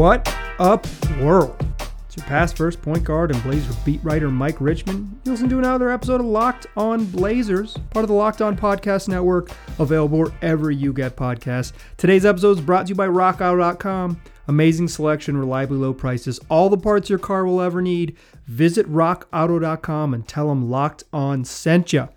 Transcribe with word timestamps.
What 0.00 0.34
up, 0.58 0.86
world? 1.20 1.62
It's 2.06 2.16
your 2.16 2.24
past 2.24 2.56
first 2.56 2.80
point 2.80 3.04
guard 3.04 3.32
and 3.32 3.42
Blazers 3.42 3.76
beat 3.84 4.02
writer 4.02 4.30
Mike 4.30 4.58
Richman. 4.58 5.20
You 5.24 5.32
listen 5.32 5.50
to 5.50 5.58
another 5.58 5.90
episode 5.90 6.22
of 6.22 6.26
Locked 6.26 6.66
On 6.74 7.04
Blazers, 7.04 7.76
part 7.90 8.04
of 8.04 8.08
the 8.08 8.14
Locked 8.14 8.40
On 8.40 8.56
Podcast 8.56 9.08
Network, 9.08 9.50
available 9.78 10.20
wherever 10.20 10.70
you 10.70 10.94
get 10.94 11.16
podcasts. 11.16 11.74
Today's 11.98 12.24
episode 12.24 12.56
is 12.56 12.64
brought 12.64 12.86
to 12.86 12.92
you 12.92 12.94
by 12.94 13.08
RockAuto.com. 13.08 14.22
Amazing 14.48 14.88
selection, 14.88 15.36
reliably 15.36 15.76
low 15.76 15.92
prices, 15.92 16.40
all 16.48 16.70
the 16.70 16.78
parts 16.78 17.10
your 17.10 17.18
car 17.18 17.44
will 17.44 17.60
ever 17.60 17.82
need. 17.82 18.16
Visit 18.46 18.90
RockAuto.com 18.90 20.14
and 20.14 20.26
tell 20.26 20.48
them 20.48 20.70
Locked 20.70 21.04
On 21.12 21.44
sent 21.44 21.92
you. 21.92 22.08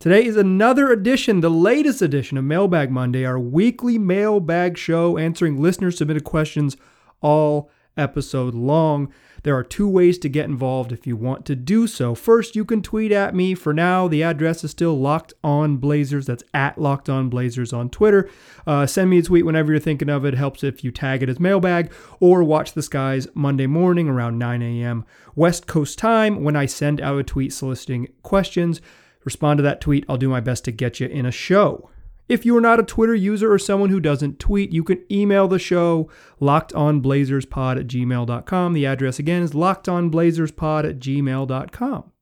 Today 0.00 0.24
is 0.24 0.36
another 0.36 0.92
edition, 0.92 1.40
the 1.40 1.50
latest 1.50 2.00
edition 2.02 2.38
of 2.38 2.44
Mailbag 2.44 2.88
Monday, 2.88 3.24
our 3.24 3.36
weekly 3.36 3.98
mailbag 3.98 4.78
show 4.78 5.18
answering 5.18 5.60
listener 5.60 5.90
submitted 5.90 6.22
questions 6.22 6.76
all 7.20 7.68
episode 7.96 8.54
long. 8.54 9.12
There 9.42 9.56
are 9.56 9.64
two 9.64 9.88
ways 9.88 10.16
to 10.18 10.28
get 10.28 10.44
involved 10.44 10.92
if 10.92 11.04
you 11.04 11.16
want 11.16 11.44
to 11.46 11.56
do 11.56 11.88
so. 11.88 12.14
First, 12.14 12.54
you 12.54 12.64
can 12.64 12.80
tweet 12.80 13.10
at 13.10 13.34
me. 13.34 13.56
For 13.56 13.74
now, 13.74 14.06
the 14.06 14.22
address 14.22 14.62
is 14.62 14.70
still 14.70 14.96
Locked 14.96 15.34
On 15.42 15.78
Blazers. 15.78 16.26
That's 16.26 16.44
at 16.54 16.78
Locked 16.78 17.08
On 17.08 17.28
Blazers 17.28 17.72
on 17.72 17.90
Twitter. 17.90 18.30
Uh, 18.68 18.86
send 18.86 19.10
me 19.10 19.18
a 19.18 19.22
tweet 19.22 19.46
whenever 19.46 19.72
you're 19.72 19.80
thinking 19.80 20.10
of 20.10 20.24
it. 20.24 20.34
Helps 20.34 20.62
if 20.62 20.84
you 20.84 20.92
tag 20.92 21.24
it 21.24 21.28
as 21.28 21.40
mailbag 21.40 21.92
or 22.20 22.44
watch 22.44 22.74
the 22.74 22.82
skies 22.82 23.26
Monday 23.34 23.66
morning 23.66 24.08
around 24.08 24.38
9 24.38 24.62
a.m. 24.62 25.04
West 25.34 25.66
Coast 25.66 25.98
time 25.98 26.44
when 26.44 26.54
I 26.54 26.66
send 26.66 27.00
out 27.00 27.18
a 27.18 27.24
tweet 27.24 27.52
soliciting 27.52 28.06
questions. 28.22 28.80
Respond 29.28 29.58
to 29.58 29.62
that 29.62 29.82
tweet. 29.82 30.06
I'll 30.08 30.16
do 30.16 30.30
my 30.30 30.40
best 30.40 30.64
to 30.64 30.72
get 30.72 31.00
you 31.00 31.06
in 31.06 31.26
a 31.26 31.30
show. 31.30 31.90
If 32.30 32.46
you 32.46 32.56
are 32.56 32.62
not 32.62 32.80
a 32.80 32.82
Twitter 32.82 33.14
user 33.14 33.52
or 33.52 33.58
someone 33.58 33.90
who 33.90 34.00
doesn't 34.00 34.38
tweet, 34.38 34.72
you 34.72 34.82
can 34.82 35.04
email 35.12 35.46
the 35.46 35.58
show 35.58 36.08
lockedonblazerspod 36.40 37.78
at 37.78 37.86
gmail.com. 37.86 38.72
The 38.72 38.86
address 38.86 39.18
again 39.18 39.42
is 39.42 39.50
lockedonblazerspod 39.50 40.88
at 40.88 40.98
gmail.com. 40.98 42.12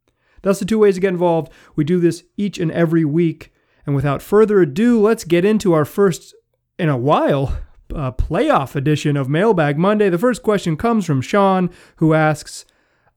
That's 0.43 0.59
the 0.59 0.65
two 0.65 0.81
ways 0.81 0.97
to 0.97 1.01
get 1.01 1.11
involved. 1.11 1.53
We 1.77 1.85
do 1.85 2.01
this 2.01 2.25
each 2.37 2.59
and 2.59 2.73
every 2.73 3.05
week. 3.05 3.53
And 3.87 3.95
without 3.95 4.21
further 4.21 4.61
ado, 4.61 5.01
let's 5.01 5.23
get 5.23 5.45
into 5.45 5.75
our 5.75 5.85
first, 5.85 6.35
in 6.77 6.89
a 6.89 6.99
while, 6.99 7.57
uh, 7.95 8.11
playoff 8.11 8.75
edition 8.75 9.17
of 9.17 9.29
Mailbag 9.29 9.79
Monday. 9.79 10.09
The 10.09 10.19
first 10.19 10.43
question 10.43 10.77
comes 10.77 11.07
from 11.07 11.21
Sean, 11.21 11.71
who 11.99 12.15
asks, 12.15 12.65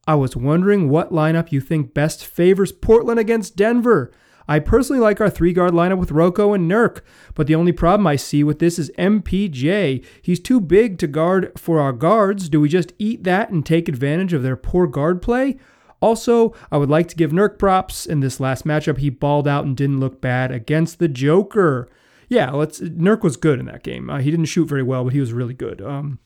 I 0.10 0.16
was 0.16 0.36
wondering 0.36 0.90
what 0.90 1.12
lineup 1.12 1.52
you 1.52 1.62
think 1.62 1.94
best 1.94 2.26
favors 2.26 2.72
Portland 2.72 3.20
against 3.20 3.56
Denver. 3.56 4.12
I 4.48 4.58
personally 4.58 5.00
like 5.00 5.22
our 5.22 5.30
three 5.30 5.54
guard 5.54 5.72
lineup 5.72 6.00
with 6.00 6.10
Rocco 6.10 6.52
and 6.52 6.68
Nurk, 6.68 7.02
but 7.36 7.46
the 7.46 7.54
only 7.54 7.72
problem 7.72 8.08
I 8.08 8.16
see 8.16 8.44
with 8.44 8.58
this 8.58 8.80
is 8.80 8.90
MPJ. 8.98 10.04
He's 10.24 10.40
too 10.40 10.60
big 10.60 10.98
to 10.98 11.06
guard 11.06 11.52
for 11.56 11.80
our 11.80 11.94
guards. 11.94 12.50
Do 12.50 12.60
we 12.60 12.70
just 12.70 12.92
eat 12.98 13.24
that 13.26 13.52
and 13.52 13.64
take 13.64 13.88
advantage 13.88 14.34
of 14.34 14.42
their 14.42 14.56
poor 14.56 14.88
guard 14.88 15.22
play? 15.22 15.60
Also, 16.02 16.56
I 16.72 16.78
would 16.78 16.90
like 16.90 17.08
to 17.10 17.16
give 17.16 17.30
Nurk 17.30 17.60
props. 17.60 18.08
In 18.08 18.20
this 18.20 18.40
last 18.40 18.66
matchup, 18.66 18.98
he 18.98 19.12
balled 19.12 19.48
out 19.48 19.66
and 19.66 19.78
didn't 19.78 20.00
look 20.00 20.20
bad 20.20 20.52
against 20.52 20.98
the 20.98 21.08
Joker. 21.08 21.88
Yeah, 22.28 22.50
let's. 22.50 22.80
Nurk 22.80 23.22
was 23.22 23.38
good 23.38 23.60
in 23.60 23.68
that 23.68 23.84
game. 23.84 24.10
Uh, 24.10 24.22
he 24.22 24.32
didn't 24.32 24.46
shoot 24.46 24.66
very 24.66 24.82
well, 24.82 25.04
but 25.04 25.14
he 25.14 25.20
was 25.20 25.34
really 25.34 25.54
good. 25.54 25.84
Um, 25.84 26.18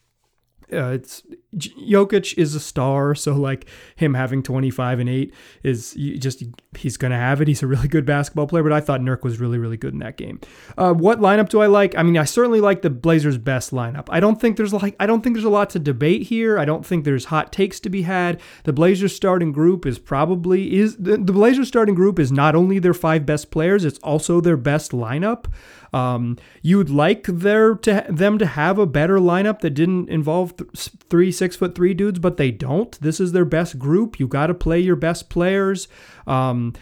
uh, 0.72 0.92
it's 0.92 1.24
Jokic 1.56 2.38
is 2.38 2.56
a 2.56 2.60
star, 2.60 3.16
so 3.16 3.34
like 3.34 3.68
him 3.96 4.14
having 4.14 4.42
25 4.42 5.00
and 5.00 5.10
8 5.10 5.34
is 5.64 5.94
just 6.18 6.44
he's 6.78 6.98
going 6.98 7.12
to 7.12 7.18
have 7.18 7.42
it. 7.42 7.48
He's 7.48 7.62
a 7.64 7.68
really 7.68 7.88
good 7.88 8.06
basketball 8.06 8.48
player, 8.48 8.64
but 8.64 8.72
I 8.72 8.82
thought 8.82 9.02
Nurk 9.02 9.24
was 9.24 9.40
really 9.40 9.58
really 9.58 9.78
good 9.78 9.94
in 9.94 10.00
that 10.00 10.18
game. 10.18 10.40
Uh, 10.78 10.94
what 10.94 11.20
lineup 11.20 11.50
do 11.50 11.62
I 11.62 11.68
like? 11.68 11.96
I 11.98 12.04
mean, 12.04 12.18
I 12.18 12.26
certainly 12.26 12.62
like 12.62 12.82
the 12.82 12.90
Blazers' 12.90 13.38
best 13.38 13.72
lineup. 13.72 14.08
I 14.10 14.20
don't 14.20 14.40
think 14.40 14.58
there's 14.58 14.74
like 14.74 14.96
I 15.00 15.06
don't 15.06 15.22
think 15.22 15.36
there's 15.36 15.46
a 15.46 15.50
lot 15.50 15.70
to 15.72 15.80
debate 15.80 16.24
here. 16.24 16.58
I 16.58 16.66
don't 16.66 16.86
think 16.86 17.06
there's 17.06 17.26
hot 17.26 17.52
takes 17.52 17.80
to 17.82 17.90
be 17.90 18.04
had. 18.04 18.42
The 18.64 18.74
Blazers 18.74 19.16
starting 19.16 19.52
group 19.52 19.86
is 19.86 20.00
probably 20.00 20.76
is 20.76 20.98
the, 20.98 21.18
the 21.18 21.34
Blazers 21.34 21.68
starting 21.68 21.96
group 21.96 22.20
is 22.20 22.32
not 22.32 22.56
only 22.56 22.80
their 22.80 22.94
five 22.94 23.26
best 23.26 23.52
players, 23.52 23.86
it's 23.86 24.00
also 24.00 24.42
their 24.42 24.58
best 24.58 24.92
lineup. 24.92 25.46
Um, 25.94 26.38
you'd 26.62 26.90
like 26.90 27.26
their 27.26 27.76
to 27.76 28.06
them 28.10 28.38
to 28.40 28.46
have 28.46 28.80
a 28.80 28.88
better 28.88 29.20
lineup 29.20 29.60
that 29.60 29.72
didn't 29.72 30.10
involve 30.10 30.58
th- 30.58 30.90
three 31.10 31.32
six 31.32 31.56
foot 31.56 31.76
three 31.76 31.94
dudes, 31.94 32.20
but 32.20 32.38
they 32.38 32.52
don't. 32.52 33.00
This 33.00 33.20
is 33.20 33.32
their 33.32 33.46
best 33.46 33.78
group. 33.78 34.20
You 34.20 34.28
got 34.28 34.48
to 34.48 34.54
play 34.54 34.80
your 34.80 34.96
best 34.96 35.30
players. 35.30 35.88
Um, 36.26 36.74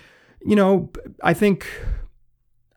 you 0.41 0.55
know, 0.55 0.89
I 1.23 1.33
think. 1.33 1.67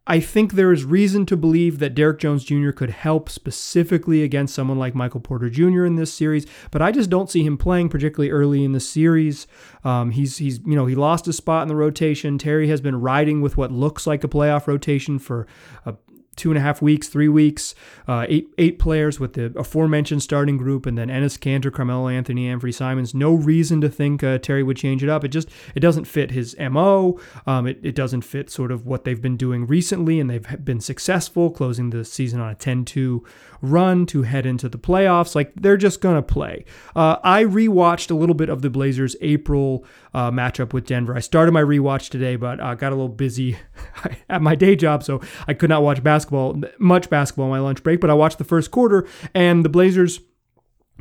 I 0.06 0.20
think 0.20 0.52
there 0.52 0.70
is 0.70 0.84
reason 0.84 1.24
to 1.26 1.36
believe 1.36 1.78
that 1.78 1.94
Derrick 1.94 2.18
Jones 2.18 2.44
Jr. 2.44 2.72
could 2.72 2.90
help 2.90 3.30
specifically 3.30 4.22
against 4.22 4.54
someone 4.54 4.78
like 4.78 4.94
Michael 4.94 5.20
Porter 5.20 5.48
Jr. 5.48 5.86
in 5.86 5.96
this 5.96 6.12
series, 6.12 6.46
but 6.70 6.82
I 6.82 6.92
just 6.92 7.08
don't 7.08 7.30
see 7.30 7.42
him 7.42 7.56
playing 7.56 7.88
particularly 7.88 8.30
early 8.30 8.64
in 8.64 8.72
the 8.72 8.80
series. 8.80 9.46
Um, 9.82 10.10
he's 10.10 10.36
he's 10.36 10.58
you 10.58 10.74
know 10.74 10.84
he 10.84 10.94
lost 10.94 11.26
a 11.26 11.32
spot 11.32 11.62
in 11.62 11.68
the 11.68 11.74
rotation. 11.74 12.36
Terry 12.36 12.68
has 12.68 12.82
been 12.82 13.00
riding 13.00 13.40
with 13.40 13.56
what 13.56 13.72
looks 13.72 14.06
like 14.06 14.22
a 14.22 14.28
playoff 14.28 14.66
rotation 14.66 15.18
for 15.18 15.46
a 15.86 15.94
two 16.34 16.50
and 16.50 16.58
a 16.58 16.60
half 16.60 16.82
weeks, 16.82 17.08
three 17.08 17.28
weeks, 17.28 17.74
uh, 18.08 18.26
eight 18.28 18.48
eight 18.58 18.78
players 18.78 19.20
with 19.20 19.34
the 19.34 19.52
aforementioned 19.56 20.22
starting 20.22 20.56
group, 20.56 20.86
and 20.86 20.98
then 20.98 21.08
Enes 21.08 21.38
Kanter, 21.38 21.72
Carmelo 21.72 22.08
Anthony, 22.08 22.46
Anfernee 22.46 22.74
Simons. 22.74 23.14
No 23.14 23.32
reason 23.32 23.80
to 23.80 23.88
think 23.88 24.22
uh, 24.22 24.38
Terry 24.38 24.62
would 24.62 24.76
change 24.76 25.02
it 25.02 25.08
up. 25.08 25.24
It 25.24 25.28
just 25.28 25.48
it 25.74 25.80
doesn't 25.80 26.04
fit 26.04 26.30
his 26.30 26.56
mo. 26.58 27.20
Um, 27.46 27.66
it, 27.66 27.78
it 27.82 27.94
doesn't 27.94 28.22
fit 28.22 28.50
sort 28.50 28.72
of 28.72 28.86
what 28.86 29.04
they've 29.04 29.20
been 29.20 29.36
doing 29.36 29.66
recently, 29.66 30.20
and 30.20 30.28
they've 30.28 30.64
been 30.64 30.80
successful 30.80 31.50
closing 31.50 31.90
the 31.90 32.04
season 32.04 32.40
on 32.40 32.50
a 32.50 32.54
10-2 32.54 33.24
run 33.70 34.06
to 34.06 34.22
head 34.22 34.46
into 34.46 34.68
the 34.68 34.78
playoffs. 34.78 35.34
Like 35.34 35.52
they're 35.56 35.76
just 35.76 36.00
gonna 36.00 36.22
play. 36.22 36.64
Uh, 36.94 37.16
I 37.22 37.44
rewatched 37.44 38.10
a 38.10 38.14
little 38.14 38.34
bit 38.34 38.48
of 38.48 38.62
the 38.62 38.70
Blazers 38.70 39.16
April 39.20 39.84
uh, 40.12 40.30
matchup 40.30 40.72
with 40.72 40.86
Denver. 40.86 41.16
I 41.16 41.20
started 41.20 41.52
my 41.52 41.62
rewatch 41.62 42.08
today, 42.10 42.36
but 42.36 42.60
uh, 42.60 42.74
got 42.74 42.92
a 42.92 42.96
little 42.96 43.08
busy 43.08 43.56
at 44.28 44.42
my 44.42 44.54
day 44.54 44.76
job, 44.76 45.02
so 45.02 45.20
I 45.48 45.54
could 45.54 45.70
not 45.70 45.82
watch 45.82 46.02
basketball, 46.02 46.60
much 46.78 47.10
basketball 47.10 47.46
on 47.46 47.50
my 47.50 47.60
lunch 47.60 47.82
break. 47.82 48.00
But 48.00 48.10
I 48.10 48.14
watched 48.14 48.38
the 48.38 48.44
first 48.44 48.70
quarter, 48.70 49.06
and 49.34 49.64
the 49.64 49.68
Blazers 49.68 50.20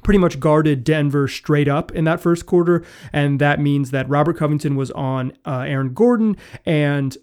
pretty 0.04 0.18
much 0.20 0.40
guarded 0.40 0.84
Denver 0.84 1.28
straight 1.28 1.68
up 1.68 1.92
in 1.94 2.04
that 2.06 2.20
first 2.20 2.46
quarter, 2.46 2.84
and 3.12 3.40
that 3.40 3.60
means 3.60 3.92
that 3.92 4.08
Robert 4.10 4.38
Covington 4.38 4.76
was 4.76 4.92
on 4.92 5.32
uh, 5.46 5.60
Aaron 5.60 5.94
Gordon 5.94 6.38
and 6.66 7.18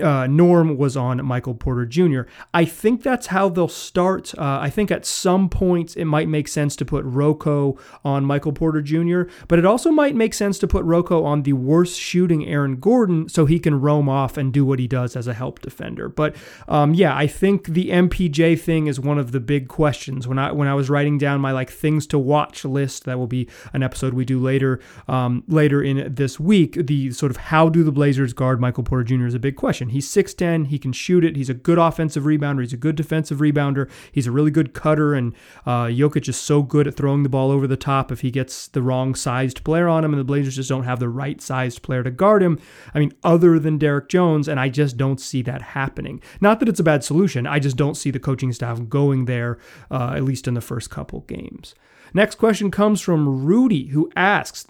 uh, 0.00 0.26
Norm 0.26 0.76
was 0.76 0.96
on 0.96 1.24
Michael 1.24 1.54
Porter 1.54 1.86
Jr. 1.86 2.22
I 2.54 2.64
think 2.64 3.02
that's 3.02 3.28
how 3.28 3.48
they'll 3.48 3.68
start. 3.68 4.34
Uh, 4.38 4.58
I 4.60 4.70
think 4.70 4.90
at 4.90 5.04
some 5.04 5.48
points 5.48 5.94
it 5.94 6.04
might 6.04 6.28
make 6.28 6.48
sense 6.48 6.76
to 6.76 6.84
put 6.84 7.04
Rocco 7.04 7.78
on 8.04 8.24
Michael 8.24 8.52
Porter 8.52 8.80
Jr., 8.80 9.22
but 9.48 9.58
it 9.58 9.64
also 9.64 9.90
might 9.90 10.14
make 10.14 10.34
sense 10.34 10.58
to 10.60 10.68
put 10.68 10.84
Rocco 10.84 11.24
on 11.24 11.42
the 11.42 11.52
worst 11.52 11.98
shooting 11.98 12.46
Aaron 12.46 12.76
Gordon 12.76 13.28
so 13.28 13.46
he 13.46 13.58
can 13.58 13.80
roam 13.80 14.08
off 14.08 14.36
and 14.36 14.52
do 14.52 14.64
what 14.64 14.78
he 14.78 14.86
does 14.86 15.16
as 15.16 15.26
a 15.26 15.34
help 15.34 15.60
defender. 15.60 16.08
But 16.08 16.36
um, 16.68 16.94
yeah, 16.94 17.16
I 17.16 17.26
think 17.26 17.66
the 17.66 17.90
MPJ 17.90 18.60
thing 18.60 18.86
is 18.86 18.98
one 19.00 19.18
of 19.18 19.32
the 19.32 19.40
big 19.40 19.68
questions. 19.68 20.26
When 20.26 20.38
I 20.38 20.52
when 20.52 20.68
I 20.68 20.74
was 20.74 20.88
writing 20.88 21.18
down 21.18 21.40
my 21.40 21.52
like 21.52 21.70
things 21.70 22.06
to 22.08 22.18
watch 22.18 22.64
list, 22.64 23.04
that 23.04 23.18
will 23.18 23.26
be 23.26 23.48
an 23.72 23.82
episode 23.82 24.14
we 24.14 24.24
do 24.24 24.38
later 24.38 24.80
um, 25.08 25.44
later 25.48 25.82
in 25.82 26.14
this 26.14 26.38
week. 26.40 26.86
The 26.86 27.10
sort 27.12 27.30
of 27.30 27.36
how 27.36 27.68
do 27.68 27.82
the 27.84 27.92
Blazers 27.92 28.32
guard 28.32 28.60
Michael 28.60 28.84
Porter 28.84 29.04
Jr. 29.04 29.26
is 29.26 29.34
a 29.34 29.38
big 29.38 29.56
question. 29.56 29.81
He's 29.90 30.08
6'10, 30.08 30.68
he 30.68 30.78
can 30.78 30.92
shoot 30.92 31.24
it. 31.24 31.36
He's 31.36 31.50
a 31.50 31.54
good 31.54 31.78
offensive 31.78 32.24
rebounder. 32.24 32.60
He's 32.60 32.72
a 32.72 32.78
good 32.78 32.96
defensive 32.96 33.38
rebounder. 33.38 33.90
He's 34.10 34.26
a 34.26 34.32
really 34.32 34.50
good 34.50 34.74
cutter, 34.74 35.14
and 35.14 35.34
uh, 35.66 35.86
Jokic 35.86 36.28
is 36.28 36.36
so 36.36 36.62
good 36.62 36.86
at 36.86 36.94
throwing 36.94 37.22
the 37.22 37.28
ball 37.28 37.50
over 37.50 37.66
the 37.66 37.76
top 37.76 38.12
if 38.12 38.20
he 38.20 38.30
gets 38.30 38.68
the 38.68 38.82
wrong 38.82 39.14
sized 39.14 39.64
player 39.64 39.88
on 39.88 40.04
him, 40.04 40.12
and 40.12 40.20
the 40.20 40.24
Blazers 40.24 40.56
just 40.56 40.68
don't 40.68 40.84
have 40.84 41.00
the 41.00 41.08
right 41.08 41.40
sized 41.40 41.82
player 41.82 42.02
to 42.02 42.10
guard 42.10 42.42
him. 42.42 42.58
I 42.94 42.98
mean, 42.98 43.12
other 43.22 43.58
than 43.58 43.78
Derrick 43.78 44.08
Jones, 44.08 44.48
and 44.48 44.58
I 44.58 44.68
just 44.68 44.96
don't 44.96 45.20
see 45.20 45.42
that 45.42 45.62
happening. 45.62 46.22
Not 46.40 46.60
that 46.60 46.68
it's 46.68 46.80
a 46.80 46.84
bad 46.84 47.04
solution, 47.04 47.46
I 47.46 47.58
just 47.58 47.76
don't 47.76 47.96
see 47.96 48.10
the 48.10 48.18
coaching 48.18 48.52
staff 48.52 48.80
going 48.88 49.24
there, 49.24 49.58
uh, 49.90 50.12
at 50.16 50.24
least 50.24 50.48
in 50.48 50.54
the 50.54 50.60
first 50.60 50.90
couple 50.90 51.20
games. 51.20 51.74
Next 52.14 52.34
question 52.34 52.70
comes 52.70 53.00
from 53.00 53.44
Rudy, 53.44 53.88
who 53.88 54.10
asks, 54.14 54.66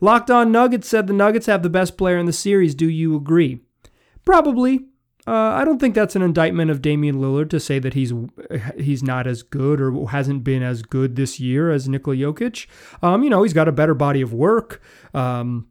Locked 0.00 0.30
on 0.30 0.52
Nuggets 0.52 0.88
said 0.88 1.06
the 1.06 1.12
Nuggets 1.12 1.46
have 1.46 1.62
the 1.62 1.70
best 1.70 1.96
player 1.96 2.18
in 2.18 2.26
the 2.26 2.32
series. 2.32 2.74
Do 2.74 2.88
you 2.88 3.16
agree? 3.16 3.60
Probably. 4.24 4.80
Uh, 5.26 5.32
I 5.32 5.64
don't 5.64 5.78
think 5.78 5.94
that's 5.94 6.16
an 6.16 6.22
indictment 6.22 6.70
of 6.70 6.82
Damian 6.82 7.16
Lillard 7.16 7.48
to 7.50 7.60
say 7.60 7.78
that 7.78 7.94
he's 7.94 8.12
he's 8.78 9.02
not 9.02 9.26
as 9.26 9.42
good 9.42 9.80
or 9.80 10.10
hasn't 10.10 10.44
been 10.44 10.62
as 10.62 10.82
good 10.82 11.16
this 11.16 11.40
year 11.40 11.70
as 11.70 11.88
Nikola 11.88 12.16
Jokic. 12.16 12.66
Um, 13.02 13.22
you 13.22 13.30
know, 13.30 13.42
he's 13.42 13.54
got 13.54 13.68
a 13.68 13.72
better 13.72 13.94
body 13.94 14.20
of 14.20 14.34
work. 14.34 14.82
Um, 15.14 15.68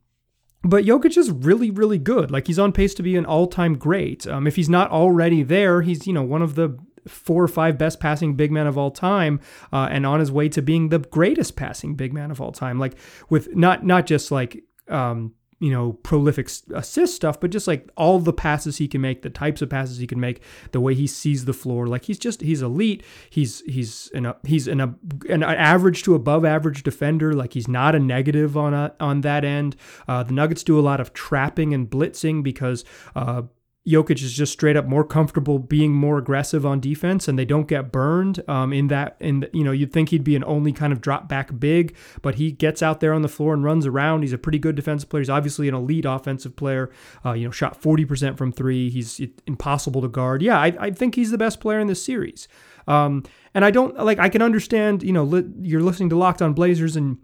but 0.64 0.86
Jokic 0.86 1.18
is 1.18 1.30
really, 1.30 1.70
really 1.70 2.00
good. 2.00 2.32
Like 2.32 2.48
he's 2.48 2.58
on 2.58 2.72
pace 2.72 2.94
to 2.96 3.04
be 3.04 3.16
an 3.16 3.26
all-time 3.26 3.78
great. 3.78 4.26
Um, 4.26 4.48
if 4.48 4.56
he's 4.56 4.70
not 4.70 4.90
already 4.90 5.44
there, 5.44 5.82
he's 5.82 6.08
you 6.08 6.14
know 6.14 6.24
one 6.24 6.42
of 6.42 6.56
the 6.56 6.78
four 7.08 7.44
or 7.44 7.50
five 7.50 7.78
best 7.78 8.00
passing 8.00 8.36
big 8.36 8.52
men 8.52 8.66
of 8.66 8.78
all 8.78 8.90
time, 8.90 9.40
uh, 9.72 9.88
and 9.92 10.06
on 10.06 10.20
his 10.20 10.32
way 10.32 10.50
to 10.50 10.62
being 10.62 10.90
the 10.90 11.00
greatest 11.00 11.56
passing 11.56 11.96
big 11.96 12.14
man 12.14 12.32
of 12.32 12.42
all 12.42 12.52
time. 12.52 12.80
Like 12.80 12.96
with 13.30 13.56
not 13.56 13.86
not 13.86 14.08
just 14.08 14.32
like 14.32 14.64
um, 14.88 15.34
you 15.64 15.72
know, 15.72 15.94
prolific 16.04 16.50
assist 16.74 17.16
stuff, 17.16 17.40
but 17.40 17.50
just 17.50 17.70
like 17.70 17.90
all 17.96 18.20
the 18.20 18.34
passes 18.34 18.80
he 18.80 18.88
can 18.90 19.00
make, 19.00 19.22
the 19.22 19.30
types 19.30 19.62
of 19.62 19.70
passes 19.70 19.98
he 19.98 20.06
can 20.06 20.20
make, 20.20 20.44
the 20.74 20.82
way 20.82 20.94
he 20.94 21.08
sees 21.08 21.46
the 21.46 21.54
floor. 21.54 21.88
Like 21.88 22.04
he's 22.04 22.20
just 22.20 22.42
he's 22.42 22.62
elite. 22.62 23.02
He's 23.30 23.62
he's 23.62 24.12
an 24.14 24.26
a, 24.26 24.36
he's 24.44 24.68
an, 24.68 24.82
an 24.82 25.42
average 25.42 26.04
to 26.04 26.16
above 26.16 26.44
average 26.44 26.84
defender. 26.84 27.32
Like 27.32 27.54
he's 27.54 27.70
not 27.70 27.96
a 27.96 28.00
negative 28.00 28.58
on 28.58 28.74
a, 28.74 28.94
on 29.00 29.22
that 29.22 29.46
end. 29.46 29.78
Uh, 30.06 30.22
the 30.24 30.34
Nuggets 30.34 30.64
do 30.64 30.78
a 30.78 30.82
lot 30.82 31.00
of 31.00 31.14
trapping 31.14 31.74
and 31.74 31.90
blitzing 31.90 32.44
because 32.44 32.84
uh, 33.16 33.44
Jokic 33.86 34.24
is 34.24 34.32
just 34.32 34.54
straight 34.54 34.78
up 34.78 34.86
more 34.86 35.04
comfortable 35.04 35.60
being 35.60 35.94
more 35.94 36.18
aggressive 36.18 36.66
on 36.66 36.80
defense, 36.80 37.28
and 37.28 37.38
they 37.38 37.44
don't 37.44 37.68
get 37.68 37.92
burned. 37.92 38.42
Um, 38.48 38.72
in 38.72 38.88
that, 38.88 39.18
in 39.20 39.42
the, 39.42 39.50
you 39.52 39.62
know, 39.62 39.74
you'd 39.74 39.92
think 39.92 40.10
he'd 40.10 40.24
be 40.24 40.38
an 40.38 40.44
only 40.46 40.72
kind 40.72 40.94
of 40.94 41.02
drop 41.02 41.28
back 41.28 41.60
big, 41.60 41.94
but 42.22 42.36
he 42.36 42.54
gets 42.54 42.82
out 42.82 43.02
there 43.02 43.12
on 43.12 43.24
the 43.24 43.28
floor 43.28 43.54
and 43.54 43.62
runs 43.62 43.86
around. 43.86 44.22
He's 44.22 44.32
a 44.32 44.38
pretty 44.38 44.58
good 44.58 44.76
defensive 44.76 45.10
player. 45.10 45.20
He's 45.20 45.30
obviously 45.30 45.68
an 45.68 45.76
elite 45.76 46.06
offensive 46.06 46.56
player. 46.56 46.92
Uh, 47.26 47.34
you 47.34 47.44
know, 47.44 47.52
shot 47.52 47.76
forty 47.76 48.06
percent 48.06 48.38
from 48.38 48.54
three. 48.54 48.90
He's 48.90 49.20
impossible 49.46 50.02
to 50.02 50.08
guard. 50.08 50.42
Yeah, 50.42 50.60
I, 50.60 50.74
I 50.80 50.92
think 50.92 51.16
he's 51.16 51.32
the 51.32 51.38
best 51.38 51.60
player 51.60 51.80
in 51.80 51.88
this 51.88 52.02
series. 52.02 52.48
Um, 52.88 53.24
and 53.54 53.66
I 53.66 53.72
don't 53.72 53.98
like. 53.98 54.18
I 54.18 54.30
can 54.30 54.42
understand. 54.42 55.04
You 55.04 55.12
know, 55.12 55.26
li- 55.26 55.52
you're 55.60 55.82
listening 55.82 56.10
to 56.12 56.16
Locked 56.16 56.42
On 56.42 56.54
Blazers 56.54 56.96
and 56.96 57.18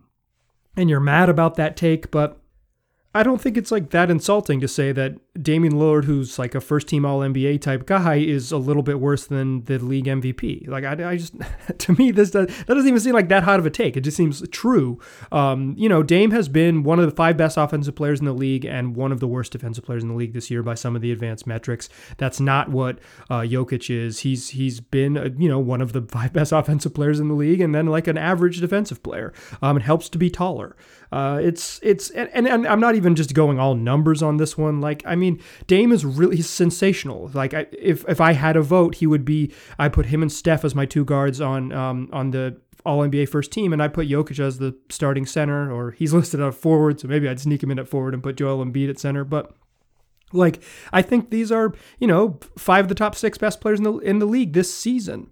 and 0.75 0.89
you're 0.89 0.99
mad 0.99 1.29
about 1.29 1.55
that 1.55 1.77
take, 1.77 2.11
but 2.11 2.41
I 3.13 3.23
don't 3.23 3.41
think 3.41 3.57
it's 3.57 3.71
like 3.71 3.89
that 3.89 4.11
insulting 4.11 4.59
to 4.59 4.67
say 4.67 4.91
that 4.91 5.15
Damian 5.39 5.73
Lillard, 5.73 6.05
who's 6.05 6.39
like 6.39 6.55
a 6.55 6.61
first 6.61 6.87
team 6.87 7.05
All 7.05 7.19
NBA 7.19 7.61
type 7.61 7.85
guy, 7.85 8.15
is 8.15 8.51
a 8.51 8.57
little 8.57 8.81
bit 8.81 8.99
worse 8.99 9.27
than 9.27 9.63
the 9.65 9.77
league 9.77 10.05
MVP. 10.05 10.67
Like 10.67 10.83
I, 10.83 11.11
I 11.11 11.17
just, 11.17 11.35
to 11.77 11.93
me, 11.93 12.11
this 12.11 12.31
does, 12.31 12.47
that 12.47 12.67
doesn't 12.67 12.87
even 12.87 12.99
seem 12.99 13.13
like 13.13 13.29
that 13.29 13.43
hot 13.43 13.59
of 13.59 13.65
a 13.65 13.69
take. 13.69 13.95
It 13.95 14.01
just 14.01 14.17
seems 14.17 14.47
true. 14.49 14.99
Um, 15.31 15.75
you 15.77 15.87
know, 15.87 16.01
Dame 16.01 16.31
has 16.31 16.49
been 16.49 16.83
one 16.83 16.99
of 16.99 17.05
the 17.05 17.15
five 17.15 17.37
best 17.37 17.57
offensive 17.57 17.95
players 17.95 18.19
in 18.19 18.25
the 18.25 18.33
league 18.33 18.65
and 18.65 18.95
one 18.95 19.11
of 19.11 19.19
the 19.19 19.27
worst 19.27 19.51
defensive 19.51 19.85
players 19.85 20.01
in 20.01 20.09
the 20.09 20.15
league 20.15 20.33
this 20.33 20.49
year 20.49 20.63
by 20.63 20.73
some 20.73 20.95
of 20.95 21.01
the 21.01 21.11
advanced 21.11 21.45
metrics. 21.45 21.89
That's 22.17 22.39
not 22.39 22.69
what 22.69 22.99
uh, 23.29 23.41
Jokic 23.41 23.95
is. 23.95 24.19
He's 24.19 24.49
he's 24.49 24.79
been 24.79 25.17
uh, 25.17 25.29
you 25.37 25.47
know 25.47 25.59
one 25.59 25.81
of 25.81 25.93
the 25.93 26.01
five 26.09 26.33
best 26.33 26.51
offensive 26.51 26.93
players 26.93 27.19
in 27.19 27.27
the 27.27 27.35
league 27.35 27.61
and 27.61 27.73
then 27.75 27.85
like 27.85 28.07
an 28.07 28.17
average 28.17 28.59
defensive 28.59 29.03
player. 29.03 29.31
Um, 29.61 29.77
it 29.77 29.83
helps 29.83 30.09
to 30.09 30.17
be 30.17 30.29
taller. 30.29 30.75
Uh, 31.11 31.39
it's 31.41 31.79
it's 31.81 32.09
and, 32.11 32.29
and 32.33 32.67
I'm 32.67 32.79
not 32.79 32.95
even 32.95 33.15
just 33.15 33.33
going 33.33 33.59
all 33.59 33.73
numbers 33.73 34.21
on 34.21 34.37
this 34.37 34.57
one. 34.57 34.79
Like 34.79 35.01
I 35.05 35.15
mean, 35.15 35.28
Dame 35.67 35.91
is 35.91 36.05
really 36.05 36.37
he's 36.37 36.49
sensational. 36.49 37.29
Like 37.33 37.53
I, 37.53 37.67
if 37.71 38.07
if 38.07 38.21
I 38.21 38.33
had 38.33 38.55
a 38.55 38.61
vote, 38.61 38.95
he 38.95 39.07
would 39.07 39.25
be. 39.25 39.51
I 39.77 39.89
put 39.89 40.07
him 40.07 40.21
and 40.21 40.31
Steph 40.31 40.65
as 40.65 40.75
my 40.75 40.85
two 40.85 41.05
guards 41.05 41.41
on 41.41 41.71
um 41.71 42.09
on 42.11 42.31
the 42.31 42.57
all 42.85 42.99
NBA 42.99 43.29
first 43.29 43.51
team, 43.51 43.73
and 43.73 43.83
I 43.83 43.87
put 43.87 44.07
Jokic 44.07 44.39
as 44.39 44.57
the 44.57 44.75
starting 44.89 45.25
center, 45.25 45.71
or 45.71 45.91
he's 45.91 46.13
listed 46.19 46.39
at 46.39 46.47
a 46.47 46.51
forward, 46.51 46.99
so 46.99 47.07
maybe 47.07 47.27
I'd 47.27 47.39
sneak 47.39 47.63
him 47.63 47.71
in 47.71 47.79
at 47.79 47.87
forward 47.87 48.13
and 48.13 48.23
put 48.23 48.37
Joel 48.37 48.65
Embiid 48.65 48.89
at 48.89 48.99
center. 48.99 49.23
But 49.23 49.53
like, 50.31 50.61
I 50.93 51.01
think 51.01 51.29
these 51.29 51.51
are 51.51 51.73
you 51.99 52.07
know 52.07 52.39
five 52.57 52.85
of 52.85 52.89
the 52.89 52.95
top 52.95 53.15
six 53.15 53.37
best 53.37 53.61
players 53.61 53.79
in 53.79 53.83
the 53.83 53.97
in 53.97 54.19
the 54.19 54.25
league 54.25 54.53
this 54.53 54.73
season. 54.73 55.31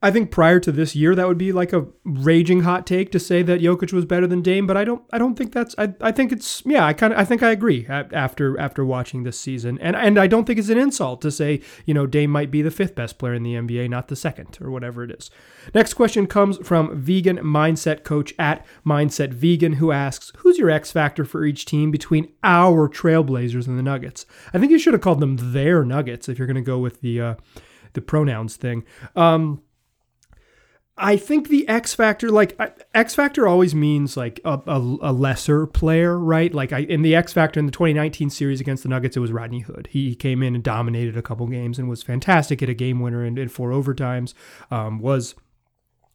I 0.00 0.12
think 0.12 0.30
prior 0.30 0.60
to 0.60 0.70
this 0.70 0.94
year, 0.94 1.16
that 1.16 1.26
would 1.26 1.38
be 1.38 1.50
like 1.50 1.72
a 1.72 1.86
raging 2.04 2.60
hot 2.60 2.86
take 2.86 3.10
to 3.10 3.18
say 3.18 3.42
that 3.42 3.60
Jokic 3.60 3.92
was 3.92 4.04
better 4.04 4.28
than 4.28 4.42
Dame, 4.42 4.64
but 4.64 4.76
I 4.76 4.84
don't. 4.84 5.02
I 5.12 5.18
don't 5.18 5.34
think 5.34 5.52
that's. 5.52 5.74
I, 5.76 5.92
I 6.00 6.12
think 6.12 6.30
it's. 6.30 6.62
Yeah, 6.64 6.86
I 6.86 6.92
kind 6.92 7.12
of. 7.12 7.18
I 7.18 7.24
think 7.24 7.42
I 7.42 7.50
agree 7.50 7.84
after 7.88 8.56
after 8.60 8.84
watching 8.84 9.24
this 9.24 9.40
season, 9.40 9.76
and 9.80 9.96
and 9.96 10.16
I 10.16 10.28
don't 10.28 10.44
think 10.44 10.60
it's 10.60 10.68
an 10.68 10.78
insult 10.78 11.20
to 11.22 11.32
say 11.32 11.62
you 11.84 11.94
know 11.94 12.06
Dame 12.06 12.30
might 12.30 12.52
be 12.52 12.62
the 12.62 12.70
fifth 12.70 12.94
best 12.94 13.18
player 13.18 13.34
in 13.34 13.42
the 13.42 13.54
NBA, 13.54 13.90
not 13.90 14.06
the 14.06 14.14
second 14.14 14.56
or 14.60 14.70
whatever 14.70 15.02
it 15.02 15.10
is. 15.10 15.30
Next 15.74 15.94
question 15.94 16.28
comes 16.28 16.58
from 16.58 16.96
Vegan 16.96 17.38
Mindset 17.38 18.04
Coach 18.04 18.32
at 18.38 18.64
Mindset 18.86 19.32
Vegan, 19.32 19.74
who 19.74 19.90
asks, 19.90 20.30
"Who's 20.38 20.58
your 20.58 20.70
X 20.70 20.92
factor 20.92 21.24
for 21.24 21.44
each 21.44 21.64
team 21.64 21.90
between 21.90 22.28
our 22.44 22.88
Trailblazers 22.88 23.66
and 23.66 23.76
the 23.76 23.82
Nuggets?" 23.82 24.26
I 24.54 24.60
think 24.60 24.70
you 24.70 24.78
should 24.78 24.94
have 24.94 25.02
called 25.02 25.18
them 25.18 25.38
their 25.52 25.84
Nuggets 25.84 26.28
if 26.28 26.38
you're 26.38 26.46
going 26.46 26.54
to 26.54 26.60
go 26.62 26.78
with 26.78 27.00
the 27.00 27.20
uh, 27.20 27.34
the 27.94 28.00
pronouns 28.00 28.54
thing. 28.54 28.84
Um, 29.16 29.62
I 30.98 31.16
think 31.16 31.48
the 31.48 31.66
X 31.68 31.94
factor, 31.94 32.28
like 32.30 32.58
X 32.94 33.14
factor, 33.14 33.46
always 33.46 33.74
means 33.74 34.16
like 34.16 34.40
a, 34.44 34.60
a, 34.66 34.78
a, 35.02 35.12
lesser 35.12 35.66
player, 35.66 36.18
right? 36.18 36.52
Like 36.52 36.72
I, 36.72 36.80
in 36.80 37.02
the 37.02 37.14
X 37.14 37.32
factor 37.32 37.60
in 37.60 37.66
the 37.66 37.72
2019 37.72 38.30
series 38.30 38.60
against 38.60 38.82
the 38.82 38.88
Nuggets, 38.88 39.16
it 39.16 39.20
was 39.20 39.30
Rodney 39.30 39.60
Hood. 39.60 39.88
He 39.90 40.14
came 40.14 40.42
in 40.42 40.54
and 40.54 40.64
dominated 40.64 41.16
a 41.16 41.22
couple 41.22 41.46
games 41.46 41.78
and 41.78 41.88
was 41.88 42.02
fantastic. 42.02 42.60
Hit 42.60 42.68
a 42.68 42.74
game 42.74 43.00
winner 43.00 43.24
in, 43.24 43.38
in 43.38 43.48
four 43.48 43.70
overtimes. 43.70 44.34
Um, 44.70 44.98
was 44.98 45.34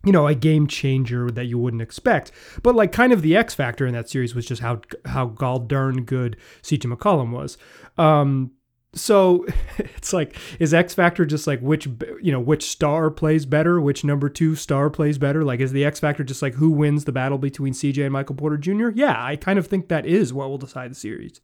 you 0.05 0.11
know 0.11 0.27
a 0.27 0.35
game 0.35 0.67
changer 0.67 1.31
that 1.31 1.45
you 1.45 1.57
wouldn't 1.57 1.81
expect. 1.81 2.31
But 2.61 2.75
like 2.75 2.91
kind 2.91 3.13
of 3.13 3.21
the 3.21 3.35
X 3.35 3.53
factor 3.53 3.87
in 3.87 3.93
that 3.93 4.09
series 4.09 4.35
was 4.35 4.45
just 4.45 4.61
how 4.61 4.81
how 5.05 5.27
gall 5.27 5.59
darn 5.59 6.03
good 6.03 6.37
CJ 6.61 6.93
McCollum 6.93 7.31
was. 7.31 7.57
Um, 7.97 8.51
so 8.93 9.45
it's 9.77 10.13
like 10.13 10.37
is 10.59 10.73
X 10.73 10.93
Factor 10.93 11.25
just 11.25 11.47
like 11.47 11.59
which 11.59 11.87
you 12.21 12.31
know 12.31 12.39
which 12.39 12.63
star 12.65 13.09
plays 13.09 13.45
better, 13.45 13.79
which 13.81 14.03
number 14.03 14.29
two 14.29 14.55
star 14.55 14.89
plays 14.89 15.17
better? 15.17 15.43
Like 15.43 15.59
is 15.59 15.71
the 15.71 15.85
X 15.85 15.99
Factor 15.99 16.23
just 16.23 16.41
like 16.41 16.55
who 16.55 16.69
wins 16.71 17.05
the 17.05 17.11
battle 17.11 17.37
between 17.37 17.73
CJ 17.73 18.03
and 18.03 18.13
Michael 18.13 18.35
Porter 18.35 18.57
Jr.? 18.57 18.89
Yeah, 18.89 19.15
I 19.17 19.35
kind 19.35 19.59
of 19.59 19.67
think 19.67 19.89
that 19.89 20.05
is 20.05 20.33
what 20.33 20.49
will 20.49 20.57
decide 20.57 20.91
the 20.91 20.95
series. 20.95 21.41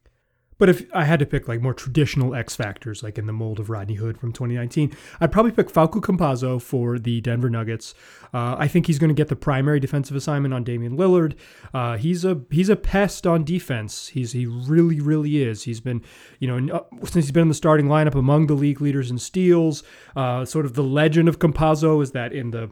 But 0.59 0.69
if 0.69 0.85
I 0.93 1.05
had 1.05 1.19
to 1.19 1.25
pick 1.25 1.47
like 1.47 1.61
more 1.61 1.73
traditional 1.73 2.35
X 2.35 2.55
factors, 2.55 3.01
like 3.01 3.17
in 3.17 3.25
the 3.25 3.33
mold 3.33 3.59
of 3.59 3.69
Rodney 3.69 3.95
Hood 3.95 4.19
from 4.19 4.31
2019, 4.31 4.95
I'd 5.19 5.31
probably 5.31 5.51
pick 5.51 5.69
Facu 5.69 6.01
Campazzo 6.01 6.61
for 6.61 6.99
the 6.99 7.21
Denver 7.21 7.49
Nuggets. 7.49 7.95
Uh, 8.33 8.55
I 8.59 8.67
think 8.67 8.85
he's 8.85 8.99
going 8.99 9.09
to 9.09 9.15
get 9.15 9.29
the 9.29 9.35
primary 9.35 9.79
defensive 9.79 10.15
assignment 10.15 10.53
on 10.53 10.63
Damian 10.63 10.97
Lillard. 10.97 11.35
Uh, 11.73 11.97
he's 11.97 12.23
a 12.25 12.41
he's 12.51 12.69
a 12.69 12.75
pest 12.75 13.25
on 13.25 13.43
defense. 13.43 14.09
He's 14.09 14.33
he 14.33 14.45
really 14.45 14.99
really 14.99 15.41
is. 15.41 15.63
He's 15.63 15.79
been 15.79 16.03
you 16.39 16.47
know 16.47 16.75
uh, 16.75 17.05
since 17.05 17.25
he's 17.25 17.31
been 17.31 17.43
in 17.43 17.47
the 17.47 17.55
starting 17.55 17.87
lineup 17.87 18.15
among 18.15 18.47
the 18.47 18.53
league 18.53 18.81
leaders 18.81 19.09
in 19.09 19.17
steals. 19.17 19.81
Uh, 20.15 20.43
sort 20.43 20.65
of 20.65 20.73
the 20.75 20.83
legend 20.83 21.29
of 21.29 21.39
Campazzo 21.39 22.03
is 22.03 22.11
that 22.11 22.33
in 22.33 22.51
the 22.51 22.69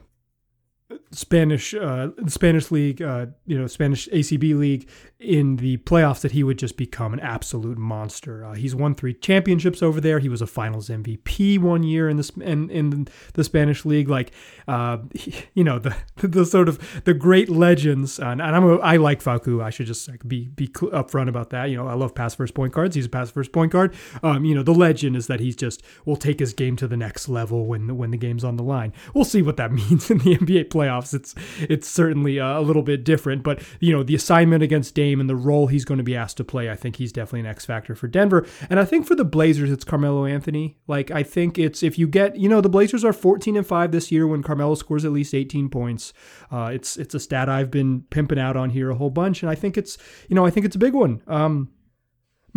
Spanish 1.10 1.74
uh, 1.74 2.08
Spanish 2.26 2.70
league, 2.70 3.00
uh, 3.00 3.26
you 3.46 3.58
know, 3.58 3.66
Spanish 3.66 4.08
ACB 4.08 4.58
league 4.58 4.88
in 5.18 5.56
the 5.56 5.76
playoffs 5.78 6.20
that 6.20 6.30
he 6.32 6.44
would 6.44 6.58
just 6.58 6.76
become 6.76 7.12
an 7.12 7.18
absolute 7.20 7.76
monster. 7.76 8.44
Uh, 8.44 8.54
he's 8.54 8.74
won 8.74 8.94
three 8.94 9.14
championships 9.14 9.82
over 9.82 10.00
there. 10.00 10.20
He 10.20 10.28
was 10.28 10.40
a 10.40 10.46
Finals 10.46 10.88
MVP 10.88 11.58
one 11.58 11.82
year 11.82 12.08
in 12.08 12.18
the 12.18 12.32
in, 12.40 12.70
in 12.70 13.08
the 13.34 13.42
Spanish 13.42 13.84
league. 13.84 14.08
Like, 14.08 14.32
uh, 14.68 14.98
he, 15.14 15.34
you 15.54 15.64
know, 15.64 15.78
the 15.78 15.96
the 16.16 16.44
sort 16.44 16.68
of 16.68 17.02
the 17.04 17.14
great 17.14 17.48
legends. 17.48 18.18
and, 18.18 18.40
and 18.40 18.54
I'm 18.54 18.64
a, 18.64 18.76
I 18.76 18.96
like 18.96 19.22
Facu. 19.22 19.62
I 19.62 19.70
should 19.70 19.86
just 19.86 20.08
like 20.08 20.26
be 20.28 20.48
be 20.48 20.68
upfront 20.68 21.28
about 21.28 21.50
that. 21.50 21.70
You 21.70 21.76
know, 21.76 21.88
I 21.88 21.94
love 21.94 22.14
pass 22.14 22.34
first 22.34 22.54
point 22.54 22.72
guards. 22.72 22.94
He's 22.94 23.06
a 23.06 23.10
pass 23.10 23.30
first 23.30 23.52
point 23.52 23.72
guard. 23.72 23.94
Um, 24.22 24.44
you 24.44 24.54
know, 24.54 24.62
the 24.62 24.74
legend 24.74 25.16
is 25.16 25.26
that 25.26 25.40
he's 25.40 25.56
just 25.56 25.82
will 26.04 26.16
take 26.16 26.38
his 26.38 26.52
game 26.52 26.76
to 26.76 26.86
the 26.86 26.96
next 26.96 27.28
level 27.28 27.66
when 27.66 27.96
when 27.96 28.10
the 28.10 28.18
game's 28.18 28.44
on 28.44 28.56
the 28.56 28.62
line. 28.62 28.92
We'll 29.14 29.24
see 29.24 29.42
what 29.42 29.56
that 29.56 29.72
means 29.78 30.10
in 30.10 30.18
the 30.18 30.36
NBA 30.36 30.66
playoffs. 30.66 30.97
It's 31.14 31.34
it's 31.60 31.88
certainly 31.88 32.40
uh, 32.40 32.58
a 32.58 32.62
little 32.62 32.82
bit 32.82 33.04
different, 33.04 33.42
but 33.42 33.62
you 33.80 33.94
know 33.94 34.02
the 34.02 34.14
assignment 34.14 34.62
against 34.62 34.94
Dame 34.94 35.20
and 35.20 35.28
the 35.28 35.36
role 35.36 35.66
he's 35.66 35.84
going 35.84 35.98
to 35.98 36.04
be 36.04 36.16
asked 36.16 36.36
to 36.38 36.44
play, 36.44 36.70
I 36.70 36.76
think 36.76 36.96
he's 36.96 37.12
definitely 37.12 37.40
an 37.40 37.46
X 37.46 37.64
factor 37.64 37.94
for 37.94 38.08
Denver. 38.08 38.46
And 38.70 38.78
I 38.78 38.84
think 38.84 39.06
for 39.06 39.14
the 39.14 39.24
Blazers, 39.24 39.70
it's 39.70 39.84
Carmelo 39.84 40.24
Anthony. 40.24 40.78
Like 40.86 41.10
I 41.10 41.22
think 41.22 41.58
it's 41.58 41.82
if 41.82 41.98
you 41.98 42.06
get 42.06 42.36
you 42.36 42.48
know 42.48 42.60
the 42.60 42.68
Blazers 42.68 43.04
are 43.04 43.12
14 43.12 43.56
and 43.56 43.66
five 43.66 43.92
this 43.92 44.10
year 44.10 44.26
when 44.26 44.42
Carmelo 44.42 44.74
scores 44.74 45.04
at 45.04 45.12
least 45.12 45.34
18 45.34 45.68
points. 45.68 46.12
Uh, 46.50 46.70
it's 46.72 46.96
it's 46.96 47.14
a 47.14 47.20
stat 47.20 47.48
I've 47.48 47.70
been 47.70 48.02
pimping 48.10 48.38
out 48.38 48.56
on 48.56 48.70
here 48.70 48.90
a 48.90 48.94
whole 48.94 49.10
bunch, 49.10 49.42
and 49.42 49.50
I 49.50 49.54
think 49.54 49.76
it's 49.76 49.98
you 50.28 50.34
know 50.34 50.44
I 50.44 50.50
think 50.50 50.66
it's 50.66 50.76
a 50.76 50.80
big 50.80 50.94
one. 50.94 51.22
Um, 51.26 51.70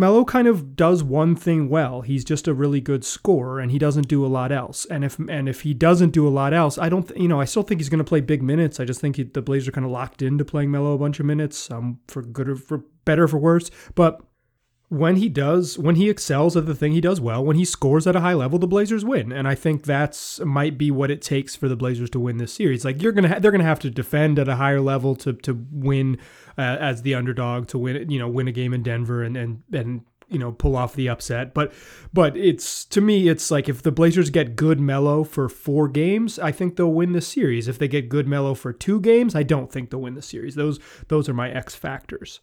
Melo 0.02 0.24
kind 0.24 0.48
of 0.48 0.74
does 0.74 1.04
one 1.04 1.36
thing 1.36 1.68
well. 1.68 2.00
He's 2.00 2.24
just 2.24 2.48
a 2.48 2.52
really 2.52 2.80
good 2.80 3.04
scorer, 3.04 3.60
and 3.60 3.70
he 3.70 3.78
doesn't 3.78 4.08
do 4.08 4.26
a 4.26 4.26
lot 4.26 4.50
else. 4.50 4.84
And 4.86 5.04
if 5.04 5.16
and 5.16 5.48
if 5.48 5.60
he 5.60 5.74
doesn't 5.74 6.10
do 6.10 6.26
a 6.26 6.28
lot 6.40 6.52
else, 6.52 6.76
I 6.76 6.88
don't, 6.88 7.06
th- 7.06 7.20
you 7.20 7.28
know, 7.28 7.40
I 7.40 7.44
still 7.44 7.62
think 7.62 7.80
he's 7.80 7.88
going 7.88 7.98
to 7.98 8.04
play 8.04 8.20
big 8.20 8.42
minutes. 8.42 8.80
I 8.80 8.84
just 8.84 9.00
think 9.00 9.14
he, 9.14 9.22
the 9.22 9.40
Blazers 9.40 9.68
are 9.68 9.70
kind 9.70 9.84
of 9.84 9.92
locked 9.92 10.20
into 10.20 10.44
playing 10.44 10.72
Melo 10.72 10.92
a 10.94 10.98
bunch 10.98 11.20
of 11.20 11.26
minutes, 11.26 11.70
um, 11.70 12.00
for 12.08 12.20
good 12.20 12.48
or 12.48 12.56
for 12.56 12.78
better 13.04 13.22
or 13.22 13.28
for 13.28 13.38
worse. 13.38 13.70
But 13.94 14.20
when 14.92 15.16
he 15.16 15.30
does, 15.30 15.78
when 15.78 15.96
he 15.96 16.10
excels 16.10 16.54
at 16.54 16.66
the 16.66 16.74
thing 16.74 16.92
he 16.92 17.00
does 17.00 17.18
well, 17.18 17.42
when 17.42 17.56
he 17.56 17.64
scores 17.64 18.06
at 18.06 18.14
a 18.14 18.20
high 18.20 18.34
level, 18.34 18.58
the 18.58 18.66
Blazers 18.66 19.06
win. 19.06 19.32
And 19.32 19.48
I 19.48 19.54
think 19.54 19.84
that's 19.84 20.38
might 20.40 20.76
be 20.76 20.90
what 20.90 21.10
it 21.10 21.22
takes 21.22 21.56
for 21.56 21.66
the 21.66 21.76
Blazers 21.76 22.10
to 22.10 22.20
win 22.20 22.36
this 22.36 22.52
series. 22.52 22.84
Like 22.84 23.00
you're 23.00 23.12
gonna, 23.12 23.28
ha- 23.28 23.38
they're 23.38 23.50
gonna 23.50 23.64
have 23.64 23.80
to 23.80 23.90
defend 23.90 24.38
at 24.38 24.50
a 24.50 24.56
higher 24.56 24.82
level 24.82 25.16
to 25.16 25.32
to 25.32 25.66
win 25.72 26.18
uh, 26.58 26.76
as 26.78 27.00
the 27.00 27.14
underdog 27.14 27.68
to 27.68 27.78
win, 27.78 28.10
you 28.10 28.18
know, 28.18 28.28
win 28.28 28.48
a 28.48 28.52
game 28.52 28.74
in 28.74 28.82
Denver 28.82 29.22
and 29.22 29.34
and 29.34 29.62
and 29.72 30.02
you 30.28 30.38
know 30.38 30.52
pull 30.52 30.76
off 30.76 30.94
the 30.94 31.08
upset. 31.08 31.54
But 31.54 31.72
but 32.12 32.36
it's 32.36 32.84
to 32.84 33.00
me, 33.00 33.30
it's 33.30 33.50
like 33.50 33.70
if 33.70 33.80
the 33.80 33.92
Blazers 33.92 34.28
get 34.28 34.56
good 34.56 34.78
Melo 34.78 35.24
for 35.24 35.48
four 35.48 35.88
games, 35.88 36.38
I 36.38 36.52
think 36.52 36.76
they'll 36.76 36.92
win 36.92 37.12
the 37.12 37.22
series. 37.22 37.66
If 37.66 37.78
they 37.78 37.88
get 37.88 38.10
good 38.10 38.28
Melo 38.28 38.52
for 38.52 38.74
two 38.74 39.00
games, 39.00 39.34
I 39.34 39.42
don't 39.42 39.72
think 39.72 39.88
they'll 39.88 40.02
win 40.02 40.16
the 40.16 40.20
series. 40.20 40.54
Those 40.54 40.78
those 41.08 41.30
are 41.30 41.34
my 41.34 41.50
X 41.50 41.74
factors. 41.74 42.40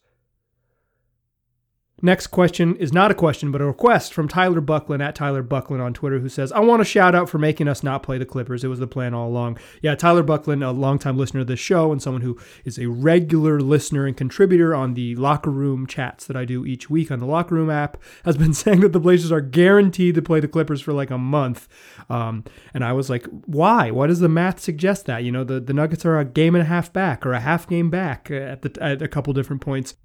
Next 2.01 2.27
question 2.27 2.75
is 2.77 2.93
not 2.93 3.11
a 3.11 3.15
question, 3.15 3.51
but 3.51 3.61
a 3.61 3.65
request 3.65 4.13
from 4.13 4.27
Tyler 4.29 4.61
Buckland 4.61 5.03
at 5.03 5.15
Tyler 5.15 5.43
Buckland 5.43 5.83
on 5.83 5.93
Twitter, 5.93 6.19
who 6.19 6.29
says, 6.29 6.51
I 6.51 6.61
want 6.61 6.81
a 6.81 6.85
shout 6.85 7.13
out 7.13 7.29
for 7.29 7.37
making 7.37 7.67
us 7.67 7.83
not 7.83 8.03
play 8.03 8.17
the 8.17 8.25
Clippers. 8.25 8.63
It 8.63 8.67
was 8.67 8.79
the 8.79 8.87
plan 8.87 9.13
all 9.13 9.27
along. 9.27 9.57
Yeah, 9.81 9.95
Tyler 9.95 10.23
Buckland, 10.23 10.63
a 10.63 10.71
longtime 10.71 11.17
listener 11.17 11.41
of 11.41 11.47
this 11.47 11.59
show 11.59 11.91
and 11.91 12.01
someone 12.01 12.21
who 12.21 12.39
is 12.63 12.79
a 12.79 12.87
regular 12.87 13.59
listener 13.59 14.05
and 14.05 14.15
contributor 14.15 14.73
on 14.73 14.93
the 14.93 15.15
locker 15.15 15.51
room 15.51 15.85
chats 15.87 16.25
that 16.27 16.37
I 16.37 16.45
do 16.45 16.65
each 16.65 16.89
week 16.89 17.11
on 17.11 17.19
the 17.19 17.25
locker 17.25 17.55
room 17.55 17.69
app, 17.69 17.97
has 18.23 18.37
been 18.37 18.53
saying 18.59 18.79
that 18.81 18.93
the 18.93 18.99
Blazers 18.99 19.31
are 19.31 19.41
guaranteed 19.41 20.15
to 20.15 20.21
play 20.21 20.39
the 20.39 20.47
Clippers 20.47 20.81
for 20.81 20.93
like 20.93 21.11
a 21.11 21.17
month. 21.17 21.67
Um, 22.09 22.45
and 22.73 22.83
I 22.83 22.93
was 22.93 23.09
like, 23.09 23.27
why? 23.45 23.91
Why 23.91 24.07
does 24.07 24.19
the 24.19 24.29
math 24.29 24.59
suggest 24.59 25.05
that? 25.07 25.23
You 25.23 25.31
know, 25.33 25.43
the, 25.43 25.59
the 25.59 25.73
Nuggets 25.73 26.05
are 26.05 26.17
a 26.17 26.25
game 26.25 26.55
and 26.55 26.61
a 26.61 26.67
half 26.67 26.93
back 26.93 27.25
or 27.25 27.33
a 27.33 27.41
half 27.41 27.67
game 27.67 27.89
back 27.89 28.31
at, 28.31 28.61
the, 28.61 28.77
at 28.81 29.01
a 29.01 29.07
couple 29.07 29.33
different 29.33 29.61
points. 29.61 29.95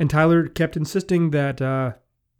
And 0.00 0.08
Tyler 0.08 0.48
kept 0.48 0.78
insisting 0.78 1.30
that 1.30 1.60
uh, 1.60 1.92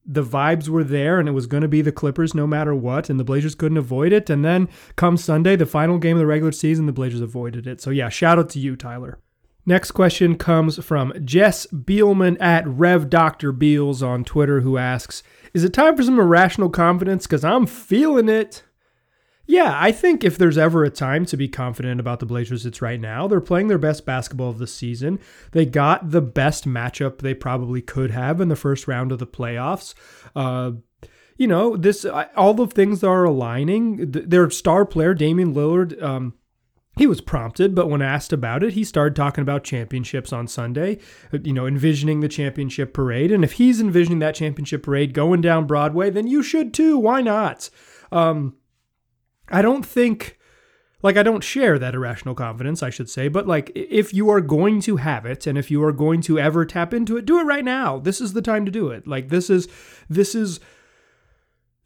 the 0.06 0.24
vibes 0.24 0.68
were 0.68 0.82
there 0.82 1.20
and 1.20 1.28
it 1.28 1.32
was 1.32 1.46
going 1.46 1.60
to 1.60 1.68
be 1.68 1.82
the 1.82 1.92
Clippers 1.92 2.34
no 2.34 2.46
matter 2.46 2.74
what, 2.74 3.10
and 3.10 3.20
the 3.20 3.24
Blazers 3.24 3.54
couldn't 3.54 3.76
avoid 3.76 4.12
it. 4.12 4.30
And 4.30 4.42
then 4.42 4.68
come 4.96 5.18
Sunday, 5.18 5.56
the 5.56 5.66
final 5.66 5.98
game 5.98 6.16
of 6.16 6.20
the 6.20 6.26
regular 6.26 6.52
season, 6.52 6.86
the 6.86 6.92
Blazers 6.92 7.20
avoided 7.20 7.66
it. 7.66 7.82
So 7.82 7.90
yeah, 7.90 8.08
shout 8.08 8.38
out 8.38 8.48
to 8.50 8.58
you, 8.58 8.76
Tyler. 8.76 9.18
Next 9.66 9.90
question 9.90 10.36
comes 10.36 10.82
from 10.82 11.12
Jess 11.22 11.66
Beelman 11.66 12.38
at 12.40 12.66
Rev 12.66 13.10
Dr. 13.10 13.52
Beals 13.52 14.02
on 14.02 14.24
Twitter, 14.24 14.62
who 14.62 14.78
asks, 14.78 15.22
Is 15.52 15.62
it 15.62 15.74
time 15.74 15.96
for 15.96 16.02
some 16.02 16.18
irrational 16.18 16.70
confidence? 16.70 17.26
Because 17.26 17.44
I'm 17.44 17.66
feeling 17.66 18.30
it. 18.30 18.62
Yeah, 19.50 19.76
I 19.76 19.90
think 19.90 20.22
if 20.22 20.38
there's 20.38 20.56
ever 20.56 20.84
a 20.84 20.90
time 20.90 21.26
to 21.26 21.36
be 21.36 21.48
confident 21.48 21.98
about 21.98 22.20
the 22.20 22.26
Blazers, 22.26 22.64
it's 22.64 22.80
right 22.80 23.00
now. 23.00 23.26
They're 23.26 23.40
playing 23.40 23.66
their 23.66 23.78
best 23.78 24.06
basketball 24.06 24.50
of 24.50 24.58
the 24.58 24.66
season. 24.68 25.18
They 25.50 25.66
got 25.66 26.12
the 26.12 26.20
best 26.20 26.68
matchup 26.68 27.18
they 27.18 27.34
probably 27.34 27.82
could 27.82 28.12
have 28.12 28.40
in 28.40 28.46
the 28.46 28.54
first 28.54 28.86
round 28.86 29.10
of 29.10 29.18
the 29.18 29.26
playoffs. 29.26 29.94
Uh, 30.36 30.74
you 31.36 31.48
know, 31.48 31.76
this 31.76 32.06
all 32.36 32.54
the 32.54 32.68
things 32.68 33.02
are 33.02 33.24
aligning. 33.24 34.12
Their 34.12 34.48
star 34.50 34.86
player, 34.86 35.14
Damian 35.14 35.52
Lillard, 35.52 36.00
um, 36.00 36.34
he 36.96 37.08
was 37.08 37.20
prompted, 37.20 37.74
but 37.74 37.90
when 37.90 38.02
asked 38.02 38.32
about 38.32 38.62
it, 38.62 38.74
he 38.74 38.84
started 38.84 39.16
talking 39.16 39.42
about 39.42 39.64
championships 39.64 40.32
on 40.32 40.46
Sunday, 40.46 40.98
you 41.32 41.52
know, 41.52 41.66
envisioning 41.66 42.20
the 42.20 42.28
championship 42.28 42.94
parade. 42.94 43.32
And 43.32 43.42
if 43.42 43.54
he's 43.54 43.80
envisioning 43.80 44.20
that 44.20 44.36
championship 44.36 44.84
parade 44.84 45.12
going 45.12 45.40
down 45.40 45.66
Broadway, 45.66 46.08
then 46.08 46.28
you 46.28 46.40
should 46.40 46.72
too. 46.72 46.96
Why 46.98 47.20
not? 47.20 47.68
Um, 48.12 48.54
I 49.50 49.62
don't 49.62 49.84
think 49.84 50.38
like 51.02 51.16
I 51.16 51.22
don't 51.22 51.42
share 51.42 51.78
that 51.78 51.94
irrational 51.94 52.34
confidence, 52.34 52.82
I 52.82 52.90
should 52.90 53.08
say, 53.08 53.28
but 53.28 53.46
like 53.46 53.72
if 53.74 54.12
you 54.12 54.28
are 54.30 54.40
going 54.40 54.80
to 54.82 54.96
have 54.96 55.24
it 55.24 55.46
and 55.46 55.56
if 55.56 55.70
you 55.70 55.82
are 55.82 55.92
going 55.92 56.20
to 56.22 56.38
ever 56.38 56.64
tap 56.64 56.92
into 56.92 57.16
it, 57.16 57.24
do 57.24 57.38
it 57.38 57.44
right 57.44 57.64
now. 57.64 57.98
This 57.98 58.20
is 58.20 58.34
the 58.34 58.42
time 58.42 58.64
to 58.66 58.70
do 58.70 58.88
it. 58.88 59.06
Like 59.06 59.28
this 59.28 59.48
is 59.48 59.68
this 60.08 60.34
is 60.34 60.60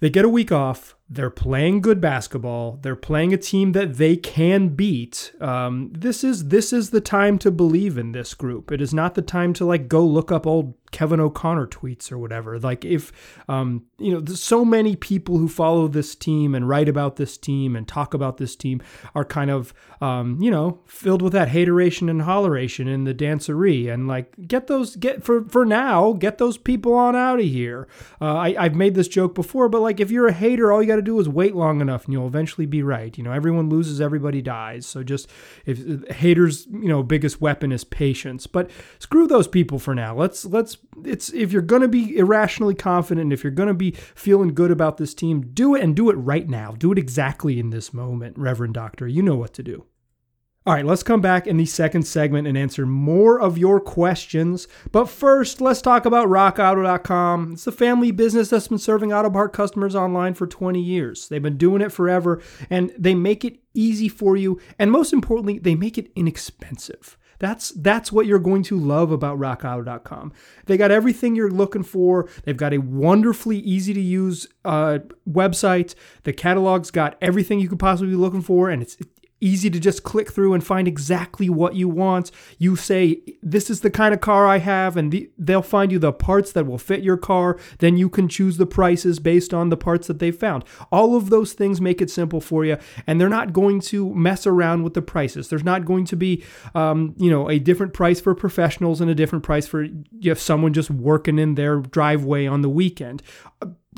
they 0.01 0.11
get 0.11 0.25
a 0.25 0.29
week 0.29 0.51
off. 0.51 0.97
They're 1.15 1.31
playing 1.31 1.81
good 1.81 2.01
basketball. 2.01 2.79
They're 2.83 2.97
playing 2.97 3.33
a 3.33 3.39
team 3.39 3.73
that 3.73 3.95
they 3.95 4.17
can 4.17 4.69
beat. 4.69 5.33
Um, 5.41 5.91
this 5.93 6.25
is 6.25 6.49
this 6.49 6.73
is 6.73 6.91
the 6.91 7.01
time 7.01 7.39
to 7.39 7.51
believe 7.51 7.97
in 7.97 8.13
this 8.13 8.35
group. 8.35 8.73
It 8.73 8.81
is 8.81 8.93
not 8.93 9.15
the 9.15 9.23
time 9.23 9.53
to 9.55 9.65
like 9.65 9.89
go 9.89 10.05
look 10.05 10.33
up 10.33 10.47
old 10.47 10.75
Kevin 10.95 11.19
O'Connor 11.19 11.67
tweets 11.67 12.13
or 12.13 12.19
whatever. 12.19 12.57
Like 12.57 12.85
if 12.85 13.11
um, 13.49 13.85
you 13.99 14.13
know, 14.13 14.25
so 14.33 14.65
many 14.65 14.95
people 14.95 15.39
who 15.39 15.49
follow 15.49 15.89
this 15.89 16.15
team 16.15 16.55
and 16.55 16.69
write 16.69 16.89
about 16.89 17.17
this 17.17 17.37
team 17.37 17.75
and 17.75 17.87
talk 17.87 18.15
about 18.15 18.37
this 18.37 18.55
team 18.55 18.81
are 19.13 19.25
kind 19.25 19.51
of 19.51 19.75
um, 20.01 20.41
you 20.41 20.53
know 20.53 20.79
filled 20.87 21.21
with 21.21 21.33
that 21.33 21.49
hateration 21.49 22.09
and 22.09 22.23
holleration 22.23 22.87
in 22.87 23.03
the 23.03 23.13
dancery 23.13 23.93
and 23.93 24.07
like 24.07 24.33
get 24.47 24.69
those 24.69 24.95
get 24.95 25.25
for 25.25 25.45
for 25.49 25.65
now 25.67 26.13
get 26.13 26.39
those 26.39 26.57
people 26.57 26.95
on 26.95 27.17
out 27.17 27.41
of 27.41 27.47
here. 27.47 27.89
Uh, 28.21 28.37
I 28.37 28.55
I've 28.57 28.77
made 28.77 28.95
this 28.95 29.09
joke 29.09 29.35
before, 29.35 29.69
but 29.69 29.83
like 29.83 29.99
if 29.99 30.13
you're 30.13 30.29
a 30.29 30.33
hater, 30.33 30.71
all 30.71 30.81
you 30.81 30.87
got 30.87 30.97
to 30.97 31.03
do 31.05 31.21
is 31.21 31.29
wait 31.29 31.55
long 31.55 31.81
enough 31.81 32.05
and 32.05 32.13
you'll 32.13 32.27
eventually 32.27 32.67
be 32.67 32.83
right. 32.83 33.17
You 33.17 33.25
know, 33.25 33.33
everyone 33.33 33.69
loses, 33.69 34.01
everybody 34.01 34.43
dies. 34.43 34.87
So 34.87 35.03
just 35.03 35.31
if 35.67 36.09
haters, 36.09 36.67
you 36.67 36.89
know, 36.89 37.03
biggest 37.03 37.41
weapon 37.41 37.73
is 37.73 37.85
patience. 37.85 38.47
But 38.47 38.71
screw 38.99 39.27
those 39.27 39.49
people 39.49 39.79
for 39.79 39.95
now. 39.95 40.15
Let's 40.15 40.45
let's 40.45 40.79
it's 41.05 41.33
if 41.33 41.53
you're 41.53 41.63
going 41.63 41.83
to 41.83 41.89
be 41.89 42.17
irrationally 42.17 42.75
confident, 42.75 43.33
if 43.33 43.45
you're 43.45 43.51
going 43.51 43.69
to 43.69 43.75
be 43.75 43.93
feeling 43.93 44.55
good 44.55 44.71
about 44.71 44.97
this 44.97 45.15
team, 45.15 45.51
do 45.53 45.75
it 45.75 45.83
and 45.83 45.95
do 45.95 46.11
it 46.11 46.15
right 46.15 46.49
now. 46.49 46.73
Do 46.73 46.93
it 46.93 46.99
exactly 46.99 47.59
in 47.59 47.71
this 47.71 47.93
moment, 47.93 48.39
Reverend 48.39 48.75
Doctor. 48.75 49.07
You 49.07 49.23
know 49.23 49.37
what 49.37 49.55
to 49.55 49.63
do. 49.63 49.87
All 50.67 50.73
right, 50.73 50.87
let's 50.87 51.03
come 51.03 51.21
back 51.21 51.47
in 51.47 51.59
the 51.59 51.67
second 51.67 52.05
segment 52.05 52.49
and 52.49 52.57
answer 52.57 52.87
more 52.87 53.39
of 53.39 53.59
your 53.59 53.81
questions. 53.81 54.67
But 54.93 55.11
first, 55.11 55.61
let's 55.61 55.83
talk 55.83 56.07
about 56.07 56.29
rockauto.com. 56.29 57.53
It's 57.53 57.67
a 57.67 57.73
family 57.73 58.11
business 58.13 58.49
that's 58.49 58.69
been 58.69 58.79
serving 58.79 59.13
auto 59.13 59.29
part 59.29 59.53
customers 59.53 59.95
online 59.95 60.33
for 60.33 60.47
20 60.47 60.81
years. 60.81 61.29
They've 61.29 61.43
been 61.43 61.59
doing 61.59 61.83
it 61.83 61.93
forever 61.93 62.41
and 62.71 62.95
they 62.97 63.15
make 63.15 63.45
it 63.45 63.59
easy 63.75 64.09
for 64.09 64.39
you. 64.39 64.59
And 64.79 64.91
most 64.91 65.13
importantly, 65.13 65.59
they 65.59 65.75
make 65.75 65.99
it 65.99 66.11
inexpensive. 66.17 67.19
That's 67.39 67.71
that's 67.73 68.11
what 68.11 68.25
you're 68.25 68.39
going 68.39 68.63
to 68.63 68.79
love 68.79 69.11
about 69.11 69.39
rockauto.com. 69.39 70.33
They 70.65 70.79
got 70.79 70.91
everything 70.91 71.37
you're 71.37 71.51
looking 71.51 71.83
for. 71.83 72.27
They've 72.45 72.57
got 72.57 72.73
a 72.73 72.79
wonderfully 72.79 73.59
easy 73.59 73.93
to 73.93 74.01
use 74.01 74.47
uh, 74.65 75.01
website. 75.29 75.95
The 76.23 76.33
catalog's 76.33 76.91
got 76.91 77.19
everything 77.21 77.61
you 77.61 77.69
could 77.69 77.79
possibly 77.79 78.13
be 78.13 78.17
looking 78.17 78.41
for, 78.41 78.71
and 78.71 78.81
it's 78.81 78.97
easy 79.45 79.69
to 79.71 79.79
just 79.79 80.03
click 80.03 80.33
through 80.33 80.55
and 80.55 80.65
find 80.65 80.89
exactly 80.89 81.49
what 81.51 81.75
you 81.75 81.89
want. 81.89 82.31
You 82.59 82.77
say, 82.77 83.21
This 83.43 83.69
is 83.69 83.81
the 83.81 83.91
kind 83.91 84.15
of 84.15 84.21
car 84.21 84.47
I 84.47 84.59
have, 84.59 84.97
and 84.97 85.13
the, 85.13 85.31
they'll 85.39 85.63
find 85.63 85.93
you 85.93 85.99
the 85.99 86.13
parts 86.13 86.53
that 86.53 86.67
will 86.67 86.79
fit 86.79 87.03
your 87.03 87.17
car. 87.17 87.59
Then 87.79 87.97
you 87.97 88.09
can 88.09 88.29
choose 88.29 88.57
the 88.57 88.67
prices 88.67 89.19
based 89.19 89.53
on 89.53 89.69
the 89.69 89.77
parts 89.77 90.07
that 90.07 90.19
they 90.19 90.31
found. 90.31 90.65
All 90.91 91.15
of 91.15 91.31
those 91.31 91.53
things 91.53 91.81
make 91.81 92.01
it 92.01 92.11
simple 92.11 92.41
for 92.41 92.65
you, 92.65 92.79
and 93.07 93.21
they're 93.21 93.29
not 93.29 93.53
going 93.53 93.81
to 93.81 94.15
mess 94.15 94.47
around 94.47 94.83
with 94.83 94.95
the 94.95 95.03
prices. 95.03 95.49
There's 95.49 95.65
not 95.65 95.85
going 95.85 96.07
to 96.07 96.17
be, 96.17 96.43
um, 96.75 97.15
you 97.19 97.31
know, 97.31 97.51
a 97.51 97.59
different 97.59 97.93
price 97.93 98.21
for 98.21 98.35
professionals 98.35 99.01
and 99.01 99.11
a 99.11 99.15
different 99.15 99.45
price 99.45 99.67
for 99.67 99.83
you 99.83 100.05
know, 100.23 100.35
someone 100.35 100.73
just 100.73 100.91
working 100.91 101.39
in 101.39 101.55
their 101.55 101.81
driveway 101.81 102.47
on 102.47 102.63
the 102.63 102.69
weekend 102.69 103.23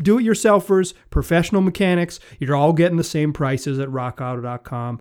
do 0.02 0.18
it 0.18 0.24
yourselfers, 0.24 0.92
professional 1.10 1.62
mechanics, 1.62 2.20
you're 2.38 2.56
all 2.56 2.72
getting 2.72 2.98
the 2.98 3.04
same 3.04 3.32
prices 3.32 3.78
at 3.78 3.88
rockauto.com. 3.88 5.00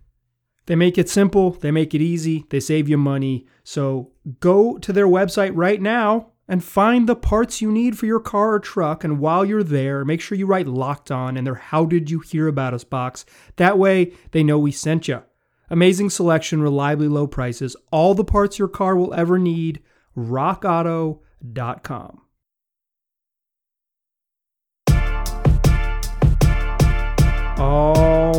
They 0.67 0.75
make 0.75 0.97
it 0.97 1.09
simple, 1.09 1.51
they 1.51 1.71
make 1.71 1.93
it 1.93 2.01
easy, 2.01 2.45
they 2.49 2.59
save 2.59 2.89
you 2.89 2.97
money. 2.97 3.45
So 3.63 4.11
go 4.39 4.77
to 4.79 4.91
their 4.91 5.07
website 5.07 5.51
right 5.53 5.81
now 5.81 6.31
and 6.47 6.63
find 6.63 7.07
the 7.07 7.15
parts 7.15 7.61
you 7.61 7.71
need 7.71 7.97
for 7.97 8.05
your 8.05 8.19
car 8.19 8.53
or 8.53 8.59
truck. 8.59 9.03
And 9.03 9.19
while 9.19 9.45
you're 9.45 9.63
there, 9.63 10.05
make 10.05 10.21
sure 10.21 10.37
you 10.37 10.45
write 10.45 10.67
locked 10.67 11.11
on 11.11 11.37
in 11.37 11.43
their 11.43 11.55
How 11.55 11.85
Did 11.85 12.11
You 12.11 12.19
Hear 12.19 12.47
About 12.47 12.73
Us 12.73 12.83
box. 12.83 13.25
That 13.57 13.77
way, 13.77 14.13
they 14.31 14.43
know 14.43 14.59
we 14.59 14.71
sent 14.71 15.07
you. 15.07 15.23
Amazing 15.69 16.11
selection, 16.11 16.61
reliably 16.61 17.07
low 17.07 17.27
prices, 17.27 17.75
all 17.91 18.13
the 18.13 18.23
parts 18.23 18.59
your 18.59 18.67
car 18.67 18.95
will 18.95 19.13
ever 19.13 19.39
need. 19.39 19.81
RockAuto.com. 20.15 22.21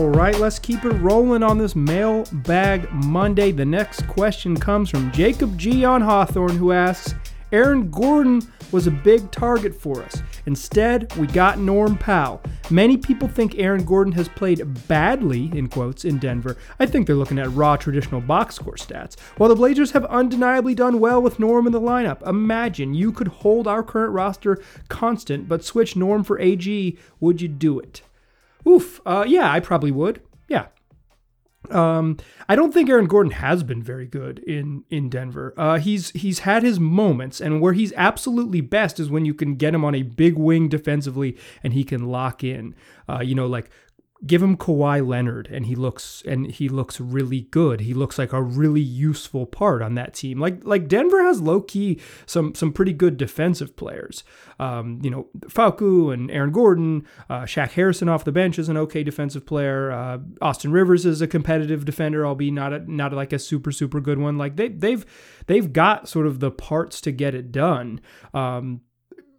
All 0.07 0.13
right, 0.13 0.39
let's 0.39 0.61
keep 0.61 0.85
it 0.85 0.93
rolling 0.93 1.43
on 1.43 1.59
this 1.59 1.75
mailbag 1.75 2.89
Monday. 2.93 3.51
The 3.51 3.65
next 3.65 4.07
question 4.07 4.57
comes 4.57 4.89
from 4.89 5.11
Jacob 5.11 5.59
G 5.59 5.85
on 5.85 6.01
Hawthorne, 6.01 6.57
who 6.57 6.71
asks 6.71 7.17
Aaron 7.51 7.91
Gordon 7.91 8.41
was 8.71 8.87
a 8.87 8.93
big 8.93 9.29
target 9.33 9.75
for 9.75 10.05
us. 10.05 10.23
Instead, 10.47 11.13
we 11.17 11.27
got 11.27 11.59
Norm 11.59 11.99
Powell. 11.99 12.41
Many 12.71 12.97
people 12.97 13.27
think 13.27 13.59
Aaron 13.59 13.85
Gordon 13.85 14.13
has 14.13 14.29
played 14.29 14.63
badly, 14.87 15.51
in 15.53 15.67
quotes, 15.67 16.05
in 16.05 16.19
Denver. 16.19 16.57
I 16.79 16.87
think 16.87 17.09
they're 17.09 17.17
looking 17.17 17.41
at 17.41 17.53
raw 17.53 17.77
traditional 17.77 18.21
box 18.21 18.55
score 18.55 18.77
stats. 18.77 19.19
While 19.39 19.49
the 19.49 19.57
Blazers 19.57 19.91
have 19.91 20.05
undeniably 20.05 20.77
done 20.77 21.01
well 21.01 21.21
with 21.21 21.41
Norm 21.41 21.67
in 21.67 21.73
the 21.73 21.81
lineup, 21.81 22.25
imagine 22.25 22.95
you 22.95 23.11
could 23.11 23.29
hold 23.29 23.67
our 23.67 23.83
current 23.83 24.13
roster 24.13 24.63
constant 24.89 25.49
but 25.49 25.65
switch 25.65 25.97
Norm 25.97 26.23
for 26.23 26.39
AG. 26.39 26.97
Would 27.19 27.41
you 27.41 27.49
do 27.49 27.81
it? 27.81 28.03
Oof. 28.68 29.00
Uh, 29.06 29.25
yeah, 29.26 29.50
I 29.50 29.61
probably 29.61 29.92
would. 29.92 30.20
Yeah. 30.49 30.66
Um, 31.70 32.18
I 32.49 32.56
don't 32.56 32.73
think 32.73 32.88
Aaron 32.88 33.06
Gordon 33.06 33.32
has 33.32 33.62
been 33.62 33.82
very 33.82 34.06
good 34.06 34.38
in 34.40 34.85
in 34.90 35.08
Denver. 35.08 35.52
Uh, 35.56 35.78
he's 35.78 36.11
he's 36.11 36.40
had 36.40 36.62
his 36.62 36.78
moments, 36.78 37.40
and 37.40 37.61
where 37.61 37.73
he's 37.73 37.92
absolutely 37.96 38.61
best 38.61 39.00
is 39.00 39.11
when 39.11 39.25
you 39.25 39.35
can 39.35 39.56
get 39.56 39.75
him 39.75 39.85
on 39.85 39.94
a 39.94 40.02
big 40.02 40.37
wing 40.37 40.68
defensively, 40.68 41.37
and 41.62 41.73
he 41.73 41.85
can 41.85 42.06
lock 42.06 42.44
in. 42.44 42.75
Uh, 43.08 43.20
you 43.20 43.35
know, 43.35 43.46
like 43.46 43.70
give 44.25 44.42
him 44.42 44.56
Kawhi 44.56 45.06
Leonard 45.06 45.49
and 45.50 45.66
he 45.66 45.75
looks 45.75 46.23
and 46.26 46.50
he 46.50 46.68
looks 46.68 47.00
really 47.00 47.42
good. 47.42 47.80
He 47.80 47.92
looks 47.92 48.18
like 48.18 48.32
a 48.32 48.42
really 48.42 48.80
useful 48.80 49.44
part 49.44 49.82
on 49.82 49.94
that 49.94 50.14
team. 50.14 50.38
Like 50.38 50.64
like 50.64 50.88
Denver 50.88 51.23
has 51.23 51.40
low 51.40 51.61
key 51.61 52.00
some 52.25 52.54
some 52.54 52.73
pretty 52.73 52.92
good 52.92 53.16
defensive 53.16 53.76
players. 53.76 54.25
Um, 54.58 55.00
you 55.02 55.11
know 55.11 55.28
Facu 55.40 56.12
and 56.12 56.30
Aaron 56.30 56.52
Gordon, 56.52 57.06
uh, 57.28 57.42
Shaq 57.42 57.73
Harrison 57.73 58.08
off 58.08 58.25
the 58.25 58.32
bench 58.32 58.58
is 58.58 58.68
an 58.68 58.76
okay 58.78 59.02
defensive 59.02 59.44
player. 59.44 59.92
Uh, 59.92 60.18
Austin 60.40 60.73
Rivers 60.73 61.04
is 61.04 61.20
a 61.20 61.26
competitive 61.26 61.85
defender, 61.85 62.26
albeit 62.26 62.54
not 62.54 62.73
a, 62.73 62.90
not 62.90 63.12
like 63.12 63.32
a 63.32 63.38
super 63.38 63.73
super 63.73 64.00
good 64.00 64.18
one. 64.18 64.38
Like 64.38 64.56
they 64.56 64.68
they've 64.68 65.04
they've 65.46 65.73
got 65.73 66.08
sort 66.08 66.26
of 66.26 66.40
the 66.40 66.50
parts 66.50 67.00
to 67.02 67.12
get 67.12 67.35
it 67.35 67.52
done. 67.52 68.00
Um, 68.32 68.80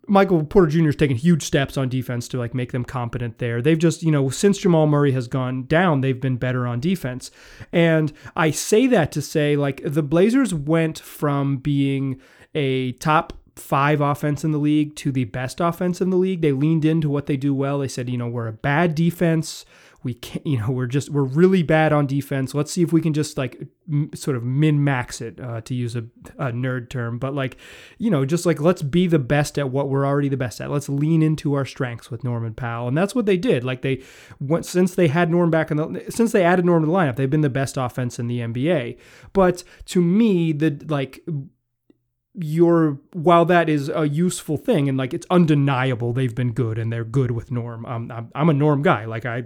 Michael 0.08 0.46
Porter 0.46 0.68
Jr. 0.68 0.86
has 0.86 0.96
taken 0.96 1.18
huge 1.18 1.44
steps 1.44 1.78
on 1.78 1.90
defense 1.90 2.28
to 2.30 2.38
like 2.38 2.54
make 2.54 2.72
them 2.72 2.86
competent 2.86 3.40
there. 3.40 3.62
They've 3.62 3.78
just, 3.78 4.04
you 4.04 4.12
know, 4.12 4.30
since 4.30 4.58
Jamal 4.58 4.88
Murray 4.88 5.12
has 5.12 5.28
gone 5.28 5.66
down, 5.66 6.02
they've 6.02 6.20
been 6.20 6.38
better 6.38 6.66
on 6.66 6.80
defense. 6.80 7.30
And 7.72 8.14
I 8.36 8.52
say 8.52 8.88
that 8.88 9.12
to 9.14 9.22
say 9.22 9.56
like 9.56 9.82
the 9.84 10.04
Blazers 10.04 10.54
went 10.54 11.00
from 11.00 11.58
being 11.58 12.22
a 12.56 12.94
top 12.94 13.34
five 13.56 14.02
offense 14.02 14.44
in 14.44 14.52
the 14.52 14.58
league 14.58 14.96
to 14.96 15.12
the 15.12 15.26
best 15.26 15.60
offense 15.60 16.00
in 16.00 16.10
the 16.10 16.18
league. 16.18 16.42
They 16.42 16.52
leaned 16.52 16.86
into 16.86 17.10
what 17.10 17.26
they 17.26 17.38
do 17.38 17.54
well. 17.54 17.80
They 17.80 17.88
said, 17.88 18.10
you 18.10 18.18
know, 18.18 18.28
we're 18.28 18.48
a 18.48 18.54
bad 18.54 18.96
defense 18.96 19.66
we 20.04 20.14
can't, 20.14 20.46
you 20.46 20.60
know, 20.60 20.70
we're 20.70 20.88
just, 20.88 21.10
we're 21.10 21.24
really 21.24 21.64
bad 21.64 21.92
on 21.92 22.06
defense. 22.06 22.54
Let's 22.54 22.72
see 22.72 22.82
if 22.82 22.94
we 22.94 23.02
can 23.02 23.14
just 23.14 23.38
like 23.38 23.68
m- 23.92 24.12
sort 24.14 24.38
of 24.38 24.44
min 24.44 24.84
max 24.84 25.22
it, 25.22 25.40
uh, 25.40 25.62
to 25.62 25.74
use 25.74 25.96
a, 25.96 26.06
a 26.38 26.52
nerd 26.52 26.90
term. 26.90 27.18
But 27.18 27.34
like, 27.34 27.58
you 27.98 28.10
know, 28.10 28.26
just 28.26 28.46
like 28.46 28.62
let's 28.62 28.82
be 28.82 29.08
the 29.08 29.20
best 29.20 29.58
at 29.58 29.70
what 29.70 29.90
we're 29.90 30.06
already 30.06 30.30
the 30.30 30.38
best 30.38 30.62
at. 30.62 30.70
Let's 30.70 30.90
lean 30.90 31.22
into 31.24 31.54
our 31.54 31.66
strengths 31.66 32.12
with 32.12 32.24
Norman 32.24 32.54
Powell. 32.54 32.88
And 32.88 32.98
that's 32.98 33.16
what 33.16 33.26
they 33.26 33.38
did. 33.38 33.64
Like 33.64 33.82
they 33.82 34.04
went, 34.40 34.66
since 34.66 34.96
they 34.96 35.08
had 35.08 35.32
Norm 35.32 35.50
back 35.50 35.72
in 35.72 35.78
the, 35.78 36.06
since 36.10 36.32
they 36.32 36.44
added 36.44 36.66
Norm 36.66 36.84
to 36.84 36.88
the 36.88 36.94
lineup, 36.94 37.16
they've 37.16 37.30
been 37.30 37.42
the 37.42 37.50
best 37.50 37.78
offense 37.78 38.20
in 38.20 38.28
the 38.28 38.40
NBA. 38.40 38.98
But 39.34 39.64
to 39.86 40.02
me, 40.02 40.52
the 40.52 40.80
like, 40.88 41.24
your 42.40 43.00
while 43.14 43.46
that 43.46 43.68
is 43.68 43.90
a 43.90 44.08
useful 44.08 44.58
thing 44.58 44.88
and 44.88 44.96
like 44.96 45.12
it's 45.12 45.26
undeniable 45.32 46.14
they've 46.14 46.36
been 46.36 46.52
good 46.52 46.78
and 46.78 46.94
they're 46.94 47.04
good 47.04 47.32
with 47.32 47.52
Norm. 47.52 47.86
Um, 47.86 48.12
I'm, 48.12 48.32
I'm 48.36 48.50
a 48.50 48.54
Norm 48.54 48.84
guy. 48.84 49.06
Like 49.06 49.26
I 49.26 49.46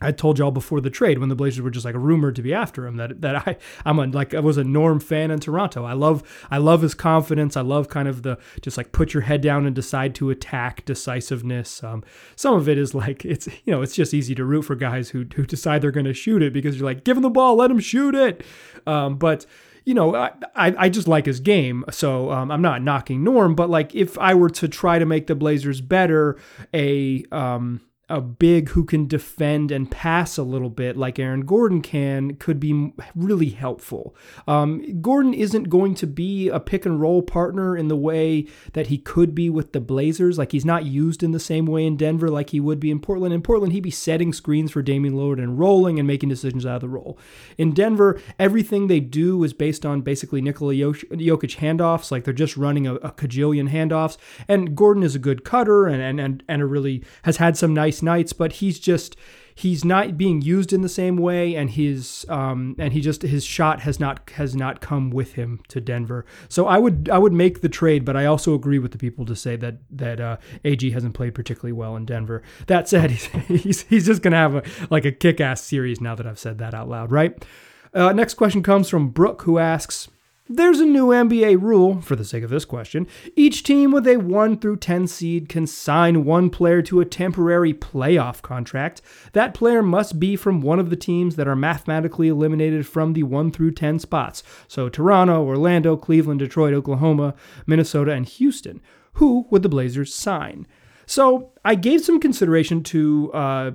I 0.00 0.12
told 0.12 0.38
y'all 0.38 0.50
before 0.50 0.80
the 0.80 0.90
trade 0.90 1.18
when 1.18 1.28
the 1.28 1.34
Blazers 1.34 1.62
were 1.62 1.70
just 1.70 1.84
like 1.84 1.94
rumored 1.94 2.36
to 2.36 2.42
be 2.42 2.54
after 2.54 2.86
him 2.86 2.96
that 2.96 3.20
that 3.20 3.46
I 3.46 3.56
I'm 3.84 3.98
a, 3.98 4.06
like 4.06 4.34
I 4.34 4.40
was 4.40 4.56
a 4.56 4.64
Norm 4.64 5.00
fan 5.00 5.30
in 5.30 5.40
Toronto. 5.40 5.84
I 5.84 5.92
love 5.92 6.22
I 6.50 6.58
love 6.58 6.82
his 6.82 6.94
confidence. 6.94 7.56
I 7.56 7.62
love 7.62 7.88
kind 7.88 8.08
of 8.08 8.22
the 8.22 8.38
just 8.62 8.76
like 8.76 8.92
put 8.92 9.14
your 9.14 9.22
head 9.22 9.40
down 9.40 9.66
and 9.66 9.74
decide 9.74 10.14
to 10.16 10.30
attack 10.30 10.84
decisiveness. 10.84 11.82
Um, 11.82 12.02
some 12.36 12.54
of 12.54 12.68
it 12.68 12.78
is 12.78 12.94
like 12.94 13.24
it's 13.24 13.46
you 13.64 13.72
know 13.72 13.82
it's 13.82 13.94
just 13.94 14.14
easy 14.14 14.34
to 14.34 14.44
root 14.44 14.62
for 14.62 14.74
guys 14.74 15.10
who 15.10 15.26
who 15.34 15.44
decide 15.44 15.82
they're 15.82 15.90
going 15.90 16.06
to 16.06 16.14
shoot 16.14 16.42
it 16.42 16.52
because 16.52 16.76
you're 16.76 16.86
like 16.86 17.04
give 17.04 17.16
him 17.16 17.22
the 17.22 17.30
ball, 17.30 17.56
let 17.56 17.70
him 17.70 17.80
shoot 17.80 18.14
it. 18.14 18.44
Um, 18.86 19.16
but 19.16 19.46
you 19.84 19.94
know, 19.94 20.14
I, 20.14 20.30
I 20.54 20.88
just 20.88 21.08
like 21.08 21.26
his 21.26 21.40
game. 21.40 21.84
So 21.90 22.30
um, 22.30 22.50
I'm 22.50 22.62
not 22.62 22.82
knocking 22.82 23.24
Norm, 23.24 23.54
but 23.54 23.70
like 23.70 23.94
if 23.94 24.18
I 24.18 24.34
were 24.34 24.50
to 24.50 24.68
try 24.68 24.98
to 24.98 25.06
make 25.06 25.26
the 25.26 25.34
Blazers 25.34 25.80
better, 25.80 26.38
a 26.74 27.24
um, 27.32 27.80
a 28.10 28.20
big 28.20 28.70
who 28.70 28.84
can 28.84 29.06
defend 29.06 29.70
and 29.70 29.90
pass 29.90 30.36
a 30.36 30.42
little 30.42 30.68
bit 30.68 30.96
like 30.96 31.18
Aaron 31.18 31.42
Gordon 31.42 31.80
can 31.80 32.34
could 32.34 32.58
be 32.58 32.92
really 33.14 33.50
helpful. 33.50 34.14
Um, 34.46 35.00
Gordon 35.00 35.32
isn't 35.32 35.70
going 35.70 35.94
to 35.94 36.06
be 36.06 36.48
a 36.48 36.58
pick 36.58 36.84
and 36.84 37.00
roll 37.00 37.22
partner 37.22 37.76
in 37.76 37.88
the 37.88 37.96
way 37.96 38.46
that 38.72 38.88
he 38.88 38.98
could 38.98 39.34
be 39.34 39.48
with 39.48 39.72
the 39.72 39.80
Blazers. 39.80 40.38
Like 40.38 40.52
he's 40.52 40.64
not 40.64 40.84
used 40.84 41.22
in 41.22 41.30
the 41.30 41.40
same 41.40 41.66
way 41.66 41.86
in 41.86 41.96
Denver 41.96 42.28
like 42.28 42.50
he 42.50 42.60
would 42.60 42.80
be 42.80 42.90
in 42.90 43.00
Portland. 43.00 43.32
In 43.32 43.42
Portland, 43.42 43.72
he'd 43.72 43.80
be 43.80 43.90
setting 43.90 44.32
screens 44.32 44.72
for 44.72 44.82
Damian 44.82 45.14
Lillard 45.14 45.38
and 45.38 45.58
rolling 45.58 45.98
and 45.98 46.06
making 46.06 46.28
decisions 46.28 46.66
out 46.66 46.76
of 46.76 46.80
the 46.80 46.88
roll. 46.88 47.18
In 47.56 47.72
Denver, 47.72 48.20
everything 48.38 48.88
they 48.88 49.00
do 49.00 49.42
is 49.44 49.52
based 49.52 49.86
on 49.86 50.00
basically 50.00 50.40
Nikola 50.40 50.74
Jokic 50.74 51.56
handoffs. 51.58 52.10
Like 52.10 52.24
they're 52.24 52.34
just 52.34 52.56
running 52.56 52.86
a, 52.86 52.96
a 52.96 53.12
cajillion 53.12 53.70
handoffs. 53.70 54.16
And 54.48 54.76
Gordon 54.76 55.04
is 55.04 55.14
a 55.14 55.20
good 55.20 55.44
cutter 55.44 55.86
and, 55.86 56.02
and, 56.02 56.20
and, 56.20 56.42
and 56.48 56.62
a 56.62 56.66
really 56.66 57.04
has 57.22 57.36
had 57.36 57.56
some 57.56 57.72
nice 57.72 57.99
nights, 58.02 58.32
but 58.32 58.54
he's 58.54 58.78
just 58.78 59.16
he's 59.54 59.84
not 59.84 60.16
being 60.16 60.40
used 60.40 60.72
in 60.72 60.80
the 60.80 60.88
same 60.88 61.16
way, 61.16 61.54
and 61.54 61.70
his 61.70 62.24
um, 62.28 62.74
and 62.78 62.92
he 62.92 63.00
just 63.00 63.22
his 63.22 63.44
shot 63.44 63.80
has 63.80 64.00
not 64.00 64.30
has 64.30 64.56
not 64.56 64.80
come 64.80 65.10
with 65.10 65.34
him 65.34 65.60
to 65.68 65.80
Denver. 65.80 66.24
So 66.48 66.66
I 66.66 66.78
would 66.78 67.08
I 67.10 67.18
would 67.18 67.32
make 67.32 67.60
the 67.60 67.68
trade, 67.68 68.04
but 68.04 68.16
I 68.16 68.26
also 68.26 68.54
agree 68.54 68.78
with 68.78 68.92
the 68.92 68.98
people 68.98 69.24
to 69.26 69.36
say 69.36 69.56
that 69.56 69.76
that 69.90 70.20
uh, 70.20 70.36
AG 70.64 70.90
hasn't 70.90 71.14
played 71.14 71.34
particularly 71.34 71.72
well 71.72 71.96
in 71.96 72.06
Denver. 72.06 72.42
That 72.66 72.88
said, 72.88 73.10
he's 73.10 73.26
he's, 73.46 73.82
he's 73.82 74.06
just 74.06 74.22
gonna 74.22 74.36
have 74.36 74.54
a 74.54 74.62
like 74.90 75.04
a 75.04 75.12
kick 75.12 75.40
ass 75.40 75.62
series 75.62 76.00
now 76.00 76.14
that 76.14 76.26
I've 76.26 76.38
said 76.38 76.58
that 76.58 76.74
out 76.74 76.88
loud, 76.88 77.10
right? 77.12 77.44
Uh, 77.92 78.12
next 78.12 78.34
question 78.34 78.62
comes 78.62 78.88
from 78.88 79.08
Brooke, 79.08 79.42
who 79.42 79.58
asks. 79.58 80.08
There's 80.52 80.80
a 80.80 80.84
new 80.84 81.10
NBA 81.10 81.62
rule, 81.62 82.00
for 82.00 82.16
the 82.16 82.24
sake 82.24 82.42
of 82.42 82.50
this 82.50 82.64
question. 82.64 83.06
Each 83.36 83.62
team 83.62 83.92
with 83.92 84.04
a 84.08 84.16
1 84.16 84.58
through 84.58 84.78
10 84.78 85.06
seed 85.06 85.48
can 85.48 85.64
sign 85.64 86.24
one 86.24 86.50
player 86.50 86.82
to 86.82 86.98
a 86.98 87.04
temporary 87.04 87.72
playoff 87.72 88.42
contract. 88.42 89.00
That 89.32 89.54
player 89.54 89.80
must 89.80 90.18
be 90.18 90.34
from 90.34 90.60
one 90.60 90.80
of 90.80 90.90
the 90.90 90.96
teams 90.96 91.36
that 91.36 91.46
are 91.46 91.54
mathematically 91.54 92.26
eliminated 92.26 92.84
from 92.84 93.12
the 93.12 93.22
1 93.22 93.52
through 93.52 93.70
10 93.70 94.00
spots. 94.00 94.42
So 94.66 94.88
Toronto, 94.88 95.40
Orlando, 95.44 95.96
Cleveland, 95.96 96.40
Detroit, 96.40 96.74
Oklahoma, 96.74 97.36
Minnesota, 97.64 98.10
and 98.10 98.26
Houston. 98.26 98.82
Who 99.14 99.46
would 99.50 99.62
the 99.62 99.68
Blazers 99.68 100.12
sign? 100.12 100.66
So 101.06 101.52
I 101.64 101.76
gave 101.76 102.00
some 102.00 102.18
consideration 102.18 102.82
to 102.82 103.32
uh, 103.32 103.70